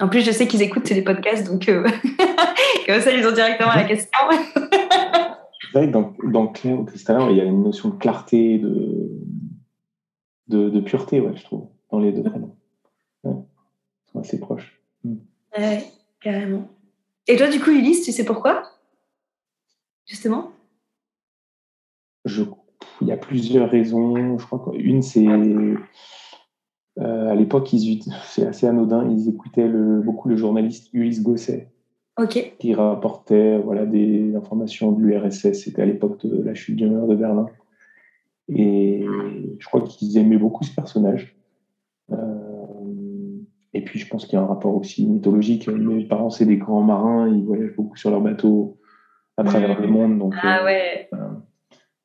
En 0.00 0.08
plus, 0.08 0.22
je 0.22 0.32
sais 0.32 0.48
qu'ils 0.48 0.62
écoutent 0.62 0.90
les 0.90 1.02
podcasts, 1.02 1.46
donc 1.46 1.66
comme 2.86 3.00
ça, 3.00 3.12
ils 3.12 3.26
ont 3.26 3.32
directement 3.32 3.72
la 3.74 3.84
question. 3.84 4.18
c'est 4.32 5.78
vrai 5.78 5.86
que 5.86 5.92
dans, 5.92 6.12
dans 6.24 6.48
Claire 6.48 6.80
ou 6.80 6.84
cristallin, 6.84 7.30
il 7.30 7.36
y 7.36 7.40
a 7.40 7.44
une 7.44 7.62
notion 7.62 7.90
de 7.90 7.96
clarté, 7.96 8.58
de, 8.58 9.08
de, 10.48 10.70
de 10.70 10.80
pureté, 10.80 11.20
ouais, 11.20 11.32
je 11.36 11.44
trouve 11.44 11.68
dans 11.90 11.98
les 11.98 12.12
deux 12.12 12.22
prénoms. 12.22 12.56
Ouais. 13.24 13.34
Ils 13.34 14.12
sont 14.12 14.20
assez 14.20 14.40
proches. 14.40 14.80
Ouais, 15.56 15.84
carrément. 16.20 16.68
Et 17.26 17.36
toi, 17.36 17.48
du 17.48 17.60
coup, 17.60 17.70
Ulysse, 17.70 18.04
tu 18.04 18.12
sais 18.12 18.24
pourquoi? 18.24 18.62
Justement? 20.06 20.52
Je 22.24 22.44
il 23.00 23.06
y 23.06 23.12
a 23.12 23.16
plusieurs 23.16 23.70
raisons. 23.70 24.38
Je 24.38 24.46
crois 24.46 24.64
qu'une, 24.72 25.02
c'est 25.02 25.26
à 27.00 27.34
l'époque, 27.34 27.68
c'est 28.24 28.46
assez 28.46 28.66
anodin, 28.66 29.08
ils 29.08 29.28
écoutaient 29.28 29.68
beaucoup 29.68 30.28
le 30.28 30.36
journaliste 30.36 30.88
Ulysse 30.92 31.22
Gosset, 31.22 31.70
qui 32.58 32.74
rapportait 32.74 33.58
voilà, 33.58 33.86
des 33.86 34.34
informations 34.34 34.90
de 34.92 35.00
l'URSS. 35.00 35.52
C'était 35.52 35.82
à 35.82 35.86
l'époque 35.86 36.26
de 36.26 36.42
la 36.42 36.54
chute 36.54 36.76
du 36.76 36.88
mur 36.88 37.06
de 37.06 37.14
Berlin. 37.14 37.46
Et 38.48 39.06
je 39.58 39.66
crois 39.66 39.82
qu'ils 39.82 40.16
aimaient 40.18 40.38
beaucoup 40.38 40.64
ce 40.64 40.74
personnage. 40.74 41.37
Et 43.74 43.84
puis, 43.84 43.98
je 43.98 44.08
pense 44.08 44.24
qu'il 44.24 44.34
y 44.34 44.36
a 44.40 44.42
un 44.42 44.46
rapport 44.46 44.74
aussi 44.74 45.06
mythologique. 45.06 45.68
Mes 45.68 46.04
parents, 46.04 46.30
c'est 46.30 46.46
des 46.46 46.56
grands 46.56 46.82
marins, 46.82 47.28
ils 47.28 47.44
voyagent 47.44 47.76
beaucoup 47.76 47.96
sur 47.96 48.10
leur 48.10 48.20
bateau 48.20 48.78
à 49.36 49.44
travers 49.44 49.80
le 49.80 49.86
monde. 49.86 50.18
Donc, 50.18 50.34
ah 50.42 50.64
ouais. 50.64 51.08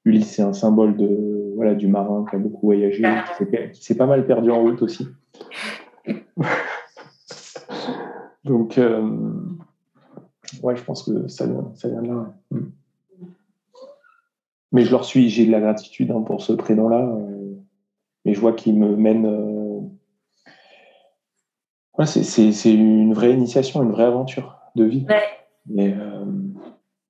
Ulysse, 0.05 0.35
c'est 0.35 0.41
un 0.41 0.53
symbole 0.53 0.97
de, 0.97 1.53
voilà, 1.55 1.73
du 1.73 1.87
marin 1.87 2.25
qui 2.29 2.35
a 2.35 2.39
beaucoup 2.39 2.67
voyagé, 2.67 3.03
qui 3.71 3.83
s'est 3.83 3.97
pas 3.97 4.05
mal 4.05 4.25
perdu 4.25 4.51
en 4.51 4.61
route 4.61 4.81
aussi. 4.81 5.07
donc, 8.43 8.77
euh, 8.77 9.01
ouais, 10.61 10.75
je 10.75 10.83
pense 10.83 11.03
que 11.03 11.27
ça 11.27 11.47
vient, 11.47 11.71
ça 11.75 11.87
vient 11.87 12.01
de 12.01 12.07
là. 12.09 12.33
Mm. 12.51 12.59
Mais 14.73 14.83
je 14.83 14.91
leur 14.91 15.05
suis, 15.05 15.29
j'ai 15.29 15.45
de 15.45 15.51
la 15.51 15.61
gratitude 15.61 16.11
hein, 16.11 16.21
pour 16.21 16.41
ce 16.41 16.51
prénom-là. 16.51 17.05
Euh, 17.05 17.53
mais 18.25 18.33
je 18.33 18.41
vois 18.41 18.53
qu'il 18.53 18.77
me 18.77 18.95
mène. 18.95 19.25
Euh, 19.25 19.62
Ouais, 21.97 22.05
c'est 22.05 22.73
une 22.73 23.13
vraie 23.13 23.33
initiation, 23.33 23.83
une 23.83 23.91
vraie 23.91 24.05
aventure 24.05 24.57
de 24.75 24.83
vie. 24.85 25.05
Et, 25.77 25.93
euh, 25.93 26.25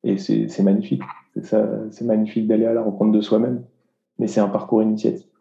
et 0.04 0.18
c'est 0.18 0.64
magnifique. 0.64 1.02
C'est 1.42 2.02
magnifique 2.02 2.48
d'aller 2.48 2.66
à 2.66 2.74
la 2.74 2.82
rencontre 2.82 3.12
de 3.12 3.22
soi-même. 3.22 3.64
Mais 4.20 4.28
c'est 4.28 4.42
un 4.42 4.50
parcours 4.50 4.84
initiatique. 4.84 5.32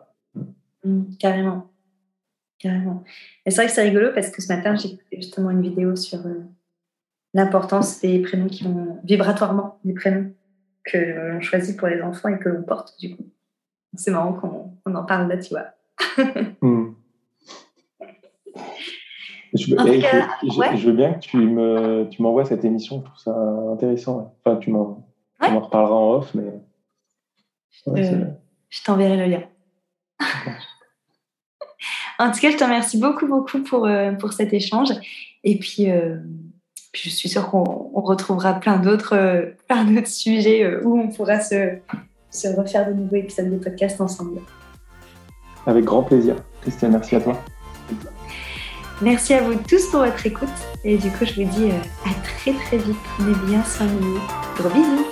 Mmh, 0.84 1.16
carrément. 1.18 1.70
Carrément. 2.58 3.02
Et 3.44 3.50
c'est 3.50 3.56
vrai 3.56 3.66
que 3.66 3.72
c'est 3.72 3.82
rigolo 3.82 4.10
parce 4.14 4.30
que 4.30 4.40
ce 4.40 4.52
matin, 4.52 4.76
j'ai 4.76 4.98
justement 5.12 5.50
une 5.50 5.62
vidéo 5.62 5.96
sur 5.96 6.24
euh, 6.26 6.40
l'importance 7.34 8.00
des 8.00 8.20
prénoms 8.20 8.46
qui 8.46 8.64
vont 8.64 8.98
vibratoirement, 9.04 9.78
des 9.84 9.94
prénoms 9.94 10.32
que 10.84 10.98
l'on 10.98 11.40
choisit 11.40 11.76
pour 11.76 11.88
les 11.88 12.00
enfants 12.02 12.28
et 12.28 12.38
que 12.38 12.48
l'on 12.48 12.62
porte 12.62 12.98
du 13.00 13.16
coup. 13.16 13.24
C'est 13.94 14.10
marrant 14.10 14.32
qu'on 14.32 14.94
en 14.94 15.04
parle 15.04 15.28
là, 15.28 15.36
tu 15.36 15.54
vois. 15.54 15.66
Mmh. 16.62 16.94
Je 19.54 19.74
veux, 20.86 20.92
bien 20.92 21.12
que 21.14 21.18
tu 21.18 21.36
me, 21.36 22.08
tu 22.10 22.22
m'envoies 22.22 22.44
cette 22.44 22.64
émission. 22.64 23.00
Je 23.00 23.04
trouve 23.04 23.18
ça 23.18 23.36
intéressant. 23.72 24.34
Enfin, 24.44 24.56
tu 24.56 24.70
m'en, 24.70 25.06
reparleras 25.40 25.94
en 25.94 26.12
off, 26.14 26.34
mais. 26.34 26.62
Euh, 27.88 28.24
je 28.68 28.82
t'enverrai 28.84 29.16
le 29.16 29.26
lien. 29.26 29.42
en 32.18 32.30
tout 32.30 32.40
cas, 32.40 32.50
je 32.50 32.56
te 32.56 32.64
remercie 32.64 32.98
beaucoup, 32.98 33.26
beaucoup 33.26 33.62
pour, 33.62 33.86
euh, 33.86 34.12
pour 34.12 34.32
cet 34.32 34.52
échange. 34.52 34.90
Et 35.44 35.58
puis, 35.58 35.90
euh, 35.90 36.16
je 36.94 37.10
suis 37.10 37.28
sûre 37.28 37.50
qu'on 37.50 37.90
retrouvera 38.00 38.54
plein 38.54 38.78
d'autres, 38.78 39.54
plein 39.68 39.84
d'autres 39.84 40.06
sujets 40.06 40.76
où 40.82 40.98
on 40.98 41.08
pourra 41.08 41.40
se, 41.40 41.78
se 42.30 42.48
refaire 42.48 42.88
de 42.88 42.94
nouveaux 42.94 43.16
épisodes 43.16 43.50
de 43.50 43.58
podcast 43.58 44.00
ensemble. 44.00 44.40
Avec 45.66 45.84
grand 45.84 46.02
plaisir. 46.02 46.36
Christiane, 46.62 46.92
merci 46.92 47.16
à 47.16 47.20
toi. 47.20 47.36
Merci 49.02 49.34
à 49.34 49.42
vous 49.42 49.56
tous 49.56 49.90
pour 49.90 50.00
votre 50.00 50.24
écoute. 50.24 50.48
Et 50.84 50.96
du 50.96 51.10
coup, 51.10 51.24
je 51.24 51.34
vous 51.42 51.50
dis 51.50 51.70
euh, 51.70 52.08
à 52.08 52.14
très 52.22 52.52
très 52.52 52.78
vite. 52.78 52.96
Prenez 53.18 53.34
bien 53.46 53.64
soin 53.64 53.86
de. 53.86 54.62
Gros 54.62 54.70
bisous 54.70 55.11